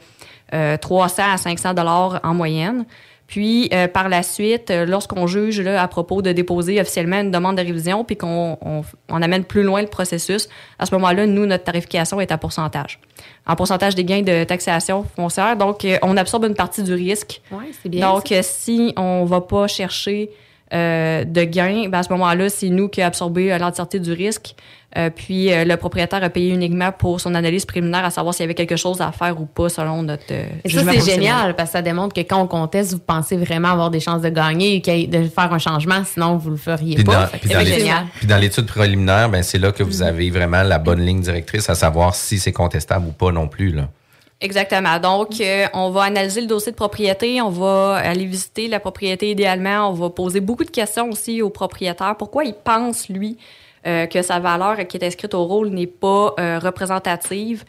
euh, 0.53 0.78
300 0.78 1.24
à 1.34 1.38
500 1.38 1.74
dollars 1.74 2.19
en 2.24 2.34
moyenne. 2.34 2.86
Puis, 3.32 3.70
euh, 3.74 3.88
par 3.88 4.10
la 4.10 4.24
suite, 4.24 4.72
euh, 4.72 4.86
lorsqu'on 4.86 5.26
juge 5.26 5.62
là, 5.62 5.82
à 5.82 5.88
propos 5.88 6.22
de 6.22 6.34
déposer 6.34 6.82
officiellement 6.82 7.22
une 7.22 7.32
demande 7.32 7.56
de 7.56 7.62
révision, 7.62 8.04
puis 8.04 8.18
qu'on 8.18 8.58
on, 8.60 8.82
on 9.08 9.22
amène 9.22 9.46
plus 9.46 9.64
loin 9.64 9.82
le 9.82 9.88
processus, 9.88 10.50
à 10.78 10.86
ce 10.86 10.94
moment-là, 10.96 11.26
nous, 11.26 11.46
notre 11.46 11.64
tarification 11.64 12.20
est 12.20 12.34
à 12.34 12.38
pourcentage. 12.38 13.00
En 13.48 13.56
pourcentage 13.56 13.96
des 13.96 14.04
gains 14.04 14.22
de 14.22 14.44
taxation 14.44 15.06
foncière. 15.16 15.56
Donc, 15.56 15.86
euh, 15.86 15.98
on 16.02 16.18
absorbe 16.18 16.44
une 16.44 16.56
partie 16.56 16.84
du 16.84 16.94
risque. 16.94 17.42
Ouais, 17.54 17.72
c'est 17.82 17.88
bien 17.88 18.12
Donc, 18.12 18.28
ça. 18.28 18.36
euh, 18.36 18.42
si 18.44 18.94
on 18.98 19.24
va 19.24 19.40
pas 19.40 19.66
chercher 19.68 20.30
euh, 20.74 21.24
de 21.24 21.44
gains, 21.46 21.88
ben, 21.88 22.00
à 22.00 22.04
ce 22.04 22.10
moment-là, 22.10 22.50
c'est 22.50 22.68
nous 22.68 22.90
qui 22.90 23.02
absorbons 23.02 23.50
euh, 23.50 23.58
l'entièreté 23.58 24.00
du 24.00 24.12
risque. 24.12 24.56
Euh, 24.98 25.10
puis 25.10 25.54
euh, 25.54 25.64
le 25.64 25.78
propriétaire 25.78 26.22
a 26.22 26.30
payé 26.30 26.54
uniquement 26.54 26.92
pour 26.92 27.22
son 27.22 27.34
analyse 27.34 27.66
préliminaire 27.66 28.04
à 28.04 28.10
savoir 28.10 28.34
s'il 28.34 28.44
y 28.44 28.46
avait 28.46 28.56
quelque 28.56 28.76
chose 28.76 29.00
à 29.00 29.14
faire 29.14 29.39
ou 29.39 29.46
pas 29.46 29.70
selon 29.70 30.04
notre 30.04 30.24
euh, 30.32 30.46
Et 30.66 30.70
ça, 30.70 30.82
c'est 30.84 31.14
génial 31.14 31.56
parce 31.56 31.70
que 31.70 31.74
ça 31.78 31.82
démontre 31.82 32.14
que 32.14 32.20
quand 32.22 32.42
on 32.42 32.48
conteste, 32.48 32.92
vous 32.92 33.00
pensez 33.00 33.38
vraiment 33.38 33.70
avoir 33.70 33.89
des 33.89 34.02
chances 34.02 34.22
de 34.22 34.30
gagner 34.30 34.82
et 34.86 35.08
de 35.08 35.24
faire 35.24 35.54
un 35.54 35.60
changement, 35.60 36.04
sinon 36.04 36.36
vous 36.36 36.50
le 36.50 36.58
feriez 36.58 36.96
Puis 36.96 37.06
pas. 37.06 37.26
dans, 37.26 37.28
puis 37.28 37.39
c'est 37.44 37.54
dans 37.54 37.66
génial. 37.66 38.06
puis 38.16 38.28
dans 38.28 38.38
l'étude 38.38 38.66
préliminaire, 38.66 39.30
ben 39.30 39.44
c'est 39.44 39.60
là 39.60 39.72
que 39.72 39.84
vous 39.84 40.02
avez 40.02 40.30
vraiment 40.30 40.64
la 40.64 40.78
bonne 40.78 41.00
ligne 41.00 41.22
directrice 41.22 41.70
à 41.70 41.76
savoir 41.76 42.14
si 42.14 42.38
c'est 42.38 42.52
contestable 42.52 43.08
ou 43.08 43.12
pas 43.12 43.32
non 43.32 43.48
plus. 43.48 43.72
Là. 43.72 43.88
Exactement. 44.42 45.00
Donc, 45.00 45.39
euh, 45.39 45.68
on 45.74 45.92
va 45.92 46.04
analyser 46.04 46.42
le 46.42 46.48
dossier 46.48 46.72
de 46.72 46.78
propriété, 46.78 47.42
on 47.42 47.50
va 47.50 47.98
aller 47.98 48.26
visiter 48.26 48.68
la 48.68 48.80
propriété 48.80 49.30
idéalement, 49.30 49.89
on 49.89 49.94
va 49.94 50.10
poser 50.10 50.42
beaucoup 50.42 50.64
de 50.64 50.72
questions 50.72 51.10
aussi 51.10 51.44
au 51.44 51.52
propriétaire. 51.52 52.16
Pourquoi 52.18 52.44
il 52.44 52.56
pense, 52.56 53.08
lui, 53.08 53.38
euh, 53.88 54.06
que 54.06 54.22
sa 54.22 54.40
valeur 54.40 54.78
qui 54.88 54.98
est 54.98 55.06
inscrite 55.06 55.34
au 55.34 55.46
rôle 55.46 55.70
n'est 55.70 55.88
pas 55.88 56.36
euh, 56.40 56.60
représentative? 56.60 57.64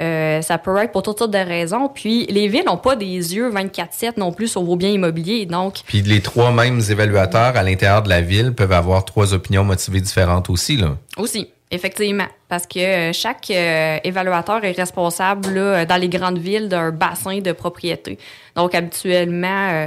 Euh, 0.00 0.42
ça 0.42 0.58
peut 0.58 0.76
être 0.78 0.90
pour 0.90 1.02
toutes 1.02 1.18
sortes 1.18 1.32
de 1.32 1.38
raisons. 1.38 1.88
Puis, 1.88 2.26
les 2.26 2.48
villes 2.48 2.64
n'ont 2.66 2.76
pas 2.76 2.96
des 2.96 3.06
yeux 3.06 3.50
24-7 3.50 4.14
non 4.16 4.32
plus 4.32 4.48
sur 4.48 4.62
vos 4.62 4.76
biens 4.76 4.90
immobiliers. 4.90 5.46
Donc, 5.46 5.80
Puis 5.86 6.02
les 6.02 6.20
trois 6.20 6.50
mêmes 6.50 6.80
évaluateurs 6.90 7.56
à 7.56 7.62
l'intérieur 7.62 8.02
de 8.02 8.08
la 8.08 8.20
ville 8.20 8.52
peuvent 8.52 8.72
avoir 8.72 9.04
trois 9.04 9.34
opinions 9.34 9.64
motivées 9.64 10.00
différentes 10.00 10.50
aussi. 10.50 10.76
Là. 10.76 10.96
Aussi, 11.18 11.48
effectivement, 11.70 12.26
parce 12.48 12.66
que 12.66 13.12
chaque 13.12 13.50
euh, 13.50 13.98
évaluateur 14.02 14.64
est 14.64 14.72
responsable 14.72 15.50
là, 15.50 15.84
dans 15.84 15.96
les 15.96 16.08
grandes 16.08 16.38
villes 16.38 16.68
d'un 16.68 16.90
bassin 16.90 17.38
de 17.38 17.52
propriété. 17.52 18.18
Donc, 18.56 18.74
habituellement, 18.74 19.68
euh, 19.70 19.86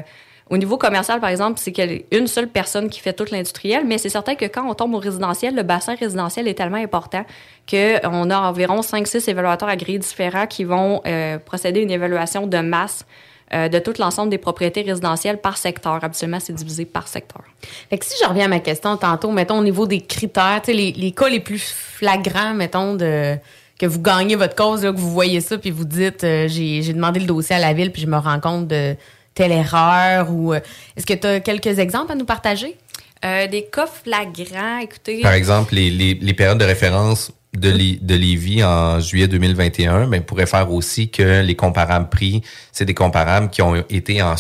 au 0.49 0.57
niveau 0.57 0.77
commercial, 0.77 1.19
par 1.19 1.29
exemple, 1.29 1.59
c'est 1.59 2.05
une 2.11 2.27
seule 2.27 2.47
personne 2.47 2.89
qui 2.89 2.99
fait 2.99 3.13
tout 3.13 3.25
l'industriel, 3.31 3.83
mais 3.85 3.97
c'est 3.97 4.09
certain 4.09 4.35
que 4.35 4.45
quand 4.45 4.69
on 4.69 4.75
tombe 4.75 4.93
au 4.93 4.99
résidentiel, 4.99 5.55
le 5.55 5.63
bassin 5.63 5.95
résidentiel 5.95 6.47
est 6.47 6.53
tellement 6.53 6.77
important 6.77 7.25
qu'on 7.67 8.29
a 8.29 8.39
environ 8.39 8.81
5-6 8.81 9.27
évaluateurs 9.29 9.69
agréés 9.69 9.97
différents 9.97 10.45
qui 10.45 10.63
vont 10.63 11.01
euh, 11.07 11.39
procéder 11.39 11.79
à 11.79 11.83
une 11.83 11.91
évaluation 11.91 12.45
de 12.45 12.59
masse 12.59 13.05
euh, 13.53 13.69
de 13.69 13.79
tout 13.79 13.93
l'ensemble 13.97 14.29
des 14.29 14.37
propriétés 14.37 14.81
résidentielles 14.81 15.39
par 15.39 15.57
secteur. 15.57 16.03
Habituellement, 16.03 16.39
c'est 16.39 16.53
divisé 16.53 16.85
par 16.85 17.07
secteur. 17.07 17.43
Fait 17.89 17.97
que 17.97 18.05
si 18.05 18.15
je 18.21 18.27
reviens 18.27 18.45
à 18.45 18.47
ma 18.47 18.59
question 18.59 18.97
tantôt, 18.97 19.31
mettons 19.31 19.57
au 19.59 19.63
niveau 19.63 19.87
des 19.87 20.01
critères, 20.01 20.61
les, 20.67 20.91
les 20.91 21.11
cas 21.11 21.27
les 21.27 21.39
plus 21.39 21.71
flagrants, 21.71 22.53
mettons, 22.53 22.93
de 22.93 23.35
que 23.79 23.85
vous 23.85 24.01
gagnez 24.01 24.35
votre 24.35 24.55
cause, 24.55 24.83
là, 24.83 24.91
que 24.91 24.97
vous 24.97 25.11
voyez 25.11 25.41
ça, 25.41 25.57
puis 25.57 25.69
vous 25.69 25.85
dites 25.85 26.23
euh, 26.23 26.47
j'ai 26.47 26.93
demandé 26.93 27.19
le 27.19 27.25
dossier 27.25 27.55
à 27.55 27.59
la 27.59 27.73
ville, 27.73 27.91
puis 27.91 28.01
je 28.01 28.07
me 28.07 28.17
rends 28.17 28.39
compte 28.39 28.67
de 28.67 28.95
telle 29.35 29.51
erreur, 29.51 30.31
ou 30.31 30.53
euh, 30.53 30.59
est-ce 30.97 31.05
que 31.05 31.13
tu 31.13 31.27
as 31.27 31.39
quelques 31.41 31.77
exemples 31.77 32.13
à 32.13 32.15
nous 32.15 32.25
partager? 32.25 32.75
Euh, 33.23 33.47
des 33.47 33.65
cas 33.65 33.87
flagrants, 33.87 34.79
écoutez. 34.81 35.21
Par 35.21 35.33
exemple, 35.33 35.75
les, 35.75 35.89
les, 35.91 36.13
les 36.15 36.33
périodes 36.33 36.57
de 36.57 36.65
référence 36.65 37.31
de, 37.55 37.69
Li- 37.69 37.99
de 38.01 38.15
Lévis 38.15 38.63
en 38.63 38.99
juillet 38.99 39.27
2021 39.27 40.07
ben, 40.07 40.21
pourraient 40.21 40.45
faire 40.45 40.71
aussi 40.71 41.09
que 41.09 41.41
les 41.41 41.55
comparables 41.55 42.09
prix, 42.09 42.41
c'est 42.71 42.85
des 42.85 42.93
comparables 42.93 43.49
qui 43.49 43.61
ont 43.61 43.75
été 43.89 44.21
en, 44.21 44.35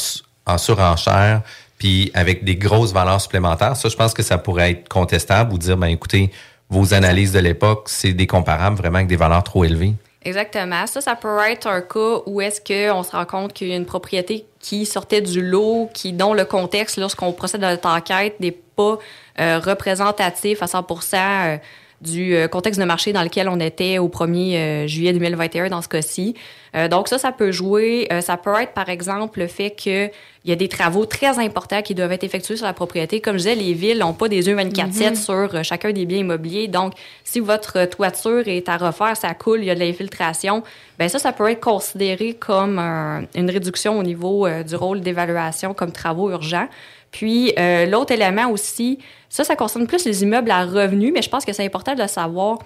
en 0.45 0.57
surenchère 0.57 1.41
puis 1.77 2.09
avec 2.13 2.43
des 2.45 2.55
grosses 2.55 2.93
valeurs 2.93 3.19
supplémentaires. 3.19 3.75
Ça, 3.75 3.89
je 3.89 3.95
pense 3.95 4.13
que 4.13 4.23
ça 4.23 4.37
pourrait 4.37 4.71
être 4.71 4.87
contestable 4.87 5.53
ou 5.53 5.57
dire, 5.57 5.75
ben 5.77 5.87
écoutez, 5.87 6.31
vos 6.69 6.93
analyses 6.93 7.33
de 7.33 7.39
l'époque, 7.39 7.87
c'est 7.87 8.13
des 8.13 8.27
comparables 8.27 8.77
vraiment 8.77 8.97
avec 8.97 9.07
des 9.07 9.17
valeurs 9.17 9.43
trop 9.43 9.65
élevées. 9.65 9.93
Exactement. 10.25 10.87
Ça, 10.87 11.01
ça 11.01 11.15
peut 11.15 11.37
être 11.47 11.67
un 11.67 11.81
cas 11.81 12.21
où 12.25 12.41
est-ce 12.41 12.59
qu'on 12.59 13.03
se 13.03 13.11
rend 13.11 13.25
compte 13.25 13.53
qu'il 13.53 13.67
y 13.67 13.73
a 13.73 13.75
une 13.75 13.85
propriété 13.85 14.47
qui 14.59 14.87
sortait 14.87 15.21
du 15.21 15.47
lot, 15.47 15.87
qui, 15.93 16.13
dont 16.13 16.33
le 16.33 16.45
contexte, 16.45 16.97
lorsqu'on 16.97 17.31
procède 17.31 17.63
à 17.63 17.71
notre 17.71 17.87
enquête, 17.87 18.39
n'est 18.39 18.57
pas 18.75 18.97
euh, 19.39 19.59
représentatif 19.59 20.63
à 20.63 20.67
100 20.67 20.85
euh, 21.13 21.57
du 22.01 22.35
euh, 22.35 22.47
contexte 22.47 22.79
de 22.79 22.85
marché 22.85 23.13
dans 23.13 23.23
lequel 23.23 23.47
on 23.49 23.59
était 23.59 23.97
au 23.99 24.09
1er 24.09 24.55
euh, 24.57 24.87
juillet 24.87 25.13
2021 25.13 25.69
dans 25.69 25.81
ce 25.81 25.87
cas-ci. 25.87 26.35
Euh, 26.75 26.87
donc 26.87 27.07
ça, 27.07 27.17
ça 27.17 27.31
peut 27.31 27.51
jouer. 27.51 28.07
Ça 28.21 28.35
peut 28.37 28.53
être, 28.61 28.73
par 28.73 28.89
exemple, 28.89 29.39
le 29.39 29.47
fait 29.47 29.71
que 29.71 30.07
il 30.43 30.49
y 30.49 30.51
a 30.51 30.55
des 30.55 30.67
travaux 30.67 31.05
très 31.05 31.39
importants 31.39 31.81
qui 31.81 31.95
doivent 31.95 32.11
être 32.11 32.23
effectués 32.23 32.55
sur 32.57 32.65
la 32.67 32.73
propriété. 32.73 33.19
Comme 33.21 33.33
je 33.33 33.37
disais, 33.39 33.55
les 33.55 33.73
villes 33.73 33.97
n'ont 33.97 34.13
pas 34.13 34.27
des 34.27 34.45
yeux 34.47 34.55
24-7 34.55 35.09
Mhm. 35.11 35.15
sur 35.15 35.63
chacun 35.63 35.91
des 35.91 36.05
biens 36.05 36.19
immobiliers. 36.19 36.67
Donc, 36.67 36.93
si 37.23 37.39
votre 37.39 37.85
toiture 37.85 38.47
est 38.47 38.69
à 38.69 38.77
refaire, 38.77 39.17
ça 39.17 39.33
coule, 39.33 39.61
il 39.61 39.65
y 39.65 39.71
a 39.71 39.75
de 39.75 39.79
l'infiltration, 39.79 40.61
ben 40.99 41.09
ça, 41.09 41.17
ça 41.17 41.31
peut 41.31 41.49
être 41.49 41.61
considéré 41.61 42.33
comme 42.35 42.77
un- 42.77 43.23
une 43.35 43.49
réduction 43.49 43.97
au 43.97 44.03
niveau 44.03 44.47
du 44.67 44.75
rôle 44.75 45.01
d'évaluation 45.01 45.73
comme 45.73 45.91
travaux 45.91 46.29
urgents. 46.29 46.67
Puis, 47.15 47.53
euh, 47.57 47.85
l'autre 47.85 48.11
élément 48.11 48.49
aussi, 48.49 48.99
ça, 49.29 49.45
ça 49.45 49.55
concerne 49.55 49.87
plus 49.87 50.03
les 50.03 50.23
immeubles 50.23 50.51
à 50.51 50.65
revenus, 50.65 51.13
mais 51.13 51.21
je 51.21 51.29
pense 51.29 51.45
que 51.45 51.53
c'est 51.53 51.63
important 51.63 51.95
de 51.95 52.01
le 52.01 52.09
savoir. 52.09 52.59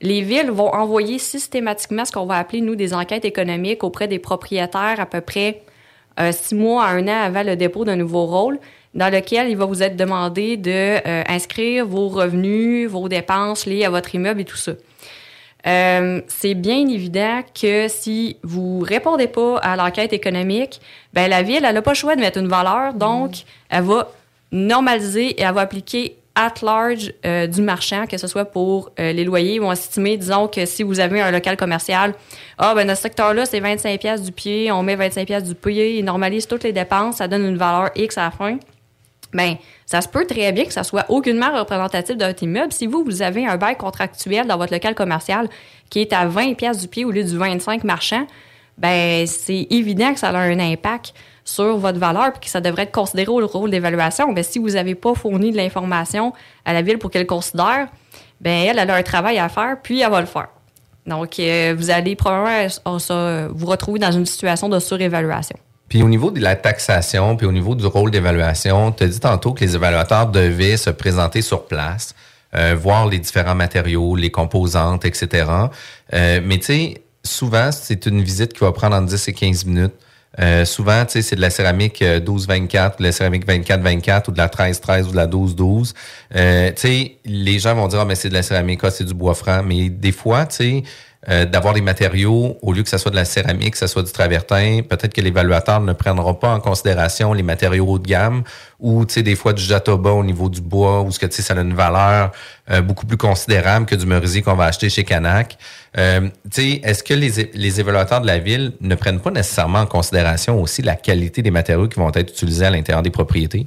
Les 0.00 0.22
villes 0.22 0.52
vont 0.52 0.72
envoyer 0.72 1.18
systématiquement 1.18 2.04
ce 2.04 2.12
qu'on 2.12 2.24
va 2.24 2.36
appeler, 2.36 2.60
nous, 2.60 2.76
des 2.76 2.94
enquêtes 2.94 3.24
économiques 3.24 3.82
auprès 3.82 4.06
des 4.06 4.20
propriétaires 4.20 5.00
à 5.00 5.06
peu 5.06 5.20
près 5.20 5.62
euh, 6.20 6.30
six 6.30 6.54
mois 6.54 6.84
à 6.84 6.90
un 6.90 7.08
an 7.08 7.20
avant 7.24 7.42
le 7.42 7.56
dépôt 7.56 7.84
d'un 7.84 7.96
nouveau 7.96 8.26
rôle, 8.26 8.60
dans 8.94 9.12
lequel 9.12 9.48
il 9.50 9.56
va 9.56 9.64
vous 9.64 9.82
être 9.82 9.96
demandé 9.96 10.56
de 10.56 10.70
euh, 11.04 11.82
vos 11.84 12.06
revenus, 12.06 12.88
vos 12.88 13.08
dépenses 13.08 13.66
liées 13.66 13.86
à 13.86 13.90
votre 13.90 14.14
immeuble 14.14 14.42
et 14.42 14.44
tout 14.44 14.56
ça. 14.56 14.70
Euh, 15.66 16.20
c'est 16.28 16.54
bien 16.54 16.86
évident 16.88 17.40
que 17.60 17.88
si 17.88 18.36
vous 18.42 18.80
répondez 18.80 19.26
pas 19.26 19.58
à 19.58 19.76
l'enquête 19.76 20.12
économique, 20.12 20.80
ben 21.12 21.28
la 21.28 21.42
ville, 21.42 21.64
elle 21.64 21.74
n'a 21.74 21.82
pas 21.82 21.92
le 21.92 21.96
choix 21.96 22.14
de 22.14 22.20
mettre 22.20 22.38
une 22.38 22.48
valeur, 22.48 22.94
donc 22.94 23.32
elle 23.68 23.82
va 23.82 24.08
normaliser 24.52 25.30
et 25.30 25.42
elle 25.42 25.54
va 25.54 25.62
appliquer 25.62 26.16
at 26.36 26.54
large 26.62 27.12
euh, 27.24 27.46
du 27.46 27.62
marchand, 27.62 28.06
que 28.06 28.18
ce 28.18 28.26
soit 28.26 28.44
pour 28.44 28.90
euh, 29.00 29.12
les 29.12 29.24
loyers, 29.24 29.54
ils 29.54 29.60
vont 29.60 29.72
estimer, 29.72 30.18
disons 30.18 30.46
que 30.48 30.66
si 30.66 30.82
vous 30.82 31.00
avez 31.00 31.20
un 31.20 31.30
local 31.30 31.56
commercial, 31.56 32.14
ah 32.58 32.74
ben 32.74 32.86
dans 32.86 32.94
ce 32.94 33.02
secteur-là, 33.02 33.46
c'est 33.46 33.58
25 33.58 33.98
pièces 33.98 34.22
du 34.22 34.32
pied, 34.32 34.70
on 34.70 34.82
met 34.82 34.96
25 34.96 35.26
pièces 35.26 35.44
du 35.44 35.54
pied, 35.54 35.98
ils 35.98 36.04
normalisent 36.04 36.46
toutes 36.46 36.62
les 36.62 36.74
dépenses, 36.74 37.16
ça 37.16 37.26
donne 37.26 37.44
une 37.44 37.56
valeur 37.56 37.90
X 37.96 38.18
à 38.18 38.24
la 38.24 38.30
fin. 38.30 38.58
Ben, 39.32 39.56
ça 39.86 40.00
se 40.00 40.08
peut 40.08 40.26
très 40.26 40.52
bien 40.52 40.64
que 40.64 40.72
ça 40.72 40.82
soit 40.82 41.06
aucunement 41.08 41.56
représentatif 41.56 42.16
votre 42.18 42.42
immeuble. 42.42 42.72
Si 42.72 42.86
vous, 42.86 43.04
vous 43.04 43.22
avez 43.22 43.46
un 43.46 43.56
bail 43.56 43.76
contractuel 43.76 44.46
dans 44.46 44.58
votre 44.58 44.72
local 44.72 44.94
commercial 44.94 45.48
qui 45.90 46.00
est 46.00 46.12
à 46.12 46.26
20 46.26 46.54
pièces 46.54 46.78
du 46.78 46.88
pied 46.88 47.04
au 47.04 47.12
lieu 47.12 47.22
du 47.22 47.38
25 47.38 47.84
marchand, 47.84 48.26
ben 48.76 49.26
c'est 49.26 49.68
évident 49.70 50.12
que 50.12 50.18
ça 50.18 50.30
a 50.30 50.38
un 50.38 50.58
impact 50.58 51.14
sur 51.44 51.78
votre 51.78 51.98
valeur 51.98 52.32
puis 52.32 52.40
que 52.40 52.48
ça 52.48 52.60
devrait 52.60 52.82
être 52.82 52.92
considéré 52.92 53.28
au 53.28 53.46
rôle 53.46 53.70
d'évaluation. 53.70 54.32
Ben, 54.32 54.42
si 54.42 54.58
vous 54.58 54.70
n'avez 54.70 54.96
pas 54.96 55.14
fourni 55.14 55.52
de 55.52 55.56
l'information 55.56 56.32
à 56.64 56.72
la 56.72 56.82
ville 56.82 56.98
pour 56.98 57.10
qu'elle 57.10 57.26
considère, 57.26 57.88
ben 58.40 58.66
elle, 58.66 58.78
elle 58.80 58.90
a 58.90 58.96
un 58.96 59.02
travail 59.02 59.38
à 59.38 59.48
faire, 59.48 59.76
puis 59.82 60.00
elle 60.00 60.10
va 60.10 60.20
le 60.20 60.26
faire. 60.26 60.48
Donc, 61.06 61.38
euh, 61.38 61.74
vous 61.78 61.90
allez 61.90 62.16
probablement 62.16 62.68
euh, 63.10 63.48
vous 63.54 63.66
retrouver 63.66 64.00
dans 64.00 64.10
une 64.10 64.26
situation 64.26 64.68
de 64.68 64.80
surévaluation. 64.80 65.56
Puis 65.88 66.02
au 66.02 66.08
niveau 66.08 66.30
de 66.30 66.40
la 66.40 66.56
taxation, 66.56 67.36
puis 67.36 67.46
au 67.46 67.52
niveau 67.52 67.74
du 67.74 67.86
rôle 67.86 68.10
d'évaluation, 68.10 68.92
tu 68.92 69.04
as 69.04 69.08
dit 69.08 69.20
tantôt 69.20 69.52
que 69.52 69.60
les 69.60 69.74
évaluateurs 69.76 70.26
devaient 70.26 70.76
se 70.76 70.90
présenter 70.90 71.42
sur 71.42 71.66
place, 71.66 72.14
euh, 72.54 72.76
voir 72.78 73.06
les 73.06 73.18
différents 73.18 73.54
matériaux, 73.54 74.16
les 74.16 74.30
composantes, 74.30 75.04
etc. 75.04 75.46
Euh, 76.12 76.40
mais 76.44 76.58
tu 76.58 76.64
sais, 76.64 77.02
souvent, 77.22 77.70
c'est 77.72 78.06
une 78.06 78.22
visite 78.22 78.52
qui 78.52 78.60
va 78.60 78.72
prendre 78.72 78.96
entre 78.96 79.06
10 79.06 79.28
et 79.28 79.32
15 79.32 79.64
minutes. 79.66 79.94
Euh, 80.38 80.64
souvent, 80.64 81.04
tu 81.04 81.12
sais, 81.12 81.22
c'est 81.22 81.36
de 81.36 81.40
la 81.40 81.50
céramique 81.50 82.02
euh, 82.02 82.20
12-24, 82.20 82.94
ou 82.94 82.98
de 82.98 83.02
la 83.04 83.12
céramique 83.12 83.46
24-24, 83.46 84.28
ou 84.28 84.32
de 84.32 84.38
la 84.38 84.48
13-13, 84.48 85.08
ou 85.08 85.10
de 85.12 85.16
la 85.16 85.26
12-12. 85.26 85.94
Euh, 86.34 86.70
tu 86.70 86.74
sais, 86.76 87.16
les 87.24 87.58
gens 87.58 87.74
vont 87.74 87.88
dire, 87.88 88.00
ah, 88.00 88.04
mais 88.04 88.16
c'est 88.16 88.28
de 88.28 88.34
la 88.34 88.42
céramique, 88.42 88.80
ah, 88.82 88.90
c'est 88.90 89.04
du 89.04 89.14
bois 89.14 89.34
franc. 89.34 89.62
Mais 89.62 89.88
des 89.88 90.12
fois, 90.12 90.46
tu 90.46 90.56
sais, 90.56 90.82
euh, 91.28 91.44
d'avoir 91.44 91.74
des 91.74 91.80
matériaux, 91.80 92.56
au 92.62 92.72
lieu 92.72 92.82
que 92.82 92.88
ça 92.88 92.98
soit 92.98 93.10
de 93.10 93.16
la 93.16 93.24
céramique, 93.24 93.72
que 93.72 93.78
ça 93.78 93.88
soit 93.88 94.04
du 94.04 94.12
travertin, 94.12 94.82
peut-être 94.88 95.12
que 95.12 95.20
l'évaluateur 95.20 95.80
ne 95.80 95.92
prendra 95.92 96.38
pas 96.38 96.54
en 96.54 96.60
considération 96.60 97.32
les 97.32 97.42
matériaux 97.42 97.86
haut 97.86 97.98
de 97.98 98.06
gamme 98.06 98.44
ou, 98.78 99.04
des 99.04 99.34
fois 99.34 99.52
du 99.52 99.62
jatoba 99.62 100.10
au 100.10 100.22
niveau 100.22 100.48
du 100.48 100.60
bois, 100.60 101.02
ou 101.02 101.10
ce 101.10 101.18
que, 101.18 101.32
ça 101.32 101.54
a 101.54 101.60
une 101.60 101.74
valeur 101.74 102.30
euh, 102.70 102.80
beaucoup 102.80 103.06
plus 103.06 103.16
considérable 103.16 103.86
que 103.86 103.96
du 103.96 104.06
merisier 104.06 104.42
qu'on 104.42 104.54
va 104.54 104.66
acheter 104.66 104.88
chez 104.88 105.04
Canac. 105.04 105.58
Euh, 105.98 106.28
est-ce 106.56 107.02
que 107.02 107.14
les, 107.14 107.50
les 107.54 107.80
évaluateurs 107.80 108.20
de 108.20 108.26
la 108.26 108.38
ville 108.38 108.72
ne 108.80 108.94
prennent 108.94 109.20
pas 109.20 109.30
nécessairement 109.30 109.80
en 109.80 109.86
considération 109.86 110.60
aussi 110.60 110.82
la 110.82 110.94
qualité 110.94 111.42
des 111.42 111.50
matériaux 111.50 111.88
qui 111.88 111.98
vont 111.98 112.10
être 112.14 112.30
utilisés 112.30 112.66
à 112.66 112.70
l'intérieur 112.70 113.02
des 113.02 113.10
propriétés? 113.10 113.66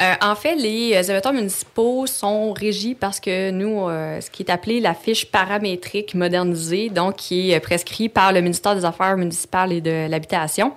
Euh, 0.00 0.12
en 0.20 0.34
fait, 0.34 0.56
les 0.56 0.92
euh, 0.94 1.02
évaluateurs 1.02 1.32
municipaux 1.32 2.08
sont 2.08 2.52
régis 2.52 2.96
parce 2.98 3.20
que 3.20 3.52
nous, 3.52 3.88
euh, 3.88 4.20
ce 4.20 4.28
qui 4.28 4.42
est 4.42 4.50
appelé 4.50 4.80
la 4.80 4.92
fiche 4.92 5.26
paramétrique 5.26 6.16
modernisée, 6.16 6.88
donc 6.90 7.14
qui 7.14 7.52
est 7.52 7.60
prescrit 7.60 8.08
par 8.08 8.32
le 8.32 8.40
ministère 8.40 8.74
des 8.74 8.84
Affaires 8.84 9.16
municipales 9.16 9.72
et 9.72 9.80
de 9.80 10.08
l'Habitation. 10.10 10.72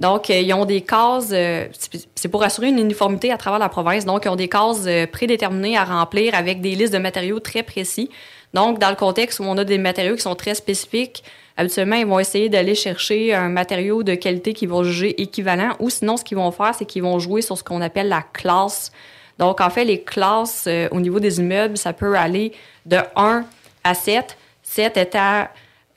Donc, 0.00 0.30
ils 0.30 0.52
ont 0.54 0.64
des 0.64 0.80
cases, 0.80 1.28
c'est- 1.28 2.28
pour 2.28 2.42
assurer 2.42 2.68
une 2.68 2.78
uniformité 2.78 3.30
à 3.30 3.36
travers 3.36 3.58
la 3.60 3.68
province. 3.68 4.06
Donc, 4.06 4.22
ils 4.24 4.30
ont 4.30 4.36
des 4.36 4.48
cases 4.48 4.88
prédéterminées 5.12 5.76
à 5.76 5.84
remplir 5.84 6.34
avec 6.34 6.62
des 6.62 6.74
listes 6.74 6.94
de 6.94 6.98
matériaux 6.98 7.40
très 7.40 7.62
précis. 7.62 8.08
Donc, 8.54 8.78
dans 8.78 8.90
le 8.90 8.96
contexte 8.96 9.38
où 9.38 9.44
on 9.44 9.56
a 9.58 9.64
des 9.64 9.78
matériaux 9.78 10.16
qui 10.16 10.22
sont 10.22 10.34
très 10.34 10.54
spécifiques, 10.54 11.22
habituellement, 11.56 11.96
ils 11.96 12.06
vont 12.06 12.18
essayer 12.18 12.48
d'aller 12.48 12.74
chercher 12.74 13.34
un 13.34 13.48
matériau 13.48 14.02
de 14.02 14.14
qualité 14.14 14.52
qu'ils 14.52 14.68
vont 14.68 14.82
juger 14.82 15.20
équivalent 15.20 15.76
ou 15.78 15.90
sinon, 15.90 16.16
ce 16.16 16.24
qu'ils 16.24 16.36
vont 16.36 16.50
faire, 16.50 16.74
c'est 16.74 16.84
qu'ils 16.84 17.02
vont 17.02 17.18
jouer 17.18 17.42
sur 17.42 17.56
ce 17.58 17.64
qu'on 17.64 17.80
appelle 17.80 18.08
la 18.08 18.22
classe. 18.22 18.92
Donc, 19.38 19.60
en 19.60 19.70
fait, 19.70 19.84
les 19.84 20.02
classes 20.02 20.66
euh, 20.68 20.88
au 20.90 21.00
niveau 21.00 21.20
des 21.20 21.40
immeubles, 21.40 21.76
ça 21.76 21.92
peut 21.92 22.16
aller 22.16 22.52
de 22.86 22.98
1 23.16 23.44
à 23.84 23.94
7. 23.94 24.36
7 24.62 24.96
étant 24.96 25.46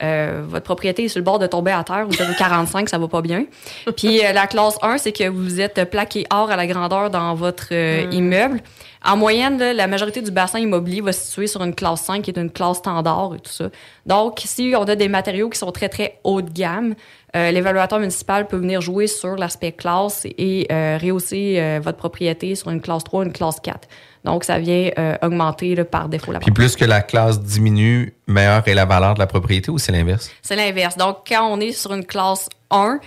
euh, 0.02 0.42
votre 0.46 0.64
propriété 0.64 1.04
est 1.04 1.08
sur 1.08 1.18
le 1.18 1.24
bord 1.24 1.38
de 1.38 1.46
tomber 1.46 1.72
à 1.72 1.82
terre, 1.84 2.06
vous 2.08 2.20
avez 2.20 2.34
45, 2.34 2.88
ça 2.88 2.98
va 2.98 3.08
pas 3.08 3.22
bien. 3.22 3.46
Puis 3.96 4.24
euh, 4.24 4.32
la 4.32 4.46
classe 4.46 4.78
1, 4.82 4.98
c'est 4.98 5.12
que 5.12 5.28
vous 5.28 5.60
êtes 5.60 5.90
plaqué 5.90 6.26
hors 6.30 6.50
à 6.50 6.56
la 6.56 6.66
grandeur 6.66 7.10
dans 7.10 7.34
votre 7.34 7.68
euh, 7.72 8.06
Mm. 8.06 8.12
immeuble. 8.12 8.60
En 9.04 9.16
moyenne, 9.16 9.58
là, 9.58 9.72
la 9.72 9.86
majorité 9.86 10.20
du 10.20 10.30
bassin 10.30 10.58
immobilier 10.58 11.00
va 11.00 11.12
se 11.12 11.24
situer 11.26 11.46
sur 11.46 11.62
une 11.62 11.74
classe 11.74 12.02
5, 12.02 12.22
qui 12.22 12.30
est 12.30 12.38
une 12.38 12.50
classe 12.50 12.78
standard 12.78 13.34
et 13.36 13.38
tout 13.38 13.52
ça. 13.52 13.70
Donc, 14.04 14.42
si 14.44 14.74
on 14.76 14.82
a 14.82 14.96
des 14.96 15.08
matériaux 15.08 15.48
qui 15.48 15.58
sont 15.58 15.70
très, 15.70 15.88
très 15.88 16.18
haut 16.24 16.42
de 16.42 16.50
gamme, 16.50 16.94
euh, 17.36 17.50
l'évaluateur 17.52 18.00
municipal 18.00 18.46
peut 18.48 18.56
venir 18.56 18.80
jouer 18.80 19.06
sur 19.06 19.36
l'aspect 19.36 19.72
classe 19.72 20.24
et 20.24 20.66
euh, 20.72 20.98
rehausser 21.00 21.56
euh, 21.58 21.80
votre 21.82 21.98
propriété 21.98 22.54
sur 22.54 22.70
une 22.70 22.80
classe 22.80 23.04
3, 23.04 23.26
une 23.26 23.32
classe 23.32 23.60
4. 23.60 23.86
Donc, 24.26 24.42
ça 24.44 24.58
vient 24.58 24.90
euh, 24.98 25.16
augmenter 25.22 25.74
là, 25.76 25.84
par 25.84 26.08
défaut 26.08 26.32
la 26.32 26.40
Puis 26.40 26.50
plus 26.50 26.74
que 26.74 26.84
la 26.84 27.00
classe 27.00 27.40
diminue, 27.40 28.12
meilleure 28.26 28.66
est 28.66 28.74
la 28.74 28.84
valeur 28.84 29.14
de 29.14 29.20
la 29.20 29.28
propriété 29.28 29.70
ou 29.70 29.78
c'est 29.78 29.92
l'inverse? 29.92 30.30
C'est 30.42 30.56
l'inverse. 30.56 30.96
Donc, 30.96 31.18
quand 31.28 31.46
on 31.46 31.60
est 31.60 31.70
sur 31.70 31.94
une 31.94 32.04
classe 32.04 32.48
1, 32.70 32.98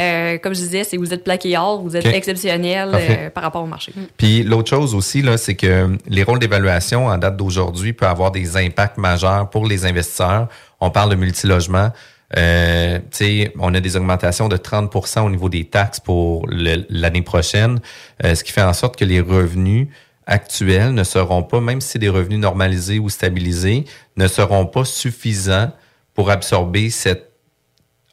euh, 0.00 0.38
comme 0.38 0.54
je 0.54 0.60
disais, 0.60 0.84
c'est 0.84 0.96
vous 0.96 1.12
êtes 1.12 1.24
plaqué 1.24 1.58
hors, 1.58 1.82
vous 1.82 1.96
êtes 1.96 2.06
exceptionnel 2.06 2.90
euh, 2.94 3.30
par 3.30 3.42
rapport 3.42 3.64
au 3.64 3.66
marché. 3.66 3.92
Puis 4.16 4.44
l'autre 4.44 4.70
chose 4.70 4.94
aussi, 4.94 5.20
là, 5.20 5.36
c'est 5.36 5.56
que 5.56 5.98
les 6.06 6.22
rôles 6.22 6.38
d'évaluation 6.38 7.06
en 7.06 7.18
date 7.18 7.36
d'aujourd'hui 7.36 7.92
peuvent 7.92 8.08
avoir 8.08 8.30
des 8.30 8.56
impacts 8.56 8.98
majeurs 8.98 9.50
pour 9.50 9.66
les 9.66 9.84
investisseurs. 9.84 10.46
On 10.80 10.90
parle 10.90 11.10
de 11.10 11.16
multilogement. 11.16 11.90
Euh, 12.36 12.98
tu 12.98 13.04
sais, 13.10 13.52
on 13.58 13.74
a 13.74 13.80
des 13.80 13.96
augmentations 13.96 14.48
de 14.48 14.56
30% 14.56 15.20
au 15.20 15.30
niveau 15.30 15.48
des 15.48 15.64
taxes 15.64 15.98
pour 16.00 16.46
l'année 16.48 17.22
prochaine, 17.22 17.80
euh, 18.24 18.34
ce 18.34 18.44
qui 18.44 18.52
fait 18.52 18.62
en 18.62 18.74
sorte 18.74 18.96
que 18.96 19.04
les 19.04 19.20
revenus 19.20 19.88
actuels 20.28 20.94
ne 20.94 21.02
seront 21.02 21.42
pas, 21.42 21.60
même 21.60 21.80
si 21.80 21.98
des 21.98 22.08
revenus 22.08 22.38
normalisés 22.38 23.00
ou 23.00 23.08
stabilisés, 23.08 23.84
ne 24.16 24.28
seront 24.28 24.66
pas 24.66 24.84
suffisants 24.84 25.72
pour 26.14 26.30
absorber 26.30 26.90
cette 26.90 27.32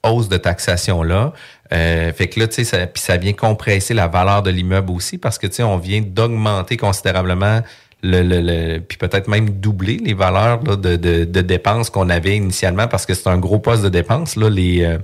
hausse 0.03 0.29
de 0.29 0.37
taxation-là. 0.37 1.33
Euh, 1.73 2.13
fait 2.13 2.27
que 2.27 2.39
là, 2.39 2.47
tu 2.47 2.55
sais, 2.55 2.63
ça, 2.63 2.87
puis 2.87 3.01
ça 3.01 3.17
vient 3.17 3.33
compresser 3.33 3.93
la 3.93 4.07
valeur 4.07 4.43
de 4.43 4.49
l'immeuble 4.51 4.91
aussi 4.91 5.17
parce 5.17 5.37
que, 5.37 5.47
tu 5.47 5.55
sais, 5.55 5.63
on 5.63 5.77
vient 5.77 6.01
d'augmenter 6.01 6.77
considérablement 6.77 7.61
le, 8.03 8.21
le, 8.21 8.41
le- 8.41 8.79
puis 8.79 8.97
peut-être 8.97 9.27
même 9.27 9.49
doubler 9.49 9.97
les 9.97 10.13
valeurs 10.13 10.63
là, 10.63 10.75
de, 10.75 10.95
de, 10.95 11.25
de 11.25 11.41
dépenses 11.41 11.89
qu'on 11.89 12.09
avait 12.09 12.37
initialement 12.37 12.87
parce 12.87 13.05
que 13.05 13.13
c'est 13.15 13.27
un 13.29 13.37
gros 13.39 13.59
poste 13.59 13.83
de 13.83 13.89
dépenses. 13.89 14.35
Là, 14.35 14.49
les, 14.49 14.83
euh, 14.83 14.99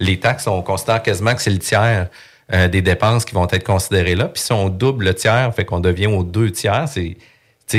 les 0.00 0.18
taxes, 0.18 0.48
on 0.48 0.60
considère 0.62 1.02
quasiment 1.02 1.34
que 1.34 1.42
c'est 1.42 1.50
le 1.50 1.58
tiers 1.60 2.08
euh, 2.52 2.68
des 2.68 2.82
dépenses 2.82 3.24
qui 3.24 3.34
vont 3.34 3.46
être 3.50 3.64
considérées 3.64 4.14
là. 4.16 4.26
Puis 4.26 4.42
si 4.42 4.52
on 4.52 4.68
double 4.68 5.04
le 5.04 5.14
tiers, 5.14 5.52
fait 5.54 5.64
qu'on 5.64 5.80
devient 5.80 6.08
aux 6.08 6.24
deux 6.24 6.50
tiers, 6.50 6.86
c'est, 6.88 7.16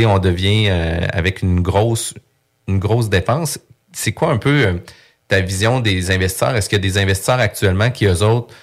on 0.05 0.19
devient 0.19 0.67
euh, 0.69 1.07
avec 1.11 1.41
une 1.41 1.59
grosse, 1.61 2.13
une 2.67 2.79
grosse 2.79 3.09
dépense. 3.09 3.59
C'est 3.91 4.13
quoi 4.13 4.29
un 4.31 4.37
peu 4.37 4.65
euh, 4.67 4.73
ta 5.27 5.41
vision 5.41 5.79
des 5.81 6.11
investisseurs? 6.11 6.55
Est-ce 6.55 6.69
qu'il 6.69 6.77
y 6.77 6.81
a 6.81 6.83
des 6.83 6.97
investisseurs 6.97 7.39
actuellement 7.39 7.89
qui, 7.91 8.05
eux 8.05 8.23
autres, 8.23 8.53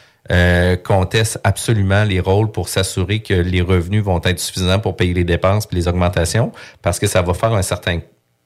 contestent 0.85 1.41
absolument 1.43 2.05
les 2.05 2.21
rôles 2.21 2.51
pour 2.51 2.69
s'assurer 2.69 3.21
que 3.21 3.33
les 3.33 3.63
revenus 3.63 4.03
vont 4.05 4.21
être 4.25 4.39
suffisants 4.39 4.79
pour 4.79 4.95
payer 4.95 5.15
les 5.15 5.25
dépenses 5.25 5.67
et 5.73 5.75
les 5.75 5.89
augmentations? 5.89 6.53
Parce 6.83 6.99
que 6.99 7.07
ça 7.07 7.23
va 7.23 7.33
faire 7.33 7.55
un 7.55 7.63
certain, 7.63 8.01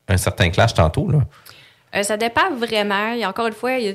un 0.06 0.16
certain 0.16 0.50
clash 0.50 0.74
tantôt, 0.74 1.10
là. 1.10 2.02
Ça 2.04 2.16
dépend 2.16 2.54
vraiment. 2.56 3.12
Et 3.14 3.26
encore 3.26 3.48
une 3.48 3.52
fois, 3.52 3.72
il 3.78 3.84
y 3.86 3.90
a- 3.90 3.94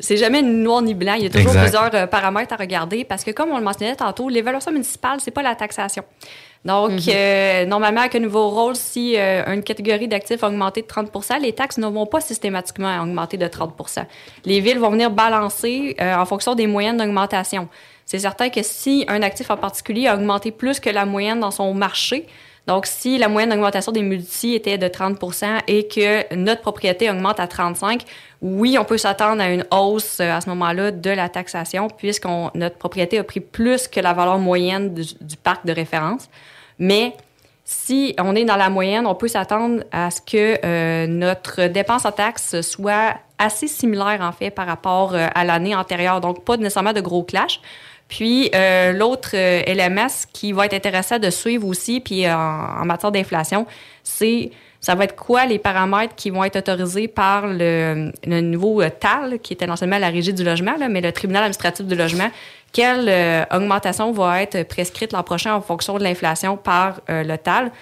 c'est 0.00 0.16
jamais 0.16 0.42
ni 0.42 0.54
noir 0.62 0.82
ni 0.82 0.94
blanc. 0.94 1.14
Il 1.14 1.24
y 1.24 1.26
a 1.26 1.30
toujours 1.30 1.48
Exact. 1.48 1.62
plusieurs 1.62 1.94
euh, 1.94 2.06
paramètres 2.06 2.52
à 2.52 2.56
regarder 2.56 3.04
parce 3.04 3.24
que, 3.24 3.30
comme 3.30 3.50
on 3.50 3.58
le 3.58 3.64
mentionnait 3.64 3.96
tantôt, 3.96 4.28
l'évaluation 4.28 4.72
municipale, 4.72 5.18
c'est 5.20 5.30
pas 5.30 5.42
la 5.42 5.54
taxation. 5.54 6.02
Donc, 6.66 7.00
euh, 7.08 7.64
normalement, 7.64 8.00
avec 8.00 8.16
un 8.16 8.20
nouveau 8.20 8.48
rôle, 8.48 8.74
si 8.74 9.14
euh, 9.16 9.44
une 9.54 9.62
catégorie 9.62 10.08
d'actifs 10.08 10.42
a 10.42 10.48
augmenté 10.48 10.82
de 10.82 10.86
30% 10.88 11.40
les 11.40 11.52
taxes 11.52 11.78
ne 11.78 11.86
vont 11.86 12.06
pas 12.06 12.20
systématiquement 12.20 13.00
augmenter 13.00 13.36
de 13.36 13.46
30% 13.46 14.04
Les 14.44 14.60
villes 14.60 14.80
vont 14.80 14.90
venir 14.90 15.12
balancer 15.12 15.94
euh, 16.00 16.16
en 16.16 16.24
fonction 16.26 16.56
des 16.56 16.66
moyennes 16.66 16.96
d'augmentation. 16.96 17.68
c'est 18.04 18.18
certain 18.18 18.48
que 18.48 18.62
si 18.64 19.04
un 19.06 19.22
actif 19.22 19.50
en 19.50 19.56
particulier 19.56 20.08
a 20.08 20.16
augmenté 20.16 20.50
plus 20.50 20.80
que 20.80 20.90
la 20.90 21.06
moyenne 21.06 21.38
dans 21.38 21.52
son 21.52 21.72
marché, 21.72 22.26
donc 22.66 22.86
si 22.86 23.18
la 23.18 23.28
moyenne 23.28 23.50
d'augmentation 23.50 23.92
des 23.92 24.02
multis 24.02 24.54
était 24.54 24.78
de 24.78 24.88
30% 24.88 25.62
et 25.68 25.86
que 25.86 26.34
notre 26.34 26.62
propriété 26.62 27.10
augmente 27.10 27.38
à 27.40 27.46
35 27.46 28.04
oui, 28.42 28.76
on 28.78 28.84
peut 28.84 28.98
s'attendre 28.98 29.40
à 29.40 29.50
une 29.50 29.64
hausse 29.70 30.20
euh, 30.20 30.30
à 30.30 30.40
ce 30.40 30.48
moment-là 30.50 30.90
de 30.90 31.10
la 31.10 31.28
taxation 31.28 31.88
puisque 31.88 32.26
notre 32.54 32.76
propriété 32.76 33.18
a 33.18 33.24
pris 33.24 33.40
plus 33.40 33.88
que 33.88 34.00
la 34.00 34.12
valeur 34.12 34.38
moyenne 34.38 34.94
du, 34.94 35.36
parc 35.42 35.64
de 35.64 35.72
référence. 35.72 36.28
Mais 36.78 37.16
si 37.64 38.14
on 38.20 38.36
est 38.36 38.44
dans 38.44 38.56
la 38.56 38.68
moyenne, 38.68 39.06
on 39.06 39.14
peut 39.14 39.28
s'attendre 39.28 39.82
à 39.90 40.10
ce 40.10 40.20
que 40.20 40.58
euh, 40.64 41.06
notre 41.06 41.66
dépense 41.66 42.04
en 42.04 42.12
taxes 42.12 42.60
soit 42.60 43.14
assez 43.38 43.66
similaire, 43.66 44.18
en 44.20 44.32
fait, 44.32 44.50
par 44.50 44.66
rapport 44.66 45.14
euh, 45.14 45.26
à 45.34 45.44
l'année 45.44 45.74
antérieure. 45.74 46.20
Donc, 46.20 46.44
pas 46.44 46.56
nécessairement 46.56 46.92
de 46.92 47.00
gros 47.00 47.22
clash. 47.22 47.60
Puis, 48.08 48.50
euh, 48.54 48.92
l'autre 48.92 49.30
LMS 49.34 50.26
qui 50.32 50.52
va 50.52 50.66
être 50.66 50.74
intéressant 50.74 51.18
de 51.18 51.30
suivre 51.30 51.66
aussi, 51.66 52.00
puis 52.00 52.28
en, 52.30 52.84
matière 52.84 53.10
d'inflation, 53.10 53.66
c'est 54.04 54.50
ça 54.80 54.94
va 54.94 55.04
être 55.04 55.16
quoi 55.16 55.46
les 55.46 55.58
paramètres 55.58 56.14
qui 56.14 56.30
vont 56.30 56.44
être 56.44 56.56
autorisés 56.56 57.08
par 57.08 57.48
le, 57.48 58.12
nouveau 58.24 58.84
TAL, 58.88 59.40
qui 59.40 59.54
était 59.54 59.66
non 59.66 59.74
la 59.82 60.08
régie 60.10 60.32
du 60.32 60.44
logement, 60.44 60.74
mais 60.88 61.00
le 61.00 61.10
tribunal 61.10 61.42
administratif 61.42 61.86
du 61.86 61.96
logement, 61.96 62.30
quelle 62.72 63.08
euh, 63.08 63.44
augmentation 63.52 64.12
va 64.12 64.42
être 64.42 64.62
prescrite 64.64 65.12
l'an 65.12 65.22
prochain 65.22 65.54
en 65.54 65.60
fonction 65.60 65.98
de 65.98 66.04
l'inflation 66.04 66.56
par 66.56 67.00
euh, 67.08 67.24
le 67.24 67.38
TAL. 67.38 67.72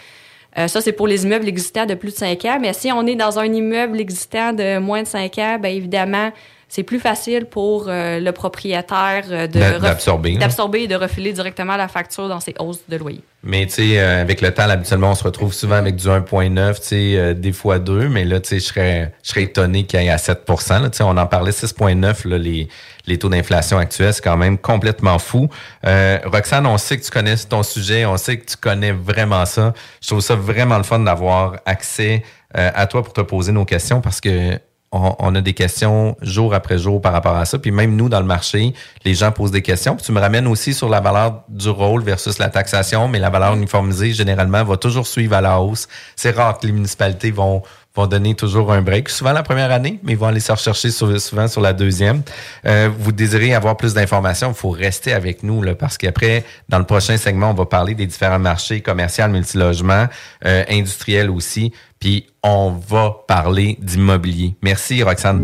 Euh, 0.57 0.68
ça, 0.68 0.81
c'est 0.81 0.93
pour 0.93 1.09
les 1.09 1.25
immeubles 1.25 1.49
existants 1.49 1.85
de 1.85 1.95
plus 1.95 2.11
de 2.11 2.16
5 2.16 2.45
ans. 2.45 2.59
Mais 2.61 2.72
si 2.72 2.93
on 2.93 3.05
est 3.07 3.16
dans 3.16 3.39
un 3.39 3.53
immeuble 3.53 4.01
existant 4.01 4.53
de 4.53 4.79
moins 4.79 5.03
de 5.03 5.09
5 5.09 5.39
ans, 5.39 5.59
bien 5.59 5.72
évidemment, 5.72 6.31
c'est 6.75 6.83
plus 6.83 6.99
facile 6.99 7.47
pour 7.47 7.85
le 7.87 8.31
propriétaire 8.33 9.49
d'absorber 9.49 10.37
d'absorber 10.37 10.83
et 10.83 10.89
de 10.89 10.97
refiler 10.97 11.33
directement 11.33 11.77
la 11.77 11.87
facture 11.87 12.29
dans 12.29 12.41
ses 12.41 12.55
hausses 12.59 12.81
de 12.89 12.97
loyer. 12.97 13.20
Mais 13.45 13.66
tu 13.66 13.75
sais, 13.75 13.99
avec 13.99 14.41
le 14.41 14.53
temps, 14.53 14.68
habituellement, 14.68 15.11
on 15.11 15.14
se 15.14 15.22
retrouve 15.22 15.53
souvent 15.53 15.77
avec 15.77 15.97
du 15.97 16.09
1,9, 16.09 16.75
tu 16.75 16.83
sais, 16.83 17.35
des 17.35 17.53
fois 17.53 17.79
2, 17.79 18.09
mais 18.09 18.25
là, 18.25 18.41
tu 18.41 18.49
sais, 18.49 18.59
je 18.59 18.64
serais, 18.64 19.12
je 19.22 19.31
serais 19.31 19.43
étonné 19.45 19.85
qu'il 19.85 20.01
y 20.01 20.07
ait 20.07 20.11
à 20.11 20.16
7% 20.16 20.91
Tu 20.91 20.97
sais, 20.97 21.05
on 21.05 21.16
en 21.16 21.27
parlait 21.27 21.53
6,9, 21.53 22.29
là, 22.29 22.39
les, 22.39 22.68
les 23.07 23.18
taux 23.18 23.29
d'inflation 23.29 23.79
actuels, 23.79 24.14
c'est 24.14 24.25
quand 24.25 24.37
même 24.37 24.59
complètement 24.59 25.18
fou. 25.18 25.49
Euh, 25.87 26.18
Roxane, 26.25 26.66
on 26.66 26.79
sait 26.79 26.97
que 26.97 27.05
tu 27.05 27.11
connais 27.11 27.37
ton 27.37 27.62
sujet, 27.62 28.07
on 28.07 28.16
sait 28.16 28.39
que 28.39 28.47
tu 28.47 28.57
connais 28.57 28.93
vraiment 28.93 29.45
ça. 29.45 29.75
Je 30.01 30.09
trouve 30.09 30.20
ça 30.20 30.35
vraiment 30.35 30.79
le 30.79 30.85
fun 30.85 31.01
d'avoir 31.01 31.57
accès 31.66 32.22
euh, 32.57 32.70
à 32.75 32.87
toi 32.87 33.03
pour 33.03 33.12
te 33.12 33.20
poser 33.20 33.53
nos 33.53 33.64
questions 33.64 34.01
parce 34.01 34.20
que 34.20 34.59
on, 34.95 35.34
a 35.34 35.40
des 35.40 35.55
questions 35.55 36.16
jour 36.22 36.55
après 36.55 36.78
jour 36.78 37.01
par 37.01 37.12
rapport 37.12 37.36
à 37.36 37.45
ça. 37.45 37.59
Puis 37.59 37.70
même 37.70 37.97
nous, 37.97 38.09
dans 38.09 38.20
le 38.20 38.26
marché, 38.26 38.74
les 39.05 39.14
gens 39.14 39.32
posent 39.32 39.51
des 39.51 39.62
questions. 39.62 39.97
Puis 39.97 40.07
tu 40.07 40.12
me 40.12 40.20
ramènes 40.20 40.47
aussi 40.47 40.72
sur 40.72 40.88
la 40.88 41.01
valeur 41.01 41.42
du 41.49 41.68
rôle 41.68 42.03
versus 42.03 42.38
la 42.38 42.49
taxation, 42.49 43.09
mais 43.09 43.18
la 43.18 43.30
valeur 43.30 43.55
uniformisée, 43.55 44.12
généralement, 44.12 44.62
va 44.62 44.76
toujours 44.76 45.07
suivre 45.07 45.34
à 45.34 45.40
la 45.40 45.61
hausse. 45.61 45.88
C'est 46.14 46.30
rare 46.30 46.59
que 46.59 46.66
les 46.66 46.72
municipalités 46.72 47.30
vont 47.30 47.62
vont 47.95 48.07
donner 48.07 48.34
toujours 48.34 48.72
un 48.72 48.82
break, 48.82 49.09
souvent 49.09 49.32
la 49.32 49.42
première 49.42 49.70
année, 49.70 50.01
mais 50.03 50.12
ils 50.12 50.18
vont 50.18 50.26
aller 50.26 50.40
se 50.40 50.51
rechercher 50.51 50.90
souvent 50.90 51.49
sur 51.49 51.61
la 51.61 51.72
deuxième. 51.72 52.22
Euh, 52.66 52.90
vous 52.99 53.12
désirez 53.12 53.55
avoir 53.55 53.76
plus 53.76 53.95
d'informations, 53.95 54.49
il 54.49 54.55
faut 54.55 54.70
rester 54.70 55.12
avec 55.12 55.42
nous 55.42 55.62
là, 55.62 55.74
parce 55.74 55.97
qu'après, 55.97 56.45
dans 56.68 56.78
le 56.78 56.84
prochain 56.84 57.16
segment, 57.16 57.51
on 57.51 57.55
va 57.55 57.66
parler 57.66 57.95
des 57.95 58.07
différents 58.07 58.38
marchés 58.38 58.80
commerciaux, 58.80 59.28
multilogements, 59.28 60.09
euh, 60.45 60.64
industriels 60.68 61.30
aussi, 61.30 61.72
puis 62.01 62.26
on 62.42 62.70
va 62.70 63.14
parler 63.28 63.78
d'immobilier. 63.80 64.57
Merci, 64.62 65.03
Roxane. 65.03 65.40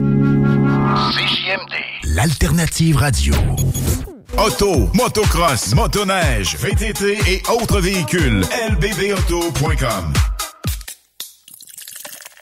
CJMD, 1.13 2.15
l'alternative 2.17 2.97
radio. 2.97 3.35
Auto, 4.39 4.89
motocross, 4.95 5.75
motoneige, 5.75 6.57
VTT 6.57 7.19
et 7.29 7.43
autres 7.49 7.81
véhicules. 7.81 8.43
lbbauto.com 8.71 10.13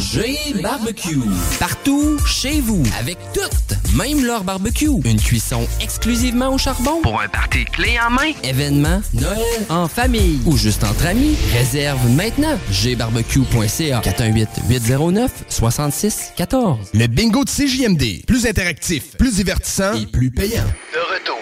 G 0.00 0.38
Barbecue. 0.62 1.18
Partout, 1.58 2.16
chez 2.26 2.60
vous, 2.62 2.82
avec 2.98 3.18
toutes, 3.34 3.74
même 3.94 4.24
leur 4.24 4.44
barbecue. 4.44 4.88
Une 5.04 5.20
cuisson 5.20 5.68
exclusivement 5.78 6.54
au 6.54 6.58
charbon. 6.58 7.02
Pour 7.02 7.20
un 7.20 7.28
party 7.28 7.66
clé 7.66 7.98
en 8.04 8.08
main. 8.10 8.32
Événement, 8.42 9.02
Noël, 9.12 9.38
en 9.68 9.88
famille 9.88 10.40
ou 10.46 10.56
juste 10.56 10.84
entre 10.84 11.04
amis. 11.06 11.36
Réserve 11.52 12.00
maintenant. 12.12 12.58
gbarbecue.ca 12.70 14.00
418-809-6614. 14.00 16.78
Le 16.94 17.06
bingo 17.06 17.44
de 17.44 17.50
CJMD. 17.50 18.24
Plus 18.26 18.46
interactif, 18.46 19.18
plus 19.18 19.34
divertissant 19.34 19.92
et 19.92 20.06
plus 20.06 20.30
payant. 20.30 20.64
De 20.94 21.00
retour 21.14 21.36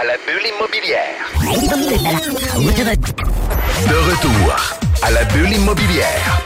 à 0.00 0.04
la 0.04 0.14
bulle 0.28 0.46
immobilière. 0.56 1.28
De 3.88 3.96
retour 4.10 4.54
à 5.02 5.10
la 5.10 5.24
bulle 5.24 5.52
immobilière. 5.54 6.40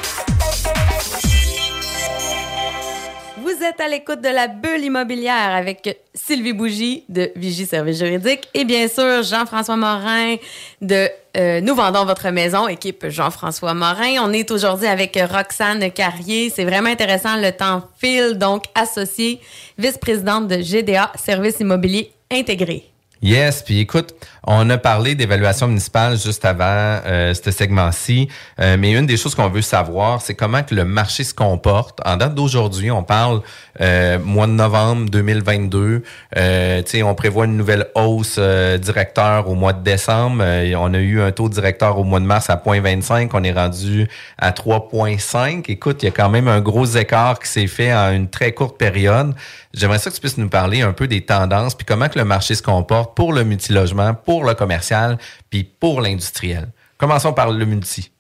Vous 3.45 3.63
êtes 3.63 3.79
à 3.79 3.89
l'écoute 3.89 4.23
de 4.23 4.31
la 4.31 4.49
bulle 4.49 4.83
immobilière 4.83 5.55
avec 5.55 6.01
Sylvie 6.15 6.55
Bougie 6.55 7.05
de 7.11 7.31
Vigie 7.37 7.67
Service 7.67 7.99
Juridique 7.99 8.49
et 8.55 8.65
bien 8.65 8.89
sûr 8.89 9.23
Jean-François 9.23 9.77
Morin 9.77 10.37
de 10.81 11.11
euh, 11.37 11.61
Nous 11.61 11.75
vendons 11.75 12.07
votre 12.07 12.31
maison, 12.31 12.69
équipe 12.69 13.07
Jean-François 13.07 13.75
Morin. 13.75 14.17
On 14.23 14.33
est 14.33 14.51
aujourd'hui 14.51 14.87
avec 14.87 15.19
Roxane 15.31 15.91
Carrier. 15.91 16.49
C'est 16.49 16.65
vraiment 16.65 16.89
intéressant, 16.89 17.37
le 17.37 17.53
temps 17.53 17.83
file, 17.99 18.39
donc 18.39 18.65
associée, 18.75 19.41
vice-présidente 19.77 20.49
de 20.49 20.63
GDA 20.63 21.13
Service 21.15 21.61
immobilier 21.61 22.13
intégré. 22.33 22.94
Yes, 23.25 23.63
puis 23.63 23.81
écoute, 23.81 24.15
on 24.47 24.69
a 24.69 24.77
parlé 24.77 25.15
d'évaluation 25.15 25.67
municipale 25.67 26.19
juste 26.19 26.45
avant 26.45 26.67
euh, 26.69 27.33
ce 27.33 27.51
segment-ci, 27.51 28.29
euh, 28.61 28.77
mais 28.79 28.93
une 28.93 29.07
des 29.07 29.17
choses 29.17 29.35
qu'on 29.35 29.49
veut 29.49 29.63
savoir, 29.63 30.21
c'est 30.21 30.35
comment 30.35 30.63
que 30.63 30.75
le 30.75 30.85
marché 30.85 31.25
se 31.25 31.33
comporte. 31.33 32.01
En 32.05 32.19
date 32.19 32.35
d'aujourd'hui, 32.35 32.91
on 32.91 33.03
parle 33.03 33.41
euh, 33.81 34.19
mois 34.19 34.47
de 34.47 34.53
novembre 34.53 35.09
2022. 35.09 36.03
Euh, 36.37 36.83
on 37.03 37.15
prévoit 37.15 37.47
une 37.47 37.57
nouvelle 37.57 37.87
hausse 37.95 38.37
euh, 38.39 38.77
directeur 38.77 39.49
au 39.49 39.55
mois 39.55 39.73
de 39.73 39.83
décembre. 39.83 40.45
on 40.77 40.95
a 40.95 40.99
eu 40.99 41.23
un 41.23 41.33
taux 41.33 41.49
directeur 41.49 41.99
au 41.99 42.05
mois 42.05 42.21
de 42.21 42.27
mars 42.27 42.51
à 42.51 42.57
0.25. 42.57 43.31
On 43.33 43.43
est 43.43 43.53
rendu 43.53 44.07
à 44.39 44.51
3.5. 44.51 45.65
Écoute, 45.69 46.03
il 46.03 46.07
y 46.07 46.09
a 46.09 46.13
quand 46.13 46.29
même 46.29 46.47
un 46.47 46.61
gros 46.61 46.85
écart 46.85 47.39
qui 47.39 47.49
s'est 47.49 47.67
fait 47.67 47.93
en 47.95 48.13
une 48.13 48.29
très 48.29 48.53
courte 48.53 48.77
période. 48.77 49.35
J'aimerais 49.75 49.99
ça 49.99 50.11
que 50.11 50.15
tu 50.15 50.21
puisses 50.21 50.39
nous 50.39 50.49
parler 50.49 50.83
un 50.83 50.93
peu 50.93 51.09
des 51.09 51.21
tendances, 51.21 51.75
puis 51.75 51.85
comment 51.85 52.09
que 52.09 52.19
le 52.19 52.25
marché 52.25 52.55
se 52.55 52.63
comporte 52.63 53.17
pour 53.17 53.33
le 53.33 53.45
multilogement, 53.45 54.15
pour 54.15 54.45
le 54.45 54.55
commercial, 54.55 55.19
puis 55.51 55.65
pour 55.65 56.01
l'industriel. 56.01 56.69
Commençons 56.97 57.33
par 57.33 57.51
le 57.51 57.65
multi. 57.65 58.11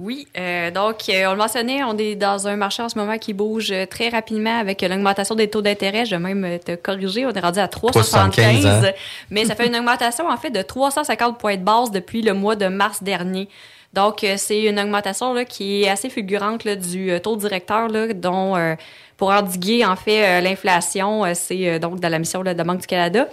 Oui, 0.00 0.26
euh, 0.38 0.70
donc 0.70 1.10
euh, 1.10 1.26
on 1.26 1.32
le 1.32 1.36
mentionnait, 1.36 1.84
on 1.84 1.96
est 1.98 2.14
dans 2.14 2.48
un 2.48 2.56
marché 2.56 2.82
en 2.82 2.88
ce 2.88 2.98
moment 2.98 3.18
qui 3.18 3.34
bouge 3.34 3.72
très 3.90 4.08
rapidement 4.08 4.58
avec 4.58 4.80
l'augmentation 4.80 5.34
des 5.34 5.50
taux 5.50 5.60
d'intérêt. 5.60 6.06
Je 6.06 6.16
vais 6.16 6.18
même 6.18 6.58
te 6.58 6.74
corriger, 6.74 7.26
on 7.26 7.32
est 7.32 7.40
rendu 7.40 7.58
à 7.58 7.66
3,75, 7.66 8.66
hein? 8.66 8.92
mais 9.30 9.44
ça 9.44 9.54
fait 9.54 9.66
une 9.66 9.76
augmentation 9.76 10.26
en 10.26 10.38
fait 10.38 10.48
de 10.48 10.62
350 10.62 11.38
points 11.38 11.56
de 11.56 11.62
base 11.62 11.90
depuis 11.90 12.22
le 12.22 12.32
mois 12.32 12.56
de 12.56 12.66
mars 12.68 13.02
dernier. 13.02 13.50
Donc 13.92 14.24
euh, 14.24 14.36
c'est 14.38 14.62
une 14.62 14.80
augmentation 14.80 15.34
là, 15.34 15.44
qui 15.44 15.82
est 15.82 15.90
assez 15.90 16.08
fulgurante 16.08 16.64
là, 16.64 16.76
du 16.76 17.12
taux 17.22 17.36
directeur, 17.36 17.88
là, 17.88 18.14
dont 18.14 18.56
pour 19.20 19.30
endiguer 19.30 19.84
en 19.84 19.96
fait 19.96 20.40
l'inflation, 20.40 21.24
c'est 21.34 21.78
donc 21.78 22.00
dans 22.00 22.08
la 22.08 22.18
mission 22.18 22.40
de 22.40 22.46
la 22.46 22.64
Banque 22.64 22.80
du 22.80 22.86
Canada. 22.86 23.28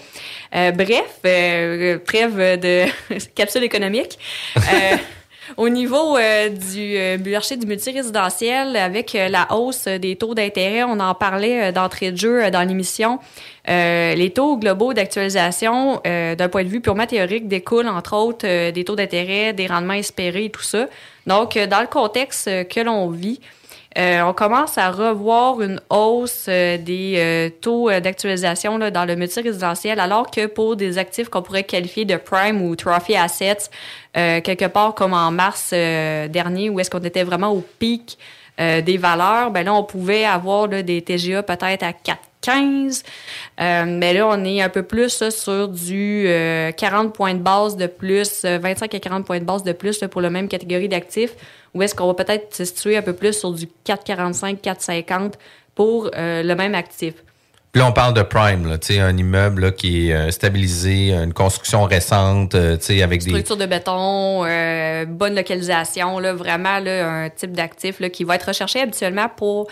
bref, 0.51 1.21
trêve 1.23 2.59
de 2.59 2.85
capsule 3.35 3.63
économique. 3.63 4.19
Au 5.55 5.69
niveau 5.69 6.17
euh, 6.17 6.49
du 6.49 6.97
euh, 6.97 7.17
marché 7.17 7.55
du 7.55 7.65
multirésidentiel, 7.65 8.75
avec 8.75 9.15
euh, 9.15 9.29
la 9.29 9.47
hausse 9.53 9.87
des 9.87 10.17
taux 10.17 10.33
d'intérêt, 10.33 10.83
on 10.83 10.99
en 10.99 11.15
parlait 11.15 11.71
d'entrée 11.71 12.11
de 12.11 12.17
jeu 12.17 12.51
dans 12.51 12.67
l'émission. 12.67 13.19
les 13.65 14.31
taux 14.35 14.57
globaux 14.57 14.93
d'actualisation, 14.93 16.01
d'un 16.03 16.49
point 16.49 16.63
de 16.63 16.69
vue 16.69 16.81
purement 16.81 17.05
théorique, 17.05 17.47
découlent 17.47 17.87
entre 17.87 18.15
autres 18.15 18.71
des 18.71 18.83
taux 18.83 18.95
d'intérêt, 18.95 19.53
des 19.53 19.67
rendements 19.67 19.93
espérés 19.93 20.45
et 20.45 20.49
tout 20.49 20.63
ça. 20.63 20.87
Donc, 21.25 21.57
dans 21.57 21.81
le 21.81 21.87
contexte 21.87 22.45
que 22.67 22.79
l'on 22.81 23.09
vit, 23.09 23.39
euh, 23.97 24.21
on 24.21 24.33
commence 24.33 24.77
à 24.77 24.91
revoir 24.91 25.59
une 25.61 25.81
hausse 25.89 26.45
euh, 26.49 26.77
des 26.77 27.15
euh, 27.17 27.49
taux 27.61 27.89
d'actualisation 27.89 28.77
dans 28.77 29.05
le 29.05 29.15
multirésidentiel, 29.15 29.99
alors 29.99 30.29
que 30.29 30.45
pour 30.45 30.75
des 30.75 30.99
actifs 30.99 31.29
qu'on 31.29 31.41
pourrait 31.41 31.63
qualifier 31.63 32.05
de 32.05 32.15
prime 32.15 32.61
ou 32.61 32.75
trophy 32.75 33.15
assets, 33.15 33.69
quelque 34.13 34.65
part 34.65 34.95
comme 34.95 35.13
en 35.13 35.31
mars 35.31 35.71
dernier, 35.71 36.69
où 36.69 36.79
est-ce 36.79 36.89
qu'on 36.89 37.03
était 37.03 37.23
vraiment 37.23 37.51
au 37.51 37.63
pic 37.79 38.17
des 38.57 38.97
valeurs, 38.97 39.51
ben 39.51 39.63
là, 39.63 39.73
on 39.75 39.83
pouvait 39.83 40.25
avoir 40.25 40.67
des 40.67 41.01
TGA 41.03 41.43
peut-être 41.43 41.83
à 41.83 41.93
4 41.93 42.17
15. 42.47 43.03
Euh, 43.59 43.85
mais 43.85 44.13
là, 44.13 44.27
on 44.27 44.43
est 44.45 44.61
un 44.61 44.69
peu 44.69 44.83
plus 44.83 45.19
là, 45.19 45.31
sur 45.31 45.67
du 45.67 46.25
euh, 46.27 46.71
40 46.71 47.13
points 47.13 47.33
de 47.33 47.39
base 47.39 47.75
de 47.75 47.87
plus, 47.87 48.45
euh, 48.45 48.57
25 48.57 48.95
à 48.95 48.99
40 48.99 49.25
points 49.25 49.39
de 49.39 49.45
base 49.45 49.63
de 49.63 49.73
plus 49.73 49.99
là, 50.01 50.07
pour 50.07 50.21
la 50.21 50.29
même 50.29 50.47
catégorie 50.47 50.87
d'actifs. 50.87 51.35
Ou 51.73 51.83
est-ce 51.83 51.93
qu'on 51.93 52.07
va 52.07 52.13
peut-être 52.13 52.55
se 52.55 52.63
situer 52.63 52.95
un 52.95 53.01
peu 53.01 53.13
plus 53.13 53.33
sur 53.33 53.51
du 53.51 53.65
4,45, 53.85 54.61
4,50 54.61 55.33
pour 55.75 56.09
euh, 56.15 56.41
le 56.41 56.55
même 56.55 56.73
actif? 56.73 57.15
Puis 57.73 57.81
là, 57.81 57.89
on 57.89 57.91
parle 57.91 58.13
de 58.13 58.21
prime, 58.21 58.65
là, 58.65 58.77
un 59.03 59.17
immeuble 59.17 59.61
là, 59.61 59.71
qui 59.71 60.09
est 60.09 60.13
euh, 60.13 60.31
stabilisé, 60.31 61.11
une 61.11 61.33
construction 61.33 61.83
récente, 61.83 62.55
euh, 62.55 62.77
avec 63.03 63.23
des... 63.23 63.31
Structure 63.31 63.57
de 63.57 63.65
béton, 63.65 64.45
euh, 64.45 65.05
bonne 65.05 65.35
localisation, 65.35 66.17
là, 66.19 66.33
vraiment 66.33 66.79
là, 66.79 67.07
un 67.07 67.29
type 67.29 67.51
d'actif 67.51 68.01
qui 68.11 68.23
va 68.23 68.35
être 68.35 68.47
recherché 68.47 68.79
habituellement 68.79 69.27
pour 69.35 69.67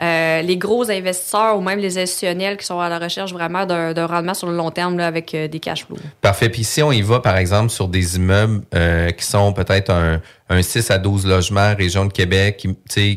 euh, 0.00 0.42
les 0.42 0.56
gros 0.56 0.90
investisseurs 0.90 1.56
ou 1.56 1.60
même 1.60 1.78
les 1.78 1.98
institutionnels 1.98 2.56
qui 2.56 2.66
sont 2.66 2.80
à 2.80 2.88
la 2.88 2.98
recherche 2.98 3.32
vraiment 3.32 3.66
d'un 3.66 4.06
rendement 4.06 4.34
sur 4.34 4.48
le 4.48 4.56
long 4.56 4.70
terme 4.70 4.96
là, 4.96 5.06
avec 5.06 5.34
euh, 5.34 5.48
des 5.48 5.60
cash 5.60 5.84
flows. 5.86 5.96
Parfait. 6.20 6.48
Puis 6.48 6.64
si 6.64 6.82
on 6.82 6.92
y 6.92 7.02
va, 7.02 7.20
par 7.20 7.36
exemple, 7.36 7.70
sur 7.70 7.88
des 7.88 8.16
immeubles 8.16 8.62
euh, 8.74 9.10
qui 9.10 9.24
sont 9.24 9.52
peut-être 9.52 9.90
un, 9.90 10.20
un 10.48 10.62
6 10.62 10.90
à 10.90 10.98
12 10.98 11.26
logements, 11.26 11.74
région 11.76 12.06
de 12.06 12.12
Québec, 12.12 12.66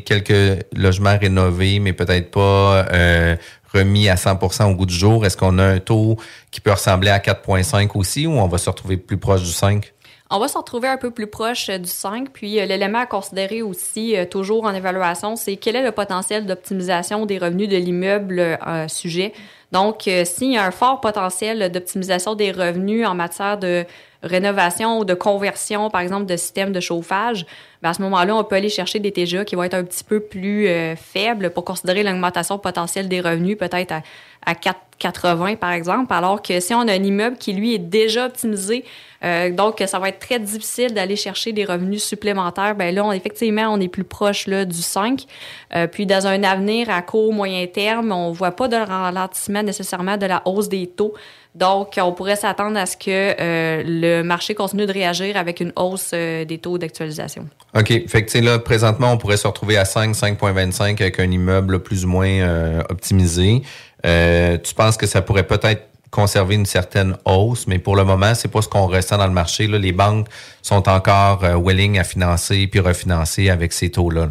quelques 0.04 0.64
logements 0.74 1.16
rénovés, 1.18 1.78
mais 1.78 1.92
peut-être 1.92 2.30
pas 2.30 2.86
euh, 2.92 3.36
remis 3.72 4.08
à 4.08 4.14
100% 4.14 4.70
au 4.70 4.74
goût 4.74 4.86
du 4.86 4.94
jour, 4.94 5.26
est-ce 5.26 5.36
qu'on 5.36 5.58
a 5.58 5.64
un 5.64 5.78
taux 5.78 6.16
qui 6.50 6.60
peut 6.60 6.72
ressembler 6.72 7.10
à 7.10 7.18
4,5 7.18 7.90
aussi 7.94 8.26
ou 8.26 8.32
on 8.32 8.48
va 8.48 8.58
se 8.58 8.70
retrouver 8.70 8.96
plus 8.96 9.18
proche 9.18 9.42
du 9.42 9.52
5? 9.52 9.92
On 10.28 10.40
va 10.40 10.48
se 10.48 10.58
retrouver 10.58 10.88
un 10.88 10.96
peu 10.96 11.12
plus 11.12 11.28
proche 11.28 11.68
euh, 11.68 11.78
du 11.78 11.88
5. 11.88 12.30
Puis 12.30 12.58
euh, 12.58 12.66
l'élément 12.66 12.98
à 12.98 13.06
considérer 13.06 13.62
aussi, 13.62 14.16
euh, 14.16 14.24
toujours 14.24 14.64
en 14.64 14.74
évaluation, 14.74 15.36
c'est 15.36 15.56
quel 15.56 15.76
est 15.76 15.84
le 15.84 15.92
potentiel 15.92 16.46
d'optimisation 16.46 17.26
des 17.26 17.38
revenus 17.38 17.68
de 17.68 17.76
l'immeuble 17.76 18.58
sujet. 18.88 19.32
Donc, 19.72 20.08
s'il 20.24 20.52
y 20.52 20.56
a 20.56 20.64
un 20.64 20.70
fort 20.70 21.00
potentiel 21.00 21.70
d'optimisation 21.70 22.34
des 22.34 22.52
revenus 22.52 23.06
en 23.06 23.14
matière 23.14 23.58
de 23.58 23.84
rénovation 24.26 24.98
ou 24.98 25.04
de 25.04 25.14
conversion, 25.14 25.90
par 25.90 26.00
exemple, 26.00 26.26
de 26.26 26.36
système 26.36 26.72
de 26.72 26.80
chauffage, 26.80 27.46
ben 27.82 27.90
à 27.90 27.94
ce 27.94 28.02
moment-là, 28.02 28.36
on 28.36 28.44
peut 28.44 28.56
aller 28.56 28.68
chercher 28.68 28.98
des 28.98 29.12
TGA 29.12 29.44
qui 29.44 29.54
vont 29.54 29.62
être 29.62 29.74
un 29.74 29.84
petit 29.84 30.04
peu 30.04 30.20
plus 30.20 30.68
euh, 30.68 30.96
faibles 30.96 31.50
pour 31.50 31.64
considérer 31.64 32.02
l'augmentation 32.02 32.58
potentielle 32.58 33.08
des 33.08 33.20
revenus, 33.20 33.56
peut-être 33.58 33.92
à, 33.92 34.02
à 34.46 34.54
4,80 34.54 35.56
par 35.56 35.72
exemple, 35.72 36.12
alors 36.12 36.40
que 36.40 36.60
si 36.60 36.72
on 36.72 36.80
a 36.80 36.92
un 36.92 37.02
immeuble 37.02 37.36
qui, 37.36 37.52
lui, 37.52 37.74
est 37.74 37.78
déjà 37.78 38.26
optimisé, 38.26 38.84
euh, 39.24 39.50
donc 39.50 39.82
ça 39.86 39.98
va 39.98 40.08
être 40.08 40.20
très 40.20 40.38
difficile 40.38 40.94
d'aller 40.94 41.16
chercher 41.16 41.52
des 41.52 41.64
revenus 41.64 42.04
supplémentaires, 42.04 42.74
ben 42.74 42.94
là, 42.94 43.12
effectivement, 43.12 43.68
on 43.72 43.80
est 43.80 43.88
plus 43.88 44.04
proche 44.04 44.46
là, 44.46 44.64
du 44.64 44.80
5. 44.80 45.24
Euh, 45.74 45.86
puis 45.86 46.06
dans 46.06 46.26
un 46.26 46.42
avenir 46.44 46.90
à 46.90 47.02
court, 47.02 47.32
moyen 47.32 47.66
terme, 47.66 48.12
on 48.12 48.30
voit 48.32 48.52
pas 48.52 48.68
de 48.68 48.76
ralentissement 48.76 49.62
nécessairement 49.62 50.16
de 50.16 50.26
la 50.26 50.42
hausse 50.44 50.68
des 50.68 50.86
taux. 50.86 51.14
Donc, 51.56 51.98
on 51.98 52.12
pourrait 52.12 52.36
s'attendre 52.36 52.78
à 52.78 52.84
ce 52.84 52.98
que 52.98 53.06
euh, 53.08 53.82
le 53.82 54.22
marché 54.22 54.54
continue 54.54 54.84
de 54.84 54.92
réagir 54.92 55.38
avec 55.38 55.60
une 55.60 55.72
hausse 55.74 56.10
euh, 56.12 56.44
des 56.44 56.58
taux 56.58 56.76
d'actualisation. 56.76 57.46
OK. 57.74 58.06
Fait 58.08 58.26
que, 58.26 58.38
là, 58.40 58.58
présentement, 58.58 59.10
on 59.10 59.16
pourrait 59.16 59.38
se 59.38 59.46
retrouver 59.46 59.78
à 59.78 59.86
5, 59.86 60.14
5,25 60.14 61.00
avec 61.00 61.18
un 61.18 61.30
immeuble 61.30 61.82
plus 61.82 62.04
ou 62.04 62.08
moins 62.08 62.28
euh, 62.28 62.82
optimisé. 62.90 63.62
Tu 64.04 64.74
penses 64.74 64.98
que 64.98 65.06
ça 65.06 65.22
pourrait 65.22 65.46
peut-être 65.46 65.84
conserver 66.10 66.56
une 66.56 66.66
certaine 66.66 67.16
hausse, 67.24 67.66
mais 67.66 67.78
pour 67.78 67.96
le 67.96 68.04
moment, 68.04 68.34
c'est 68.34 68.48
pas 68.48 68.60
ce 68.60 68.68
qu'on 68.68 68.86
ressent 68.86 69.16
dans 69.16 69.26
le 69.26 69.32
marché. 69.32 69.66
Là. 69.66 69.78
Les 69.78 69.92
banques 69.92 70.28
sont 70.60 70.88
encore 70.90 71.40
willing 71.42 71.98
à 71.98 72.04
financer 72.04 72.66
puis 72.66 72.80
refinancer 72.80 73.48
avec 73.48 73.72
ces 73.72 73.90
taux-là. 73.90 74.28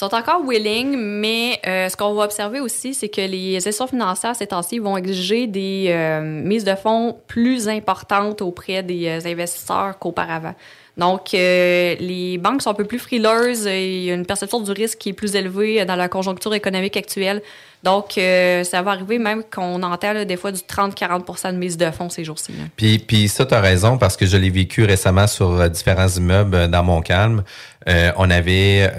Sont 0.00 0.14
encore 0.14 0.42
willing, 0.46 0.96
mais 0.96 1.60
euh, 1.66 1.88
ce 1.90 1.96
qu'on 1.96 2.14
va 2.14 2.24
observer 2.24 2.60
aussi, 2.60 2.94
c'est 2.94 3.10
que 3.10 3.20
les 3.20 3.56
institutions 3.56 3.86
financières 3.86 4.34
ces 4.34 4.46
temps-ci 4.46 4.78
vont 4.78 4.96
exiger 4.96 5.46
des 5.46 5.86
euh, 5.88 6.22
mises 6.22 6.64
de 6.64 6.74
fonds 6.74 7.18
plus 7.26 7.68
importantes 7.68 8.40
auprès 8.40 8.82
des 8.82 9.06
euh, 9.06 9.30
investisseurs 9.30 9.98
qu'auparavant. 9.98 10.54
Donc, 11.00 11.32
euh, 11.32 11.96
les 11.98 12.36
banques 12.36 12.60
sont 12.60 12.70
un 12.70 12.74
peu 12.74 12.84
plus 12.84 12.98
frileuses. 12.98 13.64
Il 13.64 14.02
y 14.02 14.10
a 14.10 14.14
une 14.14 14.26
perception 14.26 14.60
du 14.60 14.70
risque 14.70 14.98
qui 14.98 15.08
est 15.08 15.14
plus 15.14 15.34
élevée 15.34 15.82
dans 15.86 15.96
la 15.96 16.10
conjoncture 16.10 16.52
économique 16.52 16.94
actuelle. 16.94 17.40
Donc, 17.82 18.18
euh, 18.18 18.62
ça 18.62 18.82
va 18.82 18.90
arriver 18.90 19.18
même 19.18 19.42
qu'on 19.42 19.82
entend 19.82 20.24
des 20.24 20.36
fois 20.36 20.52
du 20.52 20.60
30-40 20.60 21.52
de 21.52 21.56
mise 21.56 21.78
de 21.78 21.90
fonds 21.90 22.10
ces 22.10 22.24
jours-ci. 22.24 22.52
Puis, 22.76 22.98
puis 22.98 23.28
ça, 23.28 23.46
tu 23.46 23.54
as 23.54 23.60
raison, 23.60 23.96
parce 23.96 24.18
que 24.18 24.26
je 24.26 24.36
l'ai 24.36 24.50
vécu 24.50 24.84
récemment 24.84 25.26
sur 25.26 25.52
euh, 25.52 25.68
différents 25.68 26.08
immeubles 26.08 26.68
dans 26.68 26.84
Montcalm. 26.84 27.42
Euh, 27.88 28.12
on 28.18 28.28
avait, 28.28 28.92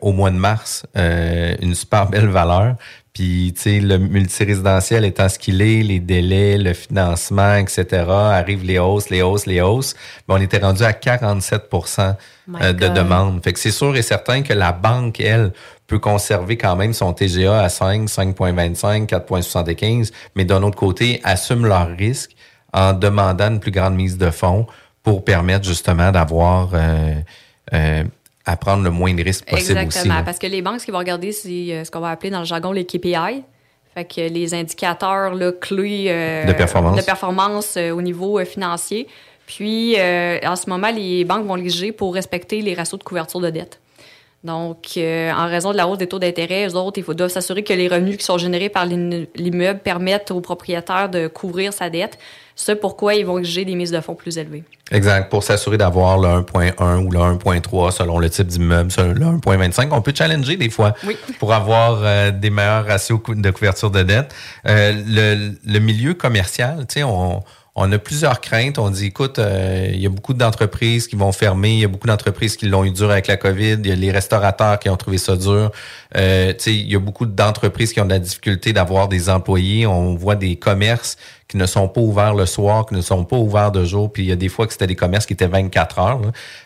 au 0.00 0.12
mois 0.12 0.30
de 0.30 0.36
mars, 0.36 0.86
une 0.94 1.74
super 1.74 2.06
belle 2.06 2.28
valeur. 2.28 2.76
Puis, 3.12 3.52
tu 3.54 3.62
sais, 3.62 3.80
le 3.80 3.98
multirésidentiel 3.98 5.04
étant 5.04 5.28
ce 5.28 5.38
qu'il 5.38 5.60
est, 5.60 5.82
les 5.82 6.00
délais, 6.00 6.56
le 6.56 6.72
financement, 6.72 7.56
etc., 7.56 8.04
arrivent 8.08 8.64
les 8.64 8.78
hausses, 8.78 9.10
les 9.10 9.20
hausses, 9.20 9.44
les 9.44 9.60
hausses. 9.60 9.94
Ben, 10.26 10.36
on 10.38 10.40
était 10.40 10.58
rendu 10.58 10.82
à 10.82 10.94
47 10.94 11.68
My 12.48 12.62
euh, 12.62 12.72
de 12.72 12.86
God. 12.86 12.94
demande. 12.94 13.44
Fait 13.44 13.52
que 13.52 13.58
c'est 13.58 13.70
sûr 13.70 13.94
et 13.96 14.02
certain 14.02 14.42
que 14.42 14.54
la 14.54 14.72
banque, 14.72 15.20
elle, 15.20 15.52
peut 15.86 15.98
conserver 15.98 16.56
quand 16.56 16.74
même 16.74 16.94
son 16.94 17.12
TGA 17.12 17.62
à 17.62 17.68
5, 17.68 18.08
5,25, 18.08 19.06
4,75, 19.06 20.10
mais 20.34 20.46
d'un 20.46 20.62
autre 20.62 20.78
côté, 20.78 21.20
assume 21.22 21.66
leurs 21.66 21.94
risques 21.94 22.34
en 22.72 22.94
demandant 22.94 23.48
une 23.48 23.60
plus 23.60 23.72
grande 23.72 23.94
mise 23.94 24.16
de 24.16 24.30
fonds 24.30 24.66
pour 25.02 25.22
permettre 25.22 25.66
justement 25.66 26.10
d'avoir 26.10 26.70
euh, 26.72 27.14
euh, 27.74 28.04
à 28.44 28.56
prendre 28.56 28.82
le 28.82 28.90
moins 28.90 29.14
de 29.14 29.22
risques 29.22 29.48
possible 29.48 29.78
aussi. 29.78 29.84
Exactement, 29.84 30.24
parce 30.24 30.38
que 30.38 30.46
les 30.46 30.62
banques, 30.62 30.80
ce 30.80 30.84
qu'ils 30.84 30.92
vont 30.92 30.98
regarder, 30.98 31.32
c'est 31.32 31.48
euh, 31.48 31.84
ce 31.84 31.90
qu'on 31.90 32.00
va 32.00 32.10
appeler 32.10 32.30
dans 32.30 32.40
le 32.40 32.44
jargon 32.44 32.72
les 32.72 32.84
KPI. 32.84 33.44
Fait 33.94 34.04
que 34.06 34.20
les 34.20 34.54
indicateurs 34.54 35.34
là, 35.34 35.52
clés 35.52 36.06
euh, 36.08 36.46
De 36.46 36.52
performance. 36.52 36.96
de 36.96 37.02
performance, 37.02 37.74
euh, 37.76 37.90
au 37.90 38.00
niveau 38.00 38.38
euh, 38.38 38.44
financier. 38.44 39.06
Puis, 39.46 39.96
en 39.96 40.56
ce 40.56 40.70
moment, 40.70 40.90
les 40.90 41.24
banques 41.24 41.44
vont 41.44 41.56
léger 41.56 41.92
pour 41.92 42.14
respecter 42.14 42.62
les 42.62 42.74
ratios 42.74 42.98
de 42.98 43.04
couverture 43.04 43.40
de 43.40 43.50
dette. 43.50 43.80
Donc, 44.44 44.94
euh, 44.96 45.30
en 45.32 45.46
raison 45.46 45.70
de 45.70 45.76
la 45.76 45.86
hausse 45.86 45.98
des 45.98 46.08
taux 46.08 46.18
d'intérêt, 46.18 46.66
eux 46.66 46.74
autres, 46.74 46.98
il 46.98 47.04
faut 47.04 47.14
doivent 47.14 47.30
s'assurer 47.30 47.62
que 47.62 47.72
les 47.72 47.86
revenus 47.86 48.16
qui 48.16 48.24
sont 48.24 48.38
générés 48.38 48.68
par 48.68 48.86
l'immeuble 48.86 49.78
permettent 49.80 50.32
au 50.32 50.40
propriétaire 50.40 51.08
de 51.08 51.28
couvrir 51.28 51.72
sa 51.72 51.90
dette. 51.90 52.18
C'est 52.56 52.74
pourquoi 52.76 53.14
ils 53.14 53.24
vont 53.24 53.38
exiger 53.38 53.64
des 53.64 53.76
mises 53.76 53.92
de 53.92 54.00
fonds 54.00 54.16
plus 54.16 54.38
élevées. 54.38 54.64
Exact, 54.90 55.30
pour 55.30 55.42
s'assurer 55.44 55.78
d'avoir 55.78 56.18
le 56.18 56.28
1.1 56.42 57.04
ou 57.06 57.10
le 57.10 57.18
1.3 57.20 57.92
selon 57.92 58.18
le 58.18 58.28
type 58.28 58.48
d'immeuble, 58.48 58.90
le 58.98 59.24
1.25. 59.24 59.88
On 59.92 60.02
peut 60.02 60.12
challenger 60.14 60.56
des 60.56 60.68
fois 60.70 60.94
Oui. 61.06 61.16
pour 61.38 61.52
avoir 61.54 62.00
euh, 62.02 62.30
des 62.32 62.50
meilleurs 62.50 62.84
ratios 62.84 63.20
de 63.28 63.50
couverture 63.50 63.90
de 63.92 64.02
dette. 64.02 64.34
Euh, 64.66 64.92
le, 65.06 65.52
le 65.64 65.78
milieu 65.78 66.14
commercial, 66.14 66.84
tu 66.88 66.94
sais, 66.94 67.02
on, 67.04 67.42
on 67.74 67.90
a 67.90 67.98
plusieurs 67.98 68.40
craintes. 68.40 68.78
On 68.78 68.90
dit, 68.90 69.06
écoute, 69.06 69.38
euh, 69.38 69.88
il 69.92 70.00
y 70.00 70.06
a 70.06 70.10
beaucoup 70.10 70.34
d'entreprises 70.34 71.06
qui 71.06 71.16
vont 71.16 71.32
fermer, 71.32 71.72
il 71.72 71.78
y 71.78 71.84
a 71.84 71.88
beaucoup 71.88 72.06
d'entreprises 72.06 72.56
qui 72.56 72.66
l'ont 72.66 72.84
eu 72.84 72.90
dur 72.90 73.10
avec 73.10 73.26
la 73.26 73.36
COVID, 73.38 73.78
il 73.82 73.86
y 73.86 73.92
a 73.92 73.94
les 73.94 74.10
restaurateurs 74.10 74.78
qui 74.78 74.90
ont 74.90 74.96
trouvé 74.96 75.16
ça 75.16 75.36
dur. 75.36 75.70
Euh, 76.16 76.52
il 76.66 76.92
y 76.92 76.96
a 76.96 76.98
beaucoup 76.98 77.24
d'entreprises 77.24 77.92
qui 77.92 78.00
ont 78.00 78.04
de 78.04 78.10
la 78.10 78.18
difficulté 78.18 78.74
d'avoir 78.74 79.08
des 79.08 79.30
employés. 79.30 79.86
On 79.86 80.14
voit 80.14 80.36
des 80.36 80.56
commerces 80.56 81.16
qui 81.48 81.56
ne 81.56 81.66
sont 81.66 81.88
pas 81.88 82.00
ouverts 82.00 82.34
le 82.34 82.46
soir, 82.46 82.86
qui 82.86 82.94
ne 82.94 83.00
sont 83.00 83.24
pas 83.24 83.36
ouverts 83.36 83.72
de 83.72 83.84
jour. 83.84 84.12
Puis 84.12 84.24
il 84.24 84.28
y 84.28 84.32
a 84.32 84.36
des 84.36 84.48
fois 84.48 84.66
que 84.66 84.72
c'était 84.72 84.86
des 84.86 84.96
commerces 84.96 85.26
qui 85.26 85.32
étaient 85.32 85.46
24 85.46 85.98
heures. 85.98 86.20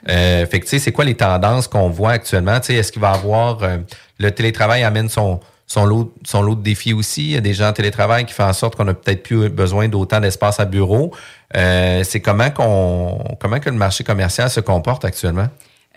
Euh, 0.09 0.46
fait 0.46 0.61
que 0.61 0.64
tu 0.64 0.70
sais, 0.70 0.78
c'est 0.80 0.92
quoi 0.92 1.04
les 1.04 1.14
tendances 1.14 1.68
qu'on 1.68 1.88
voit 1.88 2.12
actuellement? 2.12 2.59
Tu 2.59 2.66
sais, 2.66 2.74
est-ce 2.74 2.90
qu'il 2.90 3.02
va 3.02 3.11
avoir 3.11 3.62
euh, 3.62 3.78
le 4.18 4.30
télétravail 4.32 4.82
amène 4.82 5.09
son 5.09 5.40
son 5.66 5.84
lot, 5.84 6.14
son 6.24 6.42
lot 6.42 6.54
de 6.54 6.62
défis 6.62 6.92
aussi. 6.92 7.24
Il 7.24 7.30
y 7.32 7.36
a 7.36 7.40
des 7.40 7.54
gens 7.54 7.68
en 7.68 7.72
télétravail 7.72 8.24
qui 8.24 8.32
font 8.32 8.44
en 8.44 8.52
sorte 8.52 8.76
qu'on 8.76 8.86
a 8.86 8.94
peut-être 8.94 9.22
plus 9.22 9.48
besoin 9.48 9.88
d'autant 9.88 10.20
d'espace 10.20 10.60
à 10.60 10.64
bureau. 10.64 11.12
Euh, 11.56 12.02
c'est 12.04 12.20
comment 12.20 12.50
qu'on 12.50 13.36
comment 13.40 13.58
que 13.58 13.70
le 13.70 13.76
marché 13.76 14.04
commercial 14.04 14.48
se 14.48 14.60
comporte 14.60 15.04
actuellement? 15.04 15.48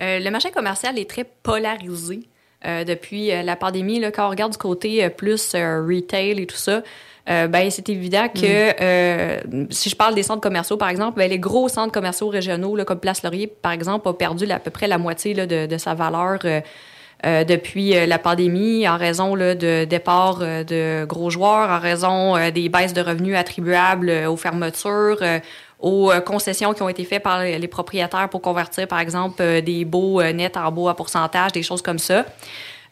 Euh, 0.02 0.20
le 0.20 0.32
marché 0.32 0.50
commercial 0.50 0.98
est 0.98 1.10
très 1.10 1.24
polarisé 1.24 2.22
euh, 2.66 2.84
depuis 2.84 3.32
euh, 3.32 3.44
la 3.44 3.56
pandémie. 3.56 4.00
Là, 4.00 4.12
quand 4.12 4.26
on 4.28 4.30
regarde 4.30 4.54
du 4.54 4.58
côté 4.58 5.04
euh, 5.04 5.10
plus 5.10 5.54
euh, 5.54 5.86
retail 5.88 6.42
et 6.42 6.48
tout 6.48 6.56
ça, 6.56 6.82
euh, 7.30 7.48
ben, 7.48 7.70
c'est 7.70 7.90
évident 7.90 8.28
que 8.28 8.42
euh, 8.82 9.40
si 9.70 9.90
je 9.90 9.96
parle 9.96 10.16
des 10.16 10.24
centres 10.24 10.42
commerciaux, 10.42 10.78
par 10.78 10.90
exemple, 10.90 11.20
ben, 11.20 11.30
les 11.30 11.38
gros 11.38 11.70
centres 11.70 11.92
commerciaux 11.92 12.30
régionaux, 12.30 12.76
là, 12.76 12.86
comme 12.86 13.00
Place 13.00 13.22
Laurier, 13.22 13.46
par 13.46 13.72
exemple, 13.72 14.08
ont 14.08 14.14
perdu 14.14 14.48
là, 14.48 14.56
à 14.56 14.60
peu 14.60 14.72
près 14.72 14.88
la 14.88 14.98
moitié 14.98 15.36
là, 15.36 15.46
de, 15.46 15.68
de 15.68 15.78
sa 15.78 15.94
valeur. 15.94 16.40
euh, 16.46 16.62
euh, 17.26 17.44
depuis 17.44 17.96
euh, 17.98 18.06
la 18.06 18.18
pandémie, 18.18 18.88
en 18.88 18.98
raison 18.98 19.36
là, 19.36 19.54
de 19.56 19.86
départ 19.86 20.40
euh, 20.42 20.64
de 20.64 21.06
gros 21.06 21.30
joueurs, 21.30 21.70
en 21.70 21.80
raison 21.80 22.38
euh, 22.38 22.52
des 22.52 22.70
baisses 22.70 22.94
de 22.94 23.02
revenus 23.02 23.36
attribuables 23.38 24.10
aux 24.28 24.38
fermetures, 24.38 25.20
aux 25.80 26.12
concessions 26.26 26.74
qui 26.74 26.82
ont 26.82 26.90
été 26.90 27.04
faites 27.06 27.24
par 27.24 27.42
les 27.44 27.68
propriétaires 27.68 28.30
pour 28.30 28.42
convertir, 28.42 28.88
par 28.88 29.00
exemple, 29.00 29.62
des 29.62 29.86
baux 29.86 30.22
nets 30.22 30.58
en 30.58 30.72
baux 30.72 30.90
à 30.90 30.96
pourcentage, 30.96 31.52
des 31.54 31.64
choses 31.64 31.82
comme 31.82 32.00
ça. 32.00 32.26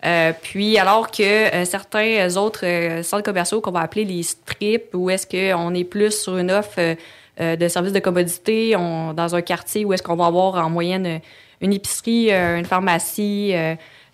Euh, 0.06 0.32
puis 0.42 0.78
alors 0.78 1.10
que 1.10 1.24
euh, 1.24 1.66
certains 1.66 2.38
autres 2.38 2.66
euh, 2.66 3.02
centres 3.04 3.24
commerciaux 3.24 3.62
qu'on 3.62 3.72
va 3.72 3.82
appeler 3.82 4.06
les 4.06 4.24
strips, 4.24 4.94
où 4.94 5.10
est-ce 5.10 5.26
qu'on 5.26 5.74
est 5.74 5.84
plus 5.84 6.22
sur 6.22 6.38
une 6.38 6.52
offre 6.52 6.96
de 7.40 7.68
services 7.68 7.94
de 7.94 8.00
commodité 8.00 8.76
on- 8.76 9.14
dans 9.14 9.36
un 9.36 9.42
quartier 9.42 9.86
où 9.86 9.94
est-ce 9.94 10.02
qu'on 10.04 10.16
va 10.16 10.26
avoir 10.26 10.56
en 10.56 10.70
moyenne 10.70 11.20
une 11.62 11.74
épicerie, 11.74 12.32
une 12.32 12.66
pharmacie, 12.66 13.54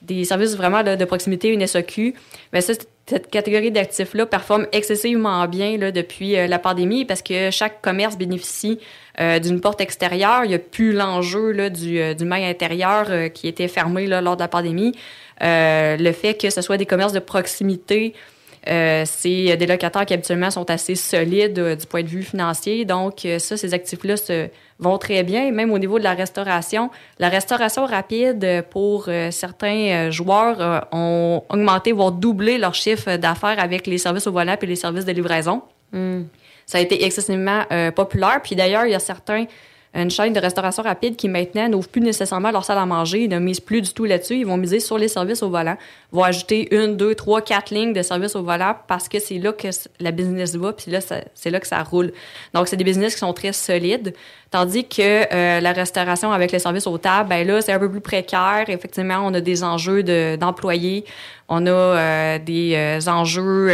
des 0.03 0.25
services 0.25 0.55
vraiment 0.55 0.83
de 0.83 1.05
proximité, 1.05 1.49
une 1.49 1.65
SOQ, 1.65 2.13
ben 2.51 2.61
ça, 2.61 2.73
cette 3.05 3.29
catégorie 3.29 3.71
d'actifs-là 3.71 4.25
performe 4.25 4.67
excessivement 4.71 5.45
bien 5.47 5.77
depuis 5.77 6.37
euh, 6.37 6.47
la 6.47 6.59
pandémie 6.59 7.03
parce 7.03 7.21
que 7.21 7.51
chaque 7.51 7.81
commerce 7.81 8.17
bénéficie 8.17 8.79
euh, 9.19 9.37
d'une 9.37 9.61
porte 9.61 9.79
extérieure. 9.79 10.41
Il 10.43 10.47
n'y 10.49 10.55
a 10.55 10.59
plus 10.59 10.91
l'enjeu 10.91 11.69
du, 11.69 11.99
euh, 11.99 12.15
du 12.15 12.25
mail 12.25 12.45
intérieur 12.45 13.05
euh, 13.09 13.29
qui 13.29 13.47
était 13.47 13.67
fermé 13.67 14.07
lors 14.07 14.35
de 14.35 14.41
la 14.41 14.47
pandémie. 14.47 14.93
Le 15.39 16.11
fait 16.13 16.33
que 16.33 16.49
ce 16.49 16.61
soit 16.61 16.77
des 16.77 16.87
commerces 16.87 17.13
de 17.13 17.19
proximité, 17.19 18.13
c'est 18.65 19.57
des 19.57 19.67
locataires 19.67 20.05
qui 20.05 20.13
habituellement 20.13 20.49
sont 20.49 20.69
assez 20.71 20.95
solides 20.95 21.59
du 21.59 21.85
point 21.85 22.01
de 22.01 22.07
vue 22.07 22.23
financier. 22.23 22.85
Donc, 22.85 23.27
ça, 23.39 23.57
ces 23.57 23.73
actifs-là 23.73 24.15
se 24.15 24.47
vont 24.79 24.97
très 24.97 25.23
bien. 25.23 25.51
Même 25.51 25.71
au 25.71 25.79
niveau 25.79 25.99
de 25.99 26.03
la 26.03 26.13
restauration, 26.13 26.89
la 27.19 27.29
restauration 27.29 27.85
rapide 27.85 28.43
euh, 28.43 28.61
pour 28.61 29.05
euh, 29.07 29.31
certains 29.31 30.07
euh, 30.07 30.11
joueurs 30.11 30.59
euh, 30.59 30.79
ont 30.91 31.43
augmenté, 31.49 31.91
voire 31.91 32.11
doublé 32.11 32.57
leur 32.57 32.73
chiffre 32.73 33.17
d'affaires 33.17 33.59
avec 33.59 33.87
les 33.87 33.97
services 33.97 34.27
au 34.27 34.31
volant 34.31 34.55
et 34.61 34.65
les 34.65 34.75
services 34.75 35.05
de 35.05 35.11
livraison. 35.11 35.61
Ça 36.65 36.77
a 36.77 36.81
été 36.81 37.05
excessivement 37.05 37.63
euh, 37.71 37.91
populaire. 37.91 38.39
Puis 38.43 38.55
d'ailleurs, 38.55 38.85
il 38.85 38.91
y 38.91 38.95
a 38.95 38.99
certains 38.99 39.45
une 39.95 40.09
chaîne 40.09 40.33
de 40.33 40.39
restauration 40.39 40.81
rapide 40.81 41.15
qui 41.15 41.29
maintenant 41.29 41.69
n'ouvre 41.69 41.87
plus 41.87 42.01
nécessairement 42.01 42.49
leur 42.49 42.65
salle 42.65 42.79
à 42.79 42.85
manger, 42.85 43.25
ils 43.25 43.29
ne 43.29 43.37
misent 43.37 43.59
plus 43.59 43.81
du 43.81 43.93
tout 43.93 44.05
là-dessus, 44.05 44.37
ils 44.37 44.45
vont 44.45 44.57
miser 44.57 44.79
sur 44.79 44.97
les 44.97 45.07
services 45.07 45.43
au 45.43 45.49
volant, 45.49 45.77
vont 46.11 46.23
ajouter 46.23 46.73
une, 46.75 46.97
deux, 46.97 47.13
trois, 47.13 47.41
quatre 47.41 47.71
lignes 47.71 47.93
de 47.93 48.01
services 48.01 48.35
au 48.35 48.41
volant 48.41 48.75
parce 48.87 49.07
que 49.07 49.19
c'est 49.19 49.37
là 49.37 49.53
que 49.53 49.67
la 49.99 50.09
business 50.09 50.55
va, 50.55 50.73
puis 50.73 50.91
là, 50.91 50.99
c'est 51.35 51.49
là 51.51 51.59
que 51.59 51.67
ça 51.67 51.83
roule. 51.83 52.11
Donc, 52.55 52.67
c'est 52.67 52.75
des 52.75 52.83
business 52.83 53.13
qui 53.13 53.19
sont 53.19 53.33
très 53.33 53.53
solides, 53.53 54.15
tandis 54.49 54.87
que 54.87 55.31
euh, 55.31 55.59
la 55.59 55.71
restauration 55.73 56.31
avec 56.31 56.51
les 56.51 56.59
services 56.59 56.87
aux 56.87 56.97
tables, 56.97 57.29
ben 57.29 57.45
là, 57.45 57.61
c'est 57.61 57.73
un 57.73 57.79
peu 57.79 57.91
plus 57.91 58.01
précaire. 58.01 58.65
Effectivement, 58.69 59.19
on 59.23 59.33
a 59.35 59.41
des 59.41 59.63
enjeux 59.63 60.01
de- 60.01 60.37
d'employés, 60.37 61.05
on 61.49 61.67
a 61.67 61.69
euh, 61.69 62.39
des 62.39 62.73
euh, 62.75 62.99
enjeux... 63.07 63.69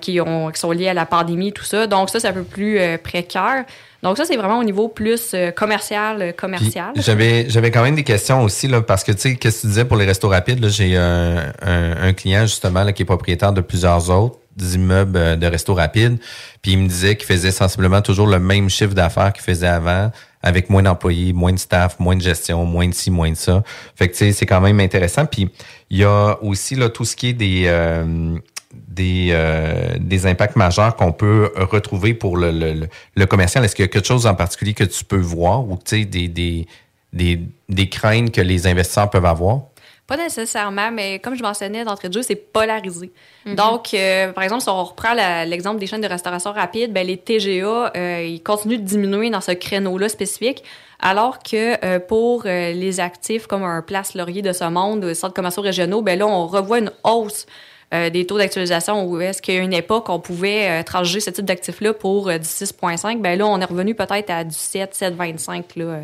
qui, 0.00 0.20
ont, 0.20 0.50
qui 0.50 0.58
sont 0.58 0.72
liés 0.72 0.88
à 0.88 0.94
la 0.94 1.04
pandémie, 1.06 1.52
tout 1.52 1.64
ça. 1.64 1.86
Donc 1.86 2.08
ça, 2.08 2.18
c'est 2.18 2.28
un 2.28 2.32
peu 2.32 2.44
plus 2.44 2.80
précaire. 3.04 3.66
Donc 4.02 4.16
ça, 4.18 4.24
c'est 4.24 4.36
vraiment 4.36 4.58
au 4.58 4.64
niveau 4.64 4.88
plus 4.88 5.32
euh, 5.34 5.50
commercial, 5.50 6.22
euh, 6.22 6.32
commercial. 6.32 6.92
J'avais, 6.96 7.48
j'avais 7.48 7.70
quand 7.70 7.82
même 7.82 7.96
des 7.96 8.04
questions 8.04 8.42
aussi, 8.42 8.68
là, 8.68 8.82
parce 8.82 9.04
que, 9.04 9.12
tu 9.12 9.20
sais, 9.20 9.36
qu'est-ce 9.36 9.56
que 9.56 9.60
tu 9.62 9.66
disais 9.68 9.84
pour 9.84 9.96
les 9.96 10.04
restos 10.04 10.28
rapides? 10.28 10.60
Là, 10.60 10.68
j'ai 10.68 10.96
un, 10.96 11.52
un, 11.62 12.08
un 12.08 12.12
client, 12.12 12.42
justement, 12.42 12.84
là, 12.84 12.92
qui 12.92 13.02
est 13.02 13.06
propriétaire 13.06 13.52
de 13.52 13.60
plusieurs 13.62 14.10
autres 14.10 14.38
immeubles 14.74 15.16
euh, 15.16 15.36
de 15.36 15.46
restos 15.46 15.74
rapides. 15.74 16.18
Puis 16.62 16.72
il 16.72 16.78
me 16.78 16.88
disait 16.88 17.16
qu'il 17.16 17.26
faisait 17.26 17.50
sensiblement 17.50 18.02
toujours 18.02 18.26
le 18.26 18.38
même 18.38 18.70
chiffre 18.70 18.94
d'affaires 18.94 19.32
qu'il 19.32 19.44
faisait 19.44 19.66
avant, 19.66 20.10
avec 20.42 20.70
moins 20.70 20.82
d'employés, 20.82 21.32
moins 21.32 21.52
de 21.52 21.58
staff, 21.58 21.98
moins 21.98 22.16
de 22.16 22.22
gestion, 22.22 22.64
moins 22.64 22.88
de 22.88 22.94
ci, 22.94 23.10
moins 23.10 23.30
de 23.30 23.36
ça. 23.36 23.64
Fait 23.96 24.08
que, 24.08 24.12
tu 24.12 24.18
sais, 24.18 24.32
c'est 24.32 24.46
quand 24.46 24.60
même 24.60 24.78
intéressant. 24.80 25.26
Puis 25.26 25.50
il 25.90 25.98
y 25.98 26.04
a 26.04 26.36
aussi, 26.42 26.74
là, 26.74 26.88
tout 26.90 27.04
ce 27.04 27.16
qui 27.16 27.28
est 27.28 27.32
des... 27.32 27.64
euh, 27.66 28.36
des, 28.72 29.28
euh, 29.30 29.96
des 29.98 30.26
impacts 30.26 30.56
majeurs 30.56 30.96
qu'on 30.96 31.12
peut 31.12 31.52
retrouver 31.56 32.14
pour 32.14 32.36
le, 32.36 32.50
le, 32.50 32.88
le- 33.14 33.26
commercial? 33.26 33.64
Est-ce 33.64 33.74
qu'il 33.76 33.84
y 33.84 33.88
a 33.88 33.90
quelque 33.90 34.06
chose 34.06 34.26
en 34.26 34.34
particulier 34.34 34.74
que 34.74 34.84
tu 34.84 35.04
peux 35.04 35.16
voir 35.20 35.68
ou 35.68 35.76
tu 35.76 36.00
sais, 36.00 36.04
des, 36.04 36.28
des, 36.28 36.66
des, 37.12 37.40
des 37.68 37.88
craintes 37.88 38.32
que 38.32 38.40
les 38.40 38.66
investisseurs 38.66 39.10
peuvent 39.10 39.26
avoir? 39.26 39.62
Pas 40.06 40.16
nécessairement, 40.16 40.92
mais 40.92 41.18
comme 41.18 41.34
je 41.34 41.42
mentionnais 41.42 41.84
d'entrée 41.84 42.08
de 42.08 42.14
jeu, 42.14 42.22
c'est 42.22 42.36
polarisé. 42.36 43.10
Donc, 43.44 43.92
euh, 43.92 44.32
par 44.32 44.44
exemple, 44.44 44.62
si 44.62 44.68
on 44.68 44.84
reprend 44.84 45.14
l'exemple 45.44 45.80
des 45.80 45.88
chaînes 45.88 46.00
de 46.00 46.06
restauration 46.06 46.52
rapide, 46.52 46.92
ben, 46.92 47.04
les 47.04 47.16
TGA, 47.16 47.90
euh, 47.96 48.22
ils 48.24 48.40
continuent 48.40 48.78
de 48.78 48.84
diminuer 48.84 49.30
dans 49.30 49.40
ce 49.40 49.50
créneau-là 49.50 50.08
spécifique, 50.08 50.62
alors 51.00 51.40
que 51.40 51.84
euh, 51.84 51.98
pour 51.98 52.44
euh, 52.46 52.72
les 52.72 53.00
actifs 53.00 53.48
comme 53.48 53.64
un 53.64 53.82
Place 53.82 54.14
Laurier 54.14 54.42
de 54.42 54.52
ce 54.52 54.62
monde, 54.64 55.12
centres 55.12 55.34
commerciaux 55.34 55.62
régionaux, 55.64 56.02
ben 56.02 56.16
là, 56.16 56.28
on 56.28 56.46
revoit 56.46 56.78
une 56.78 56.92
hausse 57.02 57.46
euh, 57.94 58.10
des 58.10 58.26
taux 58.26 58.36
d'actualisation 58.36 59.04
où 59.04 59.20
est-ce 59.20 59.40
qu'à 59.40 59.54
une 59.54 59.72
époque, 59.72 60.08
on 60.08 60.18
pouvait 60.18 60.68
euh, 60.68 60.82
transiger 60.82 61.20
ce 61.20 61.30
type 61.30 61.44
d'actifs-là 61.44 61.94
pour 61.94 62.28
euh, 62.28 62.38
du 62.38 62.46
6,5. 62.46 63.20
Ben 63.20 63.38
là, 63.38 63.46
on 63.46 63.60
est 63.60 63.64
revenu 63.64 63.94
peut-être 63.94 64.30
à 64.30 64.42
du 64.42 64.54
7, 64.54 64.92
7,25 64.94 65.62
là, 65.76 65.84
euh, 65.84 66.02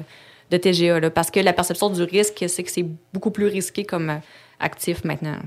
de 0.50 0.56
TGA, 0.56 1.00
là, 1.00 1.10
parce 1.10 1.30
que 1.30 1.40
la 1.40 1.52
perception 1.52 1.90
du 1.90 2.02
risque, 2.02 2.44
c'est 2.46 2.62
que 2.62 2.70
c'est 2.70 2.86
beaucoup 3.12 3.32
plus 3.32 3.46
risqué 3.46 3.84
comme 3.84 4.10
euh, 4.10 4.16
actif 4.60 5.04
maintenant. 5.04 5.38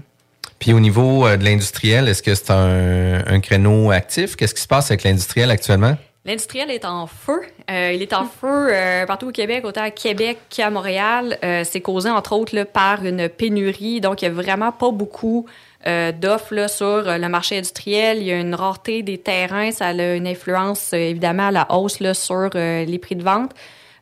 Puis 0.59 0.73
au 0.73 0.79
niveau 0.79 1.27
de 1.27 1.43
l'industriel, 1.43 2.07
est-ce 2.07 2.23
que 2.23 2.33
c'est 2.33 2.49
un 2.49 3.39
créneau 3.41 3.91
actif? 3.91 4.35
Qu'est-ce 4.35 4.55
qui 4.55 4.61
se 4.61 4.67
passe 4.67 4.89
avec 4.89 5.03
l'industriel 5.03 5.51
actuellement? 5.51 5.97
L'industriel 6.25 6.71
est 6.71 6.85
en 6.85 7.05
feu. 7.05 7.41
Euh, 7.69 7.91
il 7.93 8.01
est 8.01 8.13
en 8.13 8.25
feu 8.41 8.67
euh, 8.71 9.05
partout 9.05 9.27
au 9.27 9.31
Québec, 9.31 9.63
autant 9.63 9.83
à 9.83 9.91
Québec 9.91 10.39
qu'à 10.49 10.69
Montréal. 10.69 11.37
Euh, 11.43 11.63
c'est 11.63 11.81
causé, 11.81 12.09
entre 12.09 12.33
autres, 12.33 12.55
là, 12.55 12.65
par 12.65 13.05
une 13.05 13.29
pénurie. 13.29 14.01
Donc, 14.01 14.21
il 14.21 14.29
n'y 14.29 14.37
a 14.37 14.41
vraiment 14.41 14.71
pas 14.71 14.91
beaucoup 14.91 15.45
euh, 15.85 16.11
d'offres 16.11 16.67
sur 16.67 16.85
euh, 16.85 17.17
le 17.19 17.29
marché 17.29 17.57
industriel. 17.57 18.17
Il 18.17 18.23
y 18.23 18.31
a 18.31 18.39
une 18.39 18.55
rareté 18.55 19.03
des 19.03 19.19
terrains. 19.19 19.71
Ça 19.71 19.87
a 19.87 20.15
une 20.15 20.27
influence, 20.27 20.93
euh, 20.93 20.97
évidemment, 20.97 21.47
à 21.47 21.51
la 21.51 21.71
hausse 21.71 21.99
là, 21.99 22.15
sur 22.15 22.49
les 22.55 22.99
prix 22.99 23.15
de 23.15 23.23
vente. 23.23 23.51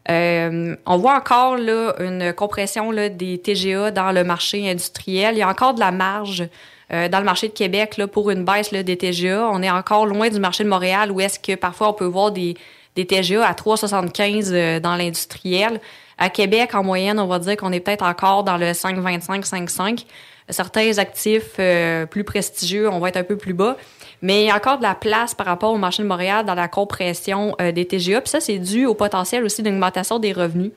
Euh, 0.09 0.75
on 0.85 0.97
voit 0.97 1.15
encore 1.15 1.57
là, 1.57 1.95
une 1.99 2.33
compression 2.33 2.91
là, 2.91 3.09
des 3.09 3.37
TGA 3.37 3.91
dans 3.91 4.11
le 4.11 4.23
marché 4.23 4.69
industriel. 4.69 5.35
Il 5.35 5.39
y 5.39 5.41
a 5.43 5.49
encore 5.49 5.73
de 5.73 5.79
la 5.79 5.91
marge 5.91 6.47
euh, 6.91 7.07
dans 7.07 7.19
le 7.19 7.25
marché 7.25 7.47
de 7.47 7.53
Québec 7.53 7.97
là, 7.97 8.07
pour 8.07 8.29
une 8.31 8.43
baisse 8.43 8.71
là, 8.71 8.83
des 8.83 8.97
TGA. 8.97 9.49
On 9.51 9.61
est 9.61 9.69
encore 9.69 10.05
loin 10.05 10.29
du 10.29 10.39
marché 10.39 10.63
de 10.63 10.69
Montréal 10.69 11.11
où 11.11 11.21
est-ce 11.21 11.39
que 11.39 11.55
parfois 11.55 11.89
on 11.89 11.93
peut 11.93 12.05
voir 12.05 12.31
des, 12.31 12.55
TGA 12.95 13.45
à 13.45 13.53
3,75 13.53 14.51
euh, 14.51 14.79
dans 14.79 14.95
l'industriel. 14.95 15.79
À 16.17 16.29
Québec, 16.29 16.75
en 16.75 16.83
moyenne, 16.83 17.19
on 17.19 17.27
va 17.27 17.39
dire 17.39 17.57
qu'on 17.57 17.71
est 17.71 17.79
peut-être 17.79 18.05
encore 18.05 18.43
dans 18.43 18.57
le 18.57 18.67
5,25, 18.67 19.47
5,5. 19.47 20.05
Certains 20.49 20.97
actifs 20.97 21.55
euh, 21.59 22.05
plus 22.05 22.23
prestigieux, 22.23 22.89
on 22.89 22.99
va 22.99 23.09
être 23.09 23.17
un 23.17 23.23
peu 23.23 23.37
plus 23.37 23.53
bas. 23.53 23.77
Mais 24.21 24.43
il 24.43 24.47
y 24.47 24.49
a 24.49 24.55
encore 24.55 24.77
de 24.77 24.83
la 24.83 24.95
place 24.95 25.33
par 25.35 25.45
rapport 25.45 25.73
au 25.73 25.77
marché 25.77 26.03
de 26.03 26.07
Montréal 26.07 26.45
dans 26.45 26.53
la 26.53 26.67
compression 26.67 27.55
euh, 27.61 27.71
des 27.71 27.85
TGA. 27.85 28.21
Puis 28.21 28.29
ça, 28.29 28.39
c'est 28.39 28.57
dû 28.57 28.85
au 28.85 28.93
potentiel 28.93 29.43
aussi 29.43 29.63
d'augmentation 29.63 30.19
des 30.19 30.31
revenus. 30.31 30.71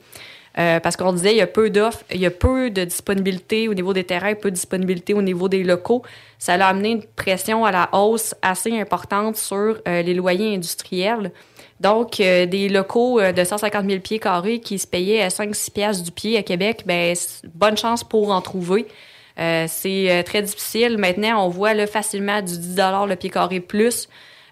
Euh, 0.57 0.79
parce 0.79 0.97
qu'on 0.97 1.13
disait, 1.13 1.33
il 1.33 1.37
y 1.37 1.41
a 1.41 1.47
peu 1.47 1.69
d'offres, 1.69 2.03
il 2.11 2.19
y 2.19 2.25
a 2.25 2.31
peu 2.31 2.71
de 2.71 2.83
disponibilité 2.83 3.67
au 3.67 3.75
niveau 3.75 3.93
des 3.93 4.03
terrains, 4.03 4.33
peu 4.33 4.49
de 4.49 4.55
disponibilité 4.55 5.13
au 5.13 5.21
niveau 5.21 5.49
des 5.49 5.63
locaux. 5.63 6.01
Ça 6.39 6.53
a 6.53 6.65
amené 6.65 6.89
une 6.89 7.03
pression 7.03 7.63
à 7.63 7.71
la 7.71 7.89
hausse 7.93 8.33
assez 8.41 8.77
importante 8.79 9.37
sur 9.37 9.77
euh, 9.87 10.01
les 10.01 10.15
loyers 10.15 10.55
industriels. 10.55 11.31
Donc, 11.79 12.19
euh, 12.19 12.47
des 12.47 12.69
locaux 12.69 13.21
de 13.21 13.43
150 13.43 13.87
000 13.87 13.99
pieds 13.99 14.17
carrés 14.17 14.59
qui 14.59 14.79
se 14.79 14.87
payaient 14.87 15.21
à 15.21 15.27
5-6 15.27 15.71
piastres 15.71 16.03
du 16.03 16.11
pied 16.11 16.37
à 16.37 16.41
Québec, 16.41 16.83
ben, 16.87 17.15
bonne 17.53 17.77
chance 17.77 18.03
pour 18.03 18.31
en 18.31 18.41
trouver. 18.41 18.87
C'est 19.67 20.23
très 20.25 20.41
difficile. 20.41 20.97
Maintenant, 20.97 21.45
on 21.45 21.49
voit 21.49 21.75
là, 21.75 21.85
facilement 21.85 22.41
du 22.41 22.57
10 22.57 22.75
le 23.07 23.15
pied 23.15 23.29
carré 23.29 23.59
plus. 23.59 24.09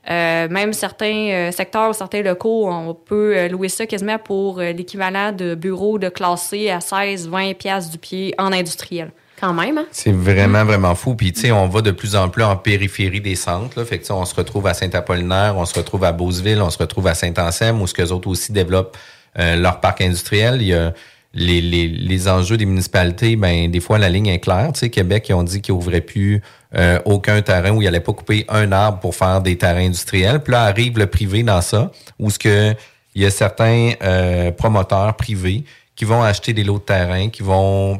Euh, 0.10 0.47
même 0.49 0.74
certains 0.74 1.30
euh, 1.32 1.51
secteurs 1.51 1.89
ou 1.89 1.93
certains 1.93 2.22
locaux, 2.22 2.70
on 2.70 2.93
peut 2.93 3.36
euh, 3.36 3.47
louer 3.47 3.70
ça 3.70 3.88
quasiment 3.88 4.20
pour 4.20 4.60
euh, 4.60 4.72
l'équivalent 4.72 5.32
de 5.32 5.56
bureaux 5.56 5.97
de 5.97 6.10
classé 6.10 6.70
à 6.70 6.78
16-20 6.78 7.56
piastres 7.56 7.91
du 7.91 7.97
pied 7.97 8.36
en 8.38 8.51
industriel. 8.51 9.12
Quand 9.39 9.53
même, 9.53 9.80
hein? 9.80 9.86
C'est 9.91 10.14
vraiment, 10.14 10.64
vraiment 10.64 10.95
fou. 10.95 11.16
Puis, 11.16 11.34
tu 11.34 11.41
sais, 11.41 11.51
on 11.51 11.68
va 11.68 11.82
de 11.82 11.91
plus 11.91 12.16
en 12.16 12.30
plus 12.30 12.43
en 12.43 12.56
périphérie 12.56 13.20
des 13.20 13.36
centres. 13.36 13.78
Là. 13.78 13.86
Fait 13.86 13.97
que, 13.97 14.03
tu 14.03 14.08
sais, 14.08 14.14
on 14.14 14.26
se 14.26 14.36
retrouve 14.36 14.68
à 14.68 14.74
Saint-Apollinaire, 14.74 15.56
on 15.58 15.66
se 15.66 15.74
retrouve 15.74 16.03
à 16.06 16.14
Beauceville, 16.14 16.62
on 16.62 16.70
se 16.70 16.78
retrouve 16.78 17.08
à 17.08 17.16
Saint-Anselme, 17.16 17.82
où 17.82 17.88
ce 17.88 17.93
qu'eux 17.93 18.12
autres 18.12 18.30
aussi 18.30 18.53
développent 18.53 18.95
euh, 19.38 19.58
leur 19.58 19.82
parc 19.82 20.01
industriel. 20.01 20.62
Il 20.62 20.68
y 20.68 20.74
a 20.74 20.93
les, 21.34 21.60
les, 21.60 21.88
les 21.88 22.28
enjeux 22.30 22.56
des 22.56 22.66
municipalités, 22.66 23.36
ben 23.36 23.70
des 23.70 23.82
fois, 23.82 23.97
la 23.97 24.08
ligne 24.08 24.28
est 24.28 24.39
claire. 24.39 24.72
Tu 24.74 24.80
sais, 24.80 24.89
Québec, 24.89 25.26
ils 25.28 25.34
ont 25.34 25.43
dit 25.43 25.62
qu'ils 25.62 25.76
n'ouvraient 25.76 25.99
plus 25.99 26.41
euh, 26.76 26.99
aucun 27.05 27.41
terrain 27.41 27.72
où 27.72 27.82
ils 27.82 27.86
n'allaient 27.86 27.99
pas 27.99 28.13
couper 28.13 28.45
un 28.49 28.72
arbre 28.72 28.99
pour 28.99 29.16
faire 29.16 29.41
des 29.41 29.57
terrains 29.57 29.86
industriels. 29.86 30.39
Puis 30.39 30.51
là, 30.51 30.63
arrive 30.63 30.97
le 30.97 31.07
privé 31.07 31.43
dans 31.43 31.61
ça, 31.61 31.91
où 32.20 32.30
ce 32.30 32.39
que 32.39 32.76
il 33.16 33.22
y 33.22 33.26
a 33.26 33.32
certains 33.32 33.93
euh, 34.03 34.51
promoteurs 34.51 35.16
privés 35.16 35.63
qui 35.95 36.03
vont 36.05 36.22
acheter 36.22 36.53
des 36.53 36.63
lots 36.63 36.80
de 36.80 36.84
terrain, 36.84 37.30
qui 37.30 37.43
vont 37.43 37.99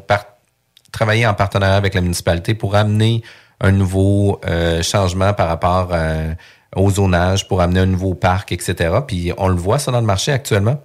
travailler 0.92 1.26
en 1.26 1.34
partenariat 1.34 1.76
avec 1.76 1.94
la 1.94 2.02
municipalité 2.02 2.54
pour 2.54 2.74
amener 2.74 3.22
un 3.60 3.72
nouveau 3.72 4.38
euh, 4.46 4.82
changement 4.82 5.32
par 5.32 5.48
rapport 5.48 5.88
euh, 5.92 6.34
au 6.74 6.90
zonage, 6.90 7.48
pour 7.48 7.62
amener 7.62 7.80
un 7.80 7.86
nouveau 7.86 8.14
parc, 8.14 8.52
etc. 8.52 8.98
Puis 9.06 9.32
on 9.38 9.48
le 9.48 9.56
voit 9.56 9.78
ça 9.78 9.90
dans 9.90 10.00
le 10.00 10.06
marché 10.06 10.32
actuellement. 10.32 10.78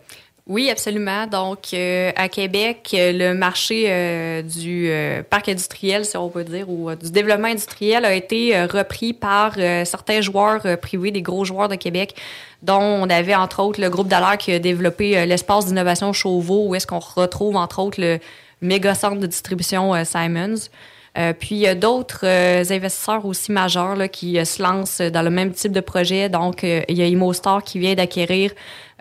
Oui, 0.47 0.69
absolument. 0.71 1.27
Donc, 1.27 1.73
euh, 1.73 2.11
à 2.15 2.27
Québec, 2.27 2.89
euh, 2.93 3.11
le 3.11 3.33
marché 3.35 3.85
euh, 3.87 4.41
du 4.41 4.89
euh, 4.89 5.21
parc 5.21 5.49
industriel, 5.49 6.03
si 6.03 6.17
on 6.17 6.29
peut 6.29 6.43
dire, 6.43 6.67
ou 6.67 6.89
euh, 6.89 6.95
du 6.95 7.11
développement 7.11 7.47
industriel 7.47 8.05
a 8.05 8.13
été 8.13 8.57
euh, 8.57 8.65
repris 8.65 9.13
par 9.13 9.53
certains 9.85 10.21
joueurs 10.21 10.61
privés, 10.79 11.11
des 11.11 11.21
gros 11.21 11.45
joueurs 11.45 11.69
de 11.69 11.75
Québec, 11.75 12.15
dont 12.63 12.81
on 12.81 13.09
avait 13.09 13.35
entre 13.35 13.61
autres 13.61 13.79
le 13.79 13.89
groupe 13.89 14.07
Dallaire 14.07 14.37
qui 14.37 14.51
a 14.51 14.59
développé 14.59 15.25
l'espace 15.25 15.67
d'innovation 15.67 16.11
Chauveau, 16.11 16.67
où 16.67 16.75
est-ce 16.75 16.87
qu'on 16.87 16.99
retrouve 16.99 17.55
entre 17.55 17.79
autres 17.79 18.01
le 18.01 18.19
méga 18.61 18.95
centre 18.95 19.19
de 19.19 19.27
distribution 19.27 19.93
Simons. 20.05 20.69
Euh, 21.17 21.33
puis 21.37 21.55
il 21.55 21.57
y 21.57 21.67
a 21.67 21.75
d'autres 21.75 22.21
euh, 22.23 22.63
investisseurs 22.69 23.25
aussi 23.25 23.51
majeurs 23.51 23.97
là, 23.97 24.07
qui 24.07 24.43
se 24.45 24.63
lancent 24.63 25.01
dans 25.01 25.21
le 25.21 25.29
même 25.29 25.51
type 25.51 25.73
de 25.73 25.81
projet. 25.81 26.29
Donc, 26.29 26.63
il 26.63 26.97
y 26.97 27.01
a 27.01 27.05
ImoStar 27.05 27.63
qui 27.63 27.79
vient 27.79 27.95
d'acquérir 27.95 28.51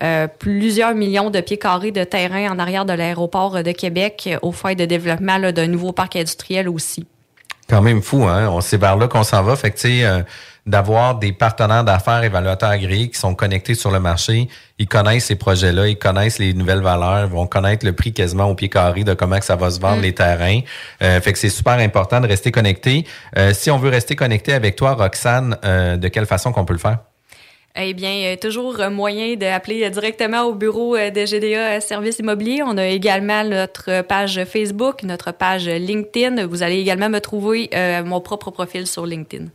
euh, 0.03 0.27
plusieurs 0.27 0.95
millions 0.95 1.31
de 1.31 1.41
pieds 1.41 1.59
carrés 1.59 1.93
de 1.93 2.05
terrain 2.05 2.51
en 2.51 2.59
arrière 2.59 2.85
de 2.85 2.93
l'aéroport 2.93 3.63
de 3.63 3.73
Québec 3.73 4.29
euh, 4.33 4.39
au 4.43 4.53
foyer 4.53 4.77
de 4.77 4.87
développement 4.87 5.39
d'un 5.53 5.67
nouveau 5.67 5.93
parc 5.93 6.17
industriel 6.17 6.69
aussi. 6.69 7.07
Quand 7.69 7.83
même 7.83 8.03
fou, 8.03 8.25
hein? 8.25 8.49
On 8.51 8.61
sait 8.61 8.79
vers 8.79 8.97
là 8.97 9.07
qu'on 9.09 9.23
s'en 9.23 9.43
va. 9.43 9.55
Fait 9.57 9.71
que, 9.71 9.77
tu 9.77 9.83
sais, 9.83 10.05
euh, 10.05 10.23
d'avoir 10.67 11.17
des 11.19 11.33
partenaires 11.33 11.85
d'affaires 11.85 12.23
évaluateurs 12.25 12.71
agréés 12.71 13.11
qui 13.11 13.19
sont 13.19 13.35
connectés 13.35 13.75
sur 13.75 13.91
le 13.91 14.01
marché, 14.01 14.49
ils 14.79 14.89
connaissent 14.89 15.27
ces 15.27 15.37
projets-là, 15.37 15.87
ils 15.87 15.99
connaissent 15.99 16.39
les 16.39 16.53
nouvelles 16.53 16.83
valeurs, 16.83 17.29
vont 17.29 17.47
connaître 17.47 17.87
le 17.87 17.93
prix 17.93 18.13
quasiment 18.13 18.47
au 18.47 18.55
pied 18.55 18.69
carré 18.69 19.05
de 19.05 19.15
comment 19.15 19.39
que 19.39 19.45
ça 19.45 19.57
va 19.57 19.71
se 19.71 19.79
vendre 19.81 19.99
Mm. 19.99 20.03
les 20.03 20.15
terrains. 20.15 20.61
Euh, 21.03 21.21
fait 21.21 21.33
que 21.33 21.39
c'est 21.39 21.49
super 21.49 21.75
important 21.75 22.21
de 22.21 22.27
rester 22.27 22.51
connecté. 22.51 23.07
Si 23.53 23.71
on 23.71 23.79
veut 23.79 23.91
rester 23.91 24.17
connecté 24.17 24.53
avec 24.53 24.77
toi, 24.77 24.95
Roxane, 24.95 25.57
de 25.63 26.09
quelle 26.09 26.27
façon 26.27 26.53
qu'on 26.53 26.65
peut 26.65 26.73
le 26.73 26.79
faire? 26.79 26.99
Eh 27.77 27.95
bien, 27.95 28.13
euh, 28.25 28.37
toujours 28.37 28.81
euh, 28.81 28.91
moyen 28.91 29.37
d'appeler 29.37 29.85
euh, 29.85 29.91
directement 29.91 30.43
au 30.43 30.55
bureau 30.55 30.97
de 30.97 31.25
GDA 31.25 31.81
Services 31.81 32.19
Immobiliers. 32.19 32.63
On 32.67 32.77
a 32.77 32.87
également 32.87 33.45
notre 33.45 34.03
page 34.03 34.41
Facebook, 34.45 35.05
notre 35.05 35.33
page 35.33 35.67
LinkedIn. 35.67 36.47
Vous 36.47 36.65
allez 36.65 36.81
également 36.81 37.09
me 37.09 37.21
trouver 37.21 37.71
euh, 37.73 38.03
mon 38.03 38.21
propre 38.21 38.51
profil 38.51 38.89
sur 38.89 39.07
LinkedIn. 39.07 39.47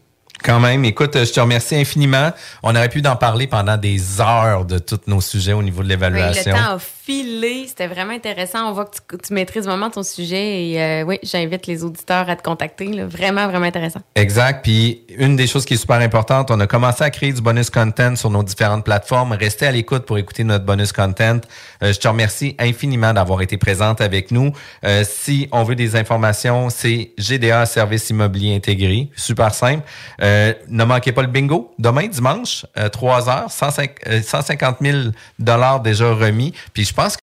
Quand 0.43 0.59
même, 0.59 0.86
écoute, 0.86 1.18
je 1.26 1.32
te 1.32 1.39
remercie 1.39 1.76
infiniment. 1.76 2.32
On 2.63 2.76
aurait 2.76 2.89
pu 2.89 3.01
en 3.05 3.16
parler 3.16 3.47
pendant 3.47 3.78
des 3.78 4.22
heures 4.22 4.63
de 4.63 4.80
tous 4.80 4.99
nos 5.07 5.22
sujets 5.22 5.53
au 5.53 5.63
niveau 5.63 5.84
de 5.84 5.89
l'évaluation. 5.89 6.55
Filé. 7.06 7.66
C'était 7.68 7.88
vraiment 7.88 8.14
intéressant. 8.14 8.70
On 8.70 8.74
voit 8.74 8.86
que 8.86 9.16
tu, 9.16 9.28
tu 9.28 9.34
maîtrises 9.34 9.66
vraiment 9.66 9.89
ton 9.89 10.03
sujet. 10.03 10.70
Et 10.70 10.82
euh, 10.82 11.03
oui, 11.03 11.20
j'invite 11.24 11.68
les 11.68 11.84
auditeurs 11.84 12.30
à 12.30 12.36
te 12.36 12.43
contacter. 12.43 12.88
là. 12.88 13.06
Vraiment, 13.06 13.47
vraiment 13.47 13.66
intéressant. 13.66 14.01
Exact. 14.16 14.64
Puis 14.64 15.03
une 15.18 15.36
des 15.36 15.47
choses 15.47 15.66
qui 15.66 15.76
est 15.76 15.78
super 15.78 15.97
importante, 15.97 16.49
on 16.51 16.60
a 16.60 16.68
commencé 16.68 17.03
à 17.03 17.10
créer 17.10 17.32
du 17.32 17.41
bonus 17.41 17.70
content 17.70 18.16
sur 18.16 18.30
nos 18.30 18.43
différentes 18.43 18.84
plateformes. 18.84 19.34
Restez 19.34 19.68
à 19.68 19.72
l'écoute 19.72 20.06
pour 20.06 20.18
écouter 20.18 20.43
notre 20.43 20.66
bonus 20.66 20.91
content. 20.91 21.39
Euh, 21.84 21.93
je 21.93 21.99
te 21.99 22.08
remercie 22.08 22.56
infiniment 22.60 23.14
d'avoir 23.14 23.41
été 23.41 23.58
présente 23.58 24.01
avec 24.01 24.32
nous. 24.32 24.51
Euh, 24.84 25.03
si 25.08 25.47
on 25.51 25.64
veut 25.64 25.76
des 25.76 25.95
informations, 25.95 26.70
c'est 26.70 27.12
GDA 27.18 27.66
Service 27.66 28.10
Immobilier 28.10 28.56
Intégré. 28.56 29.10
Super 29.16 29.53
simple. 29.53 29.84
Euh, 30.22 30.53
ne 30.70 30.84
manquez 30.84 31.12
pas 31.12 31.22
le 31.22 31.28
bingo. 31.28 31.74
Demain, 31.78 32.08
dimanche, 32.08 32.66
euh, 32.78 32.89
3 32.89 33.30
heures, 33.30 33.51
150 33.51 33.95
euh, 34.08 34.22
150 34.22 34.78
000 34.82 34.97
dollars 35.39 35.82
déjà 35.82 36.14
remis. 36.14 36.53
Puis 36.74 36.86
pense 36.96 37.14